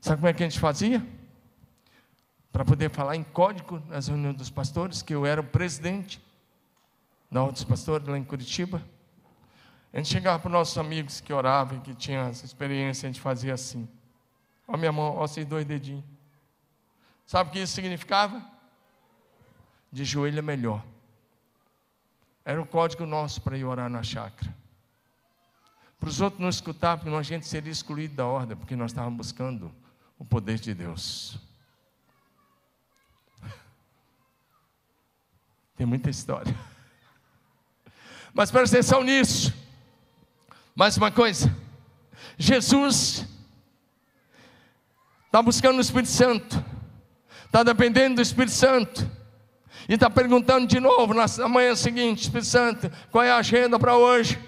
Sabe 0.01 0.19
como 0.19 0.29
é 0.29 0.33
que 0.33 0.45
a 0.45 0.49
gente 0.49 0.61
fazia? 0.61 1.05
Para 2.53 2.65
poder 2.65 2.89
falar 2.89 3.17
em 3.17 3.25
código 3.25 3.83
nas 3.89 4.07
reuniões 4.07 4.37
dos 4.37 4.49
pastores, 4.49 5.03
que 5.03 5.13
eu 5.13 5.27
era 5.27 5.41
o 5.41 5.45
presidente 5.45 6.23
da 7.29 7.41
Ordem 7.41 7.55
dos 7.55 7.65
Pastores 7.65 8.07
lá 8.07 8.17
em 8.17 8.23
Curitiba. 8.23 8.81
A 9.93 9.99
gente 9.99 10.09
chegava 10.09 10.39
para 10.39 10.49
os 10.49 10.53
nossos 10.53 10.79
amigos 10.79 11.21
que 11.21 11.33
oravam, 11.33 11.81
que 11.81 11.95
tinham 11.95 12.27
essa 12.27 12.47
experiência, 12.47 13.07
a 13.07 13.13
gente 13.13 13.21
fazia 13.21 13.53
assim. 13.53 13.87
Olha 14.67 14.79
minha 14.79 14.93
mão, 14.93 15.17
olha 15.17 15.27
esses 15.27 15.45
dois 15.45 15.67
dedinhos. 15.67 16.05
Sabe 17.27 17.51
o 17.51 17.53
que 17.53 17.59
isso 17.59 17.75
significava? 17.75 18.43
De 19.91 20.05
joelho 20.05 20.39
é 20.39 20.43
melhor. 20.43 20.83
Era 22.43 22.61
o 22.61 22.67
código 22.67 23.05
nosso 23.05 23.43
para 23.43 23.57
ir 23.57 23.65
orar 23.65 23.91
na 23.91 24.03
chácara. 24.03 24.55
Para 26.01 26.09
os 26.09 26.21
outros 26.23 26.41
não 26.41 26.49
escutar, 26.49 26.97
porque 26.97 27.15
a 27.15 27.23
gente 27.23 27.47
seria 27.47 27.71
excluído 27.71 28.15
da 28.15 28.27
ordem, 28.27 28.57
porque 28.57 28.75
nós 28.75 28.91
estávamos 28.91 29.19
buscando 29.19 29.71
o 30.19 30.25
poder 30.25 30.59
de 30.59 30.75
Deus. 30.75 31.39
Tem 35.77 35.87
muita 35.87 36.09
história. 36.09 36.55
Mas 38.33 38.51
presta 38.51 38.79
atenção 38.79 39.05
nisso. 39.05 39.62
Mais 40.75 40.97
uma 40.97 41.11
coisa, 41.11 41.55
Jesus 42.39 43.27
está 45.27 45.43
buscando 45.43 45.77
o 45.77 45.81
Espírito 45.83 46.09
Santo, 46.09 46.65
está 47.45 47.63
dependendo 47.63 48.17
do 48.17 48.23
Espírito 48.23 48.53
Santo, 48.53 49.07
e 49.87 49.95
está 49.95 50.09
perguntando 50.09 50.67
de 50.67 50.81
novo 50.81 51.13
na 51.13 51.27
manhã 51.47 51.75
seguinte: 51.77 52.23
Espírito 52.23 52.47
Santo, 52.47 52.91
qual 53.11 53.23
é 53.23 53.31
a 53.31 53.37
agenda 53.37 53.79
para 53.79 53.97
hoje? 53.97 54.39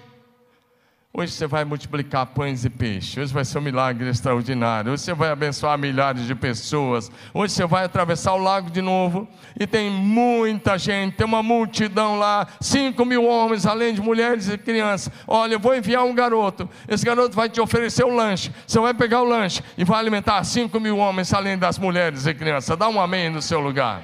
Hoje 1.17 1.31
você 1.31 1.47
vai 1.47 1.63
multiplicar 1.63 2.25
pães 2.25 2.65
e 2.65 2.69
peixes. 2.69 3.15
Hoje 3.17 3.33
vai 3.33 3.45
ser 3.45 3.59
um 3.59 3.61
milagre 3.61 4.09
extraordinário. 4.09 4.91
Hoje 4.91 5.03
você 5.03 5.13
vai 5.13 5.29
abençoar 5.29 5.77
milhares 5.77 6.27
de 6.27 6.35
pessoas. 6.35 7.09
Hoje 7.33 7.53
você 7.53 7.65
vai 7.65 7.85
atravessar 7.85 8.33
o 8.33 8.37
lago 8.37 8.69
de 8.69 8.81
novo. 8.81 9.25
E 9.57 9.65
tem 9.65 9.89
muita 9.89 10.77
gente, 10.77 11.15
tem 11.15 11.25
uma 11.25 11.41
multidão 11.41 12.19
lá. 12.19 12.45
Cinco 12.59 13.05
mil 13.05 13.23
homens, 13.23 13.65
além 13.65 13.93
de 13.93 14.01
mulheres 14.01 14.49
e 14.49 14.57
crianças. 14.57 15.09
Olha, 15.25 15.53
eu 15.53 15.59
vou 15.59 15.73
enviar 15.73 16.03
um 16.03 16.13
garoto. 16.13 16.69
Esse 16.85 17.05
garoto 17.05 17.33
vai 17.33 17.47
te 17.47 17.61
oferecer 17.61 18.03
o 18.03 18.13
lanche. 18.13 18.51
Você 18.67 18.77
vai 18.77 18.93
pegar 18.93 19.21
o 19.21 19.25
lanche 19.25 19.63
e 19.77 19.85
vai 19.85 19.99
alimentar 19.99 20.43
cinco 20.43 20.81
mil 20.81 20.97
homens, 20.97 21.33
além 21.33 21.57
das 21.57 21.79
mulheres 21.79 22.27
e 22.27 22.33
crianças. 22.33 22.77
Dá 22.77 22.89
um 22.89 22.99
amém 22.99 23.29
no 23.29 23.41
seu 23.41 23.61
lugar. 23.61 24.03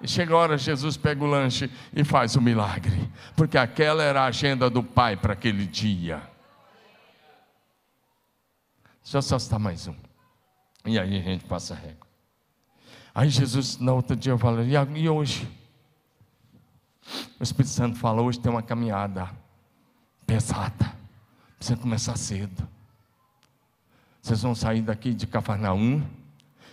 E 0.00 0.08
chega 0.08 0.34
a 0.34 0.36
hora, 0.36 0.58
Jesus 0.58 0.96
pega 0.96 1.24
o 1.24 1.26
lanche 1.26 1.70
e 1.92 2.04
faz 2.04 2.36
o 2.36 2.40
milagre, 2.40 3.10
porque 3.34 3.56
aquela 3.56 4.02
era 4.02 4.22
a 4.22 4.26
agenda 4.26 4.68
do 4.68 4.82
Pai 4.82 5.16
para 5.16 5.32
aquele 5.32 5.66
dia. 5.66 6.22
Deixa 9.02 9.18
eu 9.18 9.22
só 9.22 9.38
citar 9.38 9.58
mais 9.58 9.86
um. 9.86 9.94
E 10.84 10.98
aí 10.98 11.18
a 11.18 11.22
gente 11.22 11.44
passa 11.44 11.74
a 11.74 11.76
régua. 11.76 12.06
Aí 13.14 13.30
Jesus, 13.30 13.78
no 13.78 13.94
outro 13.94 14.14
dia, 14.14 14.36
fala: 14.36 14.62
e 14.62 15.08
hoje? 15.08 15.48
O 17.40 17.42
Espírito 17.42 17.72
Santo 17.72 17.98
fala: 17.98 18.20
hoje 18.20 18.38
tem 18.38 18.52
uma 18.52 18.62
caminhada 18.62 19.30
pesada. 20.26 20.94
Precisa 21.56 21.78
começar 21.78 22.16
cedo. 22.16 22.68
Vocês 24.20 24.42
vão 24.42 24.54
sair 24.54 24.82
daqui 24.82 25.14
de 25.14 25.26
Cafarnaum 25.26 26.02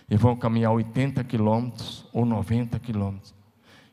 e 0.08 0.16
vão 0.16 0.36
caminhar 0.36 0.72
80 0.72 1.24
quilômetros 1.24 2.06
ou 2.12 2.24
90 2.24 2.78
quilômetros. 2.78 3.34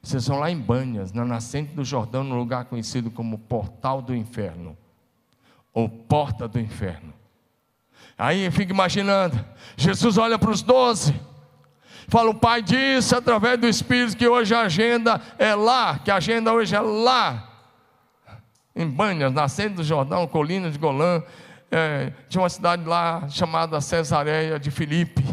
Vocês 0.01 0.27
vão 0.27 0.39
lá 0.39 0.49
em 0.49 0.57
Banhas, 0.57 1.13
na 1.13 1.23
nascente 1.23 1.73
do 1.73 1.85
Jordão, 1.85 2.23
no 2.23 2.35
lugar 2.35 2.65
conhecido 2.65 3.11
como 3.11 3.37
Portal 3.37 4.01
do 4.01 4.15
Inferno, 4.15 4.75
ou 5.73 5.87
Porta 5.87 6.47
do 6.47 6.59
Inferno. 6.59 7.13
Aí 8.17 8.45
eu 8.45 8.51
fico 8.51 8.71
imaginando, 8.71 9.43
Jesus 9.77 10.17
olha 10.17 10.37
para 10.37 10.49
os 10.49 10.61
doze, 10.61 11.13
fala: 12.07 12.31
o 12.31 12.35
Pai 12.35 12.61
disse 12.61 13.15
através 13.15 13.59
do 13.59 13.67
Espírito 13.67 14.17
que 14.17 14.27
hoje 14.27 14.53
a 14.55 14.61
agenda 14.61 15.21
é 15.37 15.53
lá, 15.53 15.99
que 15.99 16.09
a 16.09 16.15
agenda 16.15 16.51
hoje 16.51 16.75
é 16.75 16.79
lá, 16.79 17.47
em 18.75 18.87
Banhas, 18.87 19.31
nascente 19.31 19.75
do 19.75 19.83
Jordão, 19.83 20.27
colina 20.27 20.69
de 20.71 20.79
Golã. 20.79 21.23
É, 21.73 22.11
tinha 22.27 22.41
uma 22.41 22.49
cidade 22.49 22.83
lá 22.83 23.29
chamada 23.29 23.79
Cesareia 23.79 24.59
de 24.59 24.69
Filipe 24.69 25.23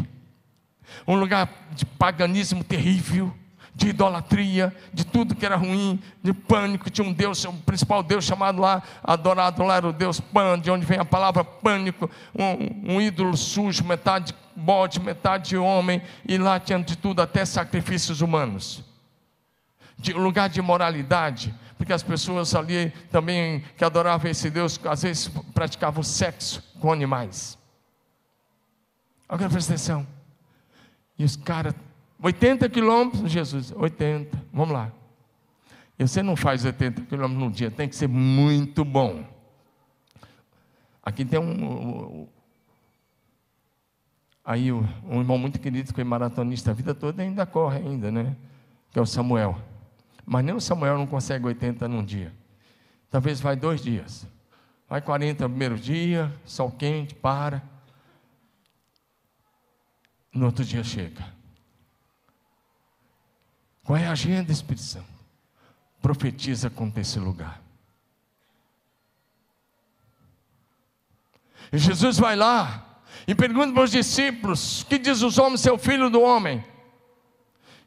um 1.07 1.15
lugar 1.15 1.49
de 1.71 1.85
paganismo 1.85 2.63
terrível, 2.63 3.33
de 3.79 3.89
idolatria, 3.89 4.75
de 4.93 5.05
tudo 5.05 5.33
que 5.33 5.45
era 5.45 5.55
ruim, 5.55 6.01
de 6.21 6.33
pânico. 6.33 6.89
Tinha 6.89 7.07
um 7.07 7.13
Deus, 7.13 7.43
o 7.45 7.49
um 7.49 7.57
principal 7.61 8.03
Deus 8.03 8.25
chamado 8.25 8.59
lá, 8.61 8.83
adorado 9.01 9.63
lá 9.63 9.77
era 9.77 9.87
o 9.87 9.93
Deus 9.93 10.19
Pan, 10.19 10.59
de 10.59 10.69
onde 10.69 10.85
vem 10.85 10.99
a 10.99 11.05
palavra 11.05 11.45
pânico, 11.45 12.09
um, 12.37 12.95
um 12.95 13.01
ídolo 13.01 13.37
sujo, 13.37 13.83
metade 13.85 14.35
bode, 14.53 14.99
metade 14.99 15.55
homem, 15.55 16.01
e 16.27 16.37
lá 16.37 16.59
tinha 16.59 16.77
de 16.83 16.97
tudo, 16.97 17.21
até 17.21 17.45
sacrifícios 17.45 18.19
humanos. 18.19 18.83
De 19.97 20.11
lugar 20.11 20.49
de 20.49 20.61
moralidade, 20.61 21.53
porque 21.77 21.93
as 21.93 22.03
pessoas 22.03 22.53
ali 22.53 22.91
também 23.09 23.63
que 23.77 23.85
adoravam 23.85 24.29
esse 24.29 24.49
Deus, 24.49 24.77
às 24.85 25.03
vezes 25.03 25.29
praticavam 25.53 26.03
sexo 26.03 26.61
com 26.81 26.91
animais. 26.91 27.57
Agora 29.29 29.49
presta 29.49 29.73
atenção. 29.73 30.18
E 31.19 31.25
os 31.25 31.35
caras, 31.35 31.75
80 32.23 32.69
quilômetros, 32.69 33.29
Jesus, 33.29 33.73
80, 33.75 34.41
vamos 34.53 34.73
lá. 34.73 34.89
E 35.99 36.07
você 36.07 36.23
não 36.23 36.37
faz 36.37 36.63
80 36.63 37.01
quilômetros 37.01 37.43
num 37.43 37.51
dia, 37.51 37.69
tem 37.69 37.89
que 37.89 37.95
ser 37.95 38.07
muito 38.07 38.85
bom. 38.85 39.25
Aqui 41.03 41.25
tem 41.25 41.37
um. 41.37 42.25
Aí 44.45 44.71
um 44.71 45.19
irmão 45.19 45.37
muito 45.37 45.59
querido 45.59 45.89
que 45.89 45.95
foi 45.95 46.03
maratonista 46.05 46.71
a 46.71 46.73
vida 46.73 46.95
toda 46.95 47.21
ainda 47.21 47.45
corre 47.45 47.79
ainda, 47.79 48.09
né? 48.09 48.35
Que 48.91 48.97
é 48.97 49.01
o 49.01 49.05
Samuel. 49.05 49.57
Mas 50.25 50.45
nem 50.45 50.55
o 50.55 50.61
Samuel 50.61 50.97
não 50.97 51.05
consegue 51.05 51.45
80 51.45 51.87
num 51.87 52.03
dia. 52.03 52.31
Talvez 53.11 53.41
vai 53.41 53.55
dois 53.55 53.81
dias. 53.81 54.25
Vai 54.87 55.01
40 55.01 55.43
no 55.43 55.49
primeiro 55.49 55.77
dia, 55.77 56.33
sol 56.45 56.71
quente, 56.71 57.13
para. 57.13 57.61
No 60.33 60.45
outro 60.45 60.63
dia 60.63 60.83
chega. 60.83 61.25
Qual 63.83 63.97
é 63.97 64.07
a 64.07 64.11
agenda, 64.11 64.51
Espírito 64.51 64.83
Santo? 64.83 65.07
Profetiza 66.01 66.69
contra 66.69 67.01
esse 67.01 67.19
lugar. 67.19 67.61
E 71.71 71.77
Jesus 71.77 72.17
vai 72.17 72.35
lá 72.35 73.01
e 73.27 73.35
pergunta 73.35 73.73
para 73.73 73.83
os 73.83 73.91
discípulos: 73.91 74.83
que 74.83 74.97
diz 74.97 75.21
os 75.21 75.37
homens, 75.37 75.61
seu 75.61 75.77
filho 75.77 76.09
do 76.09 76.21
homem? 76.21 76.63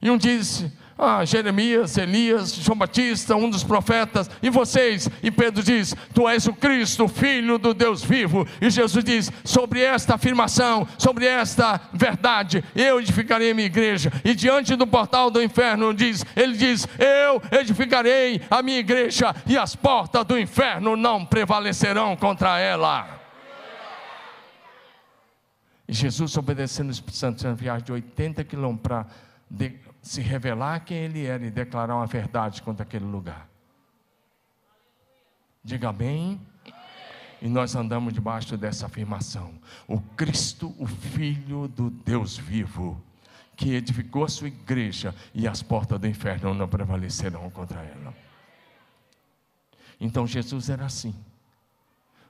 E 0.01 0.11
um 0.11 0.19
disse: 0.19 0.73
ah, 1.03 1.25
Jeremias, 1.25 1.97
Elias, 1.99 2.55
João 2.55 2.79
Batista, 2.79 3.35
um 3.37 3.51
dos 3.51 3.65
profetas, 3.65 4.31
e 4.43 4.49
vocês? 4.49 5.09
E 5.23 5.31
Pedro 5.31 5.63
diz: 5.63 5.95
Tu 6.15 6.29
és 6.29 6.47
o 6.47 6.53
Cristo, 6.53 7.09
filho 7.09 7.59
do 7.59 7.75
Deus 7.75 8.03
vivo. 8.03 8.47
E 8.61 8.71
Jesus 8.71 9.05
diz: 9.05 9.31
Sobre 9.45 9.81
esta 9.81 10.15
afirmação, 10.15 10.87
sobre 10.99 11.27
esta 11.27 11.81
verdade, 11.93 12.65
eu 12.75 13.01
edificarei 13.01 13.51
a 13.51 13.55
minha 13.55 13.67
igreja. 13.67 14.13
E 14.25 14.35
diante 14.35 14.77
do 14.77 14.87
portal 14.87 15.31
do 15.31 15.43
inferno, 15.43 15.93
diz, 15.93 16.25
ele 16.37 16.57
diz: 16.57 16.87
Eu 16.99 17.43
edificarei 17.59 18.41
a 18.51 18.63
minha 18.63 18.79
igreja, 18.79 19.35
e 19.47 19.59
as 19.59 19.75
portas 19.75 20.25
do 20.25 20.39
inferno 20.39 20.97
não 20.97 21.25
prevalecerão 21.25 22.17
contra 22.17 22.59
ela. 22.59 23.21
E 25.89 25.93
Jesus, 25.93 26.37
obedecendo 26.37 26.89
o 26.89 26.93
Espírito 26.93 27.17
Santo, 27.17 27.47
uma 27.47 27.55
viagem 27.55 27.85
de 27.85 27.93
80 27.93 28.45
quilômetros 28.45 28.83
para 28.83 29.07
se 30.03 30.21
revelar 30.21 30.81
quem 30.81 30.99
ele 30.99 31.25
era 31.25 31.47
e 31.47 31.51
declarar 31.51 31.95
uma 31.95 32.07
verdade 32.07 32.61
contra 32.61 32.83
aquele 32.83 33.05
lugar. 33.05 33.49
Diga 35.63 35.91
amém. 35.91 36.41
E 37.41 37.49
nós 37.49 37.75
andamos 37.75 38.13
debaixo 38.13 38.57
dessa 38.57 38.87
afirmação. 38.87 39.55
O 39.87 40.01
Cristo, 40.01 40.75
o 40.79 40.87
Filho 40.87 41.69
do 41.69 41.89
Deus 41.89 42.37
vivo, 42.37 43.01
que 43.57 43.75
edificou 43.75 44.25
a 44.25 44.29
sua 44.29 44.49
igreja 44.49 45.15
e 45.33 45.47
as 45.47 45.63
portas 45.63 46.01
do 46.01 46.07
inferno 46.07 46.53
não 46.53 46.69
prevalecerão 46.69 47.49
contra 47.51 47.81
ela. 47.81 48.15
Então 50.01 50.27
Jesus 50.27 50.69
era 50.69 50.85
assim. 50.85 51.15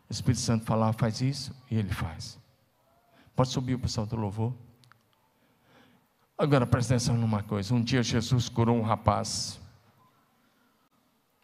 O 0.09 0.13
Espírito 0.13 0.41
Santo 0.41 0.67
falava, 0.67 0.93
faz 0.93 1.23
isso, 1.23 1.55
e 1.71 1.77
ele 1.77 1.93
faz. 1.93 2.39
Pode 3.35 3.49
subir 3.49 3.75
o 3.75 3.79
pessoal 3.79 4.07
do 4.07 4.17
louvor. 4.17 4.53
Agora 6.43 6.67
presta 6.67 6.95
atenção 6.95 7.17
numa 7.17 7.41
coisa: 7.41 7.73
um 7.73 7.81
dia 7.81 8.03
Jesus 8.03 8.49
curou 8.49 8.77
um 8.77 8.83
rapaz. 8.83 9.61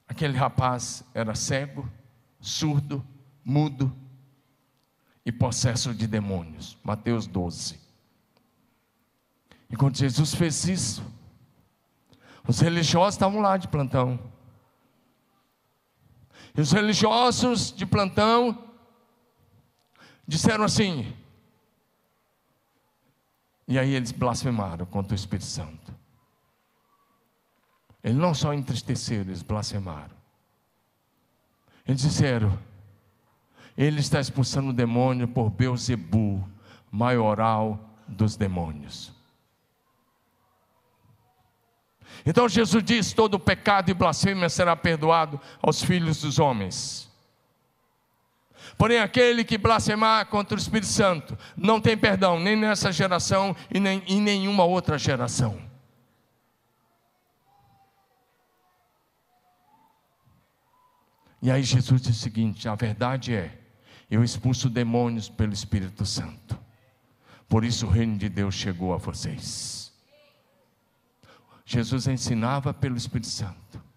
Aquele 0.08 0.36
rapaz 0.36 1.04
era 1.14 1.36
cego, 1.36 1.88
surdo, 2.40 3.06
mudo 3.44 3.96
e 5.24 5.30
possesso 5.30 5.94
de 5.94 6.04
demônios. 6.04 6.76
Mateus 6.82 7.28
12. 7.28 7.78
E 9.70 9.76
quando 9.76 9.96
Jesus 9.96 10.34
fez 10.34 10.64
isso, 10.64 11.04
os 12.48 12.58
religiosos 12.58 13.14
estavam 13.14 13.40
lá 13.40 13.56
de 13.56 13.68
plantão. 13.68 14.18
E 16.56 16.60
os 16.60 16.72
religiosos 16.72 17.70
de 17.70 17.86
plantão 17.86 18.64
disseram 20.26 20.64
assim: 20.64 21.14
e 23.68 23.78
aí 23.78 23.94
eles 23.94 24.10
blasfemaram 24.10 24.86
contra 24.86 25.12
o 25.12 25.14
Espírito 25.14 25.44
Santo. 25.44 25.94
Eles 28.02 28.16
não 28.16 28.32
só 28.32 28.54
entristeceram, 28.54 29.28
eles 29.28 29.42
blasfemaram. 29.42 30.16
Eles 31.86 32.00
disseram: 32.00 32.58
Ele 33.76 34.00
está 34.00 34.18
expulsando 34.18 34.70
o 34.70 34.72
demônio 34.72 35.28
por 35.28 35.50
Beuzebu, 35.50 36.48
maioral 36.90 37.78
dos 38.08 38.36
demônios. 38.36 39.12
Então 42.24 42.48
Jesus 42.48 42.82
diz: 42.82 43.12
todo 43.12 43.38
pecado 43.38 43.90
e 43.90 43.94
blasfêmia 43.94 44.48
será 44.48 44.74
perdoado 44.74 45.38
aos 45.60 45.82
filhos 45.82 46.22
dos 46.22 46.38
homens. 46.38 47.10
Porém, 48.76 48.98
aquele 48.98 49.44
que 49.44 49.56
blasfemar 49.56 50.26
contra 50.26 50.56
o 50.56 50.60
Espírito 50.60 50.88
Santo 50.88 51.38
não 51.56 51.80
tem 51.80 51.96
perdão, 51.96 52.38
nem 52.38 52.56
nessa 52.56 52.92
geração 52.92 53.56
e 53.72 53.80
nem 53.80 54.02
em 54.06 54.20
nenhuma 54.20 54.64
outra 54.64 54.98
geração. 54.98 55.60
E 61.40 61.50
aí 61.50 61.62
Jesus 61.62 62.02
diz 62.02 62.16
o 62.16 62.20
seguinte: 62.20 62.68
a 62.68 62.74
verdade 62.74 63.34
é, 63.34 63.58
eu 64.10 64.22
expulso 64.24 64.68
demônios 64.68 65.28
pelo 65.28 65.52
Espírito 65.52 66.04
Santo. 66.04 66.58
Por 67.48 67.64
isso 67.64 67.86
o 67.86 67.90
reino 67.90 68.18
de 68.18 68.28
Deus 68.28 68.54
chegou 68.54 68.92
a 68.92 68.98
vocês. 68.98 69.92
Jesus 71.64 72.06
ensinava 72.06 72.74
pelo 72.74 72.96
Espírito 72.96 73.28
Santo 73.28 73.87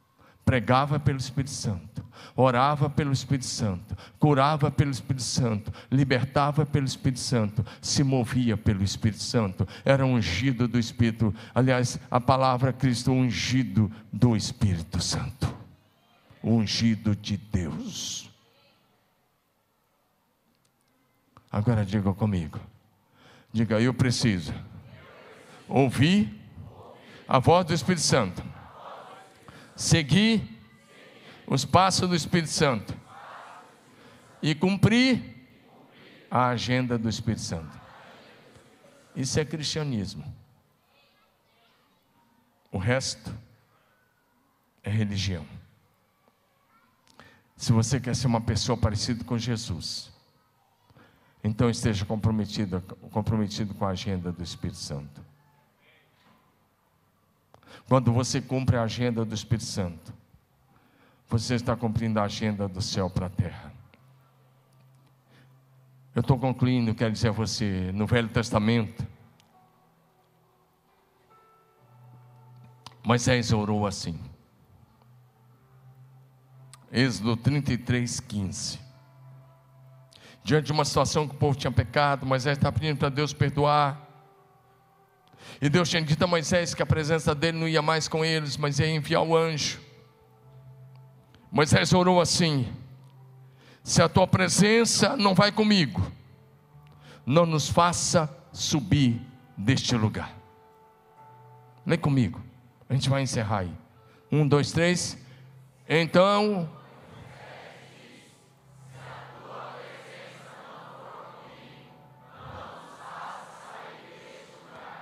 pregava 0.46 1.00
pelo 1.00 1.18
Espírito 1.18 1.52
Santo, 1.52 2.06
orava 2.36 2.90
pelo 2.90 3.12
Espírito 3.12 3.46
Santo, 3.46 3.96
curava 4.20 4.72
pelo 4.72 4.92
Espírito 4.92 5.24
Santo, 5.24 5.72
libertava 5.92 6.66
pelo 6.66 6.86
Espírito 6.86 7.20
Santo, 7.20 7.66
se 7.82 8.04
movia 8.04 8.58
pelo 8.58 8.84
Espírito 8.84 9.22
Santo, 9.22 9.68
era 9.86 10.06
ungido 10.06 10.68
do 10.68 10.80
Espírito. 10.80 11.34
Aliás, 11.54 12.00
a 12.10 12.20
palavra 12.20 12.74
Cristo, 12.74 13.12
ungido 13.12 13.92
do 14.12 14.36
Espírito 14.36 15.02
Santo, 15.02 15.54
ungido 16.44 17.16
de 17.16 17.38
Deus. 17.38 18.30
Agora 21.52 21.86
diga 21.86 22.14
comigo, 22.14 22.60
diga, 23.52 23.80
eu 23.80 23.94
preciso 23.94 24.54
ouvir 25.68 26.40
a 27.28 27.40
voz 27.40 27.66
do 27.66 27.74
Espírito 27.74 28.02
Santo 28.02 28.51
seguir 29.82 30.44
os 31.48 31.66
passos 31.66 32.08
do 32.08 32.16
Espírito 32.16 32.50
Santo 32.50 32.96
e 34.42 34.54
cumprir 34.56 35.36
a 36.30 36.48
agenda 36.50 36.98
do 36.98 37.10
Espírito 37.10 37.42
Santo. 37.42 37.80
Isso 39.16 39.40
é 39.40 39.44
cristianismo. 39.44 40.24
O 42.72 42.78
resto 42.78 43.36
é 44.84 44.90
religião. 44.90 45.46
Se 47.58 47.74
você 47.74 48.00
quer 48.00 48.16
ser 48.16 48.28
uma 48.28 48.42
pessoa 48.42 48.78
parecida 48.78 49.24
com 49.24 49.38
Jesus, 49.38 50.12
então 51.44 51.70
esteja 51.70 52.06
comprometido, 52.06 52.82
comprometido 53.12 53.74
com 53.74 53.86
a 53.86 53.90
agenda 53.90 54.32
do 54.32 54.42
Espírito 54.42 54.80
Santo. 54.80 55.31
Quando 57.92 58.14
você 58.14 58.40
cumpre 58.40 58.78
a 58.78 58.84
agenda 58.84 59.26
do 59.26 59.36
Espírito 59.36 59.66
Santo, 59.66 60.14
você 61.28 61.56
está 61.56 61.76
cumprindo 61.76 62.22
a 62.22 62.24
agenda 62.24 62.66
do 62.66 62.82
céu 62.82 63.10
para 63.10 63.26
a 63.26 63.30
terra. 63.30 63.74
Eu 66.16 66.22
estou 66.22 66.40
concluindo, 66.40 66.96
quero 66.96 67.12
dizer 67.12 67.28
a 67.28 67.32
você, 67.34 67.92
no 67.94 68.08
Velho 68.08 68.30
Testamento, 68.30 69.06
Moisés 73.04 73.52
orou 73.52 73.86
assim. 73.86 74.18
Êxodo 76.94 77.36
33, 77.36 78.22
15. 78.22 78.80
Diante 80.46 80.68
de 80.68 80.72
uma 80.72 80.86
situação 80.86 81.28
que 81.28 81.36
o 81.36 81.38
povo 81.38 81.58
tinha 81.58 81.70
pecado, 81.74 82.26
Moisés 82.26 82.58
está 82.58 82.72
pedindo 82.72 83.00
para 83.00 83.10
Deus 83.10 83.34
perdoar. 83.34 84.11
E 85.62 85.70
Deus 85.70 85.90
tinha 85.90 86.02
dito 86.02 86.24
a 86.24 86.28
Moisés 86.28 86.74
que 86.74 86.82
a 86.82 86.86
presença 86.86 87.36
dele 87.36 87.58
não 87.58 87.68
ia 87.68 87.82
mais 87.82 88.08
com 88.08 88.26
eles, 88.26 88.58
mas 88.58 88.80
ia 88.80 88.88
enviar 88.88 89.24
o 89.24 89.36
anjo. 89.36 89.80
Moisés 91.52 91.94
orou 91.94 92.22
assim: 92.22 92.72
Se 93.84 94.02
a 94.02 94.10
tua 94.10 94.26
presença 94.26 95.16
não 95.18 95.36
vai 95.36 95.52
comigo, 95.52 96.12
não 97.26 97.46
nos 97.46 97.70
faça 97.70 98.30
subir 98.52 99.22
deste 99.58 99.96
lugar. 99.96 100.36
Lê 101.86 101.98
comigo, 101.98 102.42
a 102.90 102.94
gente 102.94 103.10
vai 103.10 103.22
encerrar 103.22 103.60
aí. 103.60 103.72
Um, 104.32 104.48
dois, 104.48 104.72
três. 104.72 105.18
Então 105.88 106.70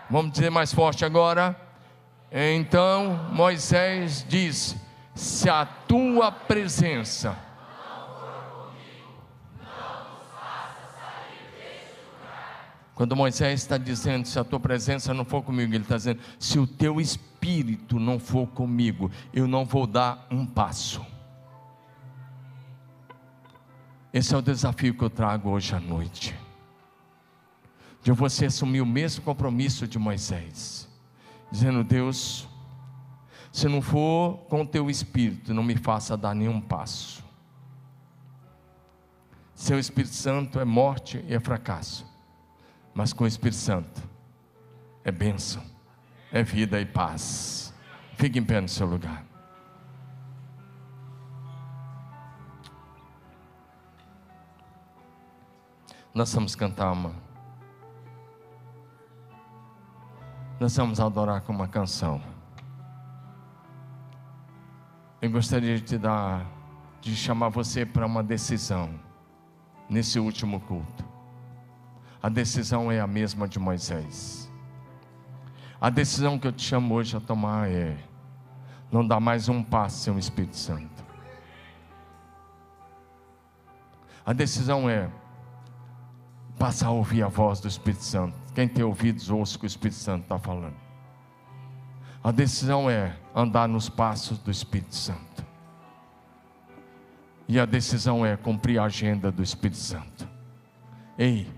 Vamos 0.09 0.31
dizer 0.31 0.49
mais 0.49 0.73
forte 0.73 1.05
agora. 1.05 1.55
Então 2.31 3.29
Moisés 3.31 4.25
disse: 4.27 4.75
Se 5.13 5.49
a 5.49 5.65
tua 5.65 6.31
presença 6.31 7.37
Quando 12.99 13.15
Moisés 13.15 13.61
está 13.61 13.77
dizendo, 13.77 14.27
se 14.27 14.37
a 14.37 14.43
tua 14.43 14.59
presença 14.59 15.13
não 15.13 15.23
for 15.23 15.41
comigo, 15.41 15.73
ele 15.73 15.83
está 15.85 15.95
dizendo, 15.95 16.19
se 16.37 16.59
o 16.59 16.67
teu 16.67 16.99
espírito 16.99 17.97
não 17.97 18.19
for 18.19 18.45
comigo, 18.47 19.09
eu 19.33 19.47
não 19.47 19.63
vou 19.63 19.87
dar 19.87 20.27
um 20.29 20.45
passo. 20.45 21.01
Esse 24.11 24.35
é 24.35 24.37
o 24.37 24.41
desafio 24.41 24.93
que 24.93 25.01
eu 25.01 25.09
trago 25.09 25.49
hoje 25.49 25.73
à 25.73 25.79
noite 25.79 26.35
de 28.01 28.11
você 28.11 28.45
assumir 28.45 28.81
o 28.81 28.85
mesmo 28.85 29.23
compromisso 29.23 29.87
de 29.87 29.99
Moisés, 29.99 30.87
dizendo: 31.51 31.83
Deus, 31.83 32.47
se 33.51 33.67
não 33.67 33.81
for 33.81 34.37
com 34.49 34.61
o 34.61 34.67
teu 34.67 34.89
espírito, 34.89 35.53
não 35.53 35.63
me 35.63 35.75
faça 35.75 36.15
dar 36.15 36.33
nenhum 36.33 36.61
passo. 36.61 37.23
Seu 39.53 39.77
Espírito 39.77 40.13
Santo 40.13 40.57
é 40.59 40.63
morte 40.63 41.23
e 41.27 41.33
é 41.33 41.39
fracasso, 41.39 42.05
mas 42.93 43.11
com 43.11 43.25
o 43.25 43.27
Espírito 43.27 43.57
Santo 43.57 44.01
é 45.03 45.11
bênção, 45.11 45.61
é 46.31 46.41
vida 46.43 46.79
e 46.79 46.85
paz. 46.85 47.73
Fique 48.15 48.39
em 48.39 48.43
pé 48.43 48.61
no 48.61 48.69
seu 48.69 48.87
lugar. 48.87 49.25
Nós 56.13 56.33
vamos 56.33 56.55
cantar 56.55 56.91
uma. 56.91 57.28
Nós 60.59 60.75
vamos 60.75 60.99
adorar 60.99 61.41
com 61.41 61.53
uma 61.53 61.69
canção. 61.69 62.21
Eu 65.21 65.31
gostaria 65.31 65.77
de 65.77 65.83
te 65.83 65.97
dar, 65.97 66.45
de 66.99 67.15
chamar 67.15 67.47
você 67.47 67.85
para 67.85 68.05
uma 68.05 68.21
decisão 68.21 68.89
nesse 69.89 70.19
último 70.19 70.59
culto. 70.59 71.05
A 72.21 72.27
decisão 72.27 72.91
é 72.91 72.99
a 72.99 73.07
mesma 73.07 73.47
de 73.47 73.57
Moisés. 73.57 74.51
A 75.79 75.89
decisão 75.89 76.37
que 76.37 76.47
eu 76.47 76.51
te 76.51 76.63
chamo 76.63 76.93
hoje 76.93 77.15
a 77.15 77.21
tomar 77.21 77.69
é 77.69 77.97
não 78.91 79.07
dar 79.07 79.21
mais 79.21 79.47
um 79.47 79.63
passo 79.63 79.99
sem 79.99 80.13
o 80.13 80.19
Espírito 80.19 80.57
Santo. 80.57 81.05
A 84.25 84.33
decisão 84.33 84.89
é 84.89 85.09
passar 86.57 86.87
a 86.87 86.91
ouvir 86.91 87.23
a 87.23 87.29
voz 87.29 87.61
do 87.61 87.69
Espírito 87.69 88.03
Santo. 88.03 88.35
Quem 88.59 88.67
tem 88.67 88.83
ouvidos, 88.83 89.29
ouça 89.29 89.55
o 89.55 89.59
que 89.59 89.65
o 89.65 89.67
Espírito 89.67 89.95
Santo 89.95 90.23
está 90.23 90.37
falando. 90.37 90.75
A 92.21 92.29
decisão 92.29 92.89
é 92.89 93.15
andar 93.33 93.69
nos 93.69 93.87
passos 93.87 94.37
do 94.37 94.51
Espírito 94.51 94.93
Santo. 94.93 95.45
E 97.47 97.57
a 97.57 97.65
decisão 97.65 98.25
é 98.25 98.35
cumprir 98.35 98.77
a 98.77 98.83
agenda 98.83 99.31
do 99.31 99.41
Espírito 99.41 99.77
Santo. 99.77 100.27
Ei, 101.17 101.49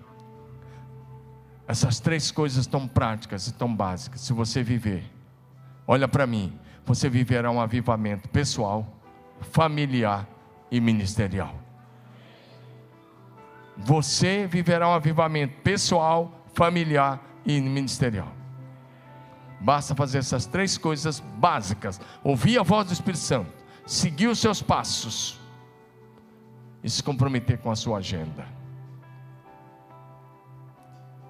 essas 1.68 2.00
três 2.00 2.30
coisas 2.30 2.68
tão 2.68 2.88
práticas 2.88 3.48
e 3.48 3.54
tão 3.56 3.76
básicas, 3.76 4.22
se 4.22 4.32
você 4.32 4.62
viver, 4.62 5.04
olha 5.88 6.08
para 6.08 6.28
mim, 6.28 6.54
você 6.86 7.10
viverá 7.10 7.50
um 7.50 7.60
avivamento 7.60 8.30
pessoal, 8.30 8.86
familiar 9.40 10.28
e 10.70 10.80
ministerial. 10.80 11.56
Você 13.76 14.46
viverá 14.46 14.88
um 14.88 14.94
avivamento 14.94 15.60
pessoal, 15.64 16.38
familiar 16.54 17.22
e 17.46 17.60
ministerial. 17.60 18.32
Basta 19.60 19.94
fazer 19.94 20.18
essas 20.20 20.46
três 20.46 20.78
coisas 20.78 21.20
básicas: 21.20 22.00
ouvir 22.24 22.60
a 22.60 22.64
voz 22.64 22.88
do 22.88 22.94
Espírito 22.94 23.22
Santo, 23.22 23.52
seguir 23.86 24.28
os 24.28 24.40
seus 24.40 24.62
passos 24.62 25.40
e 26.84 26.90
se 26.90 27.04
comprometer 27.04 27.60
com 27.60 27.70
a 27.70 27.76
sua 27.76 28.00
agenda. 28.00 28.46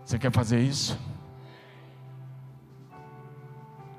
Você 0.06 0.18
quer 0.18 0.32
fazer 0.32 0.60
isso? 0.62 0.98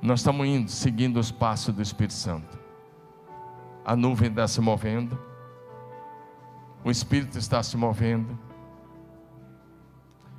Nós 0.01 0.21
estamos 0.21 0.47
indo, 0.47 0.71
seguindo 0.71 1.21
os 1.21 1.31
passos 1.31 1.75
do 1.75 1.81
Espírito 1.81 2.15
Santo. 2.15 2.59
A 3.85 3.95
nuvem 3.95 4.29
está 4.29 4.49
se 4.49 4.61
movendo, 4.61 5.19
o 6.85 6.91
Espírito 6.91 7.39
está 7.39 7.63
se 7.63 7.77
movendo, 7.77 8.39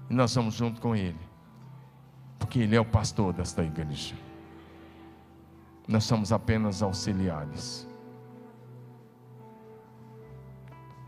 e 0.10 0.14
nós 0.14 0.34
vamos 0.36 0.54
junto 0.54 0.80
com 0.82 0.96
Ele 0.96 1.34
porque 2.54 2.60
Ele 2.60 2.76
é 2.76 2.80
o 2.80 2.86
pastor 2.86 3.34
desta 3.34 3.64
igreja. 3.64 4.16
Nós 5.88 6.04
somos 6.04 6.32
apenas 6.32 6.84
auxiliares. 6.84 7.88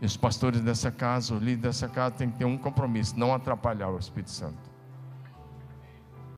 E 0.00 0.06
os 0.06 0.16
pastores 0.16 0.60
dessa 0.60 0.90
casa, 0.90 1.34
o 1.34 1.38
líder 1.38 1.68
dessa 1.68 1.88
casa, 1.88 2.16
tem 2.16 2.30
que 2.30 2.38
ter 2.38 2.44
um 2.46 2.58
compromisso: 2.58 3.18
não 3.18 3.32
atrapalhar 3.32 3.88
o 3.88 3.98
Espírito 3.98 4.30
Santo. 4.30 4.75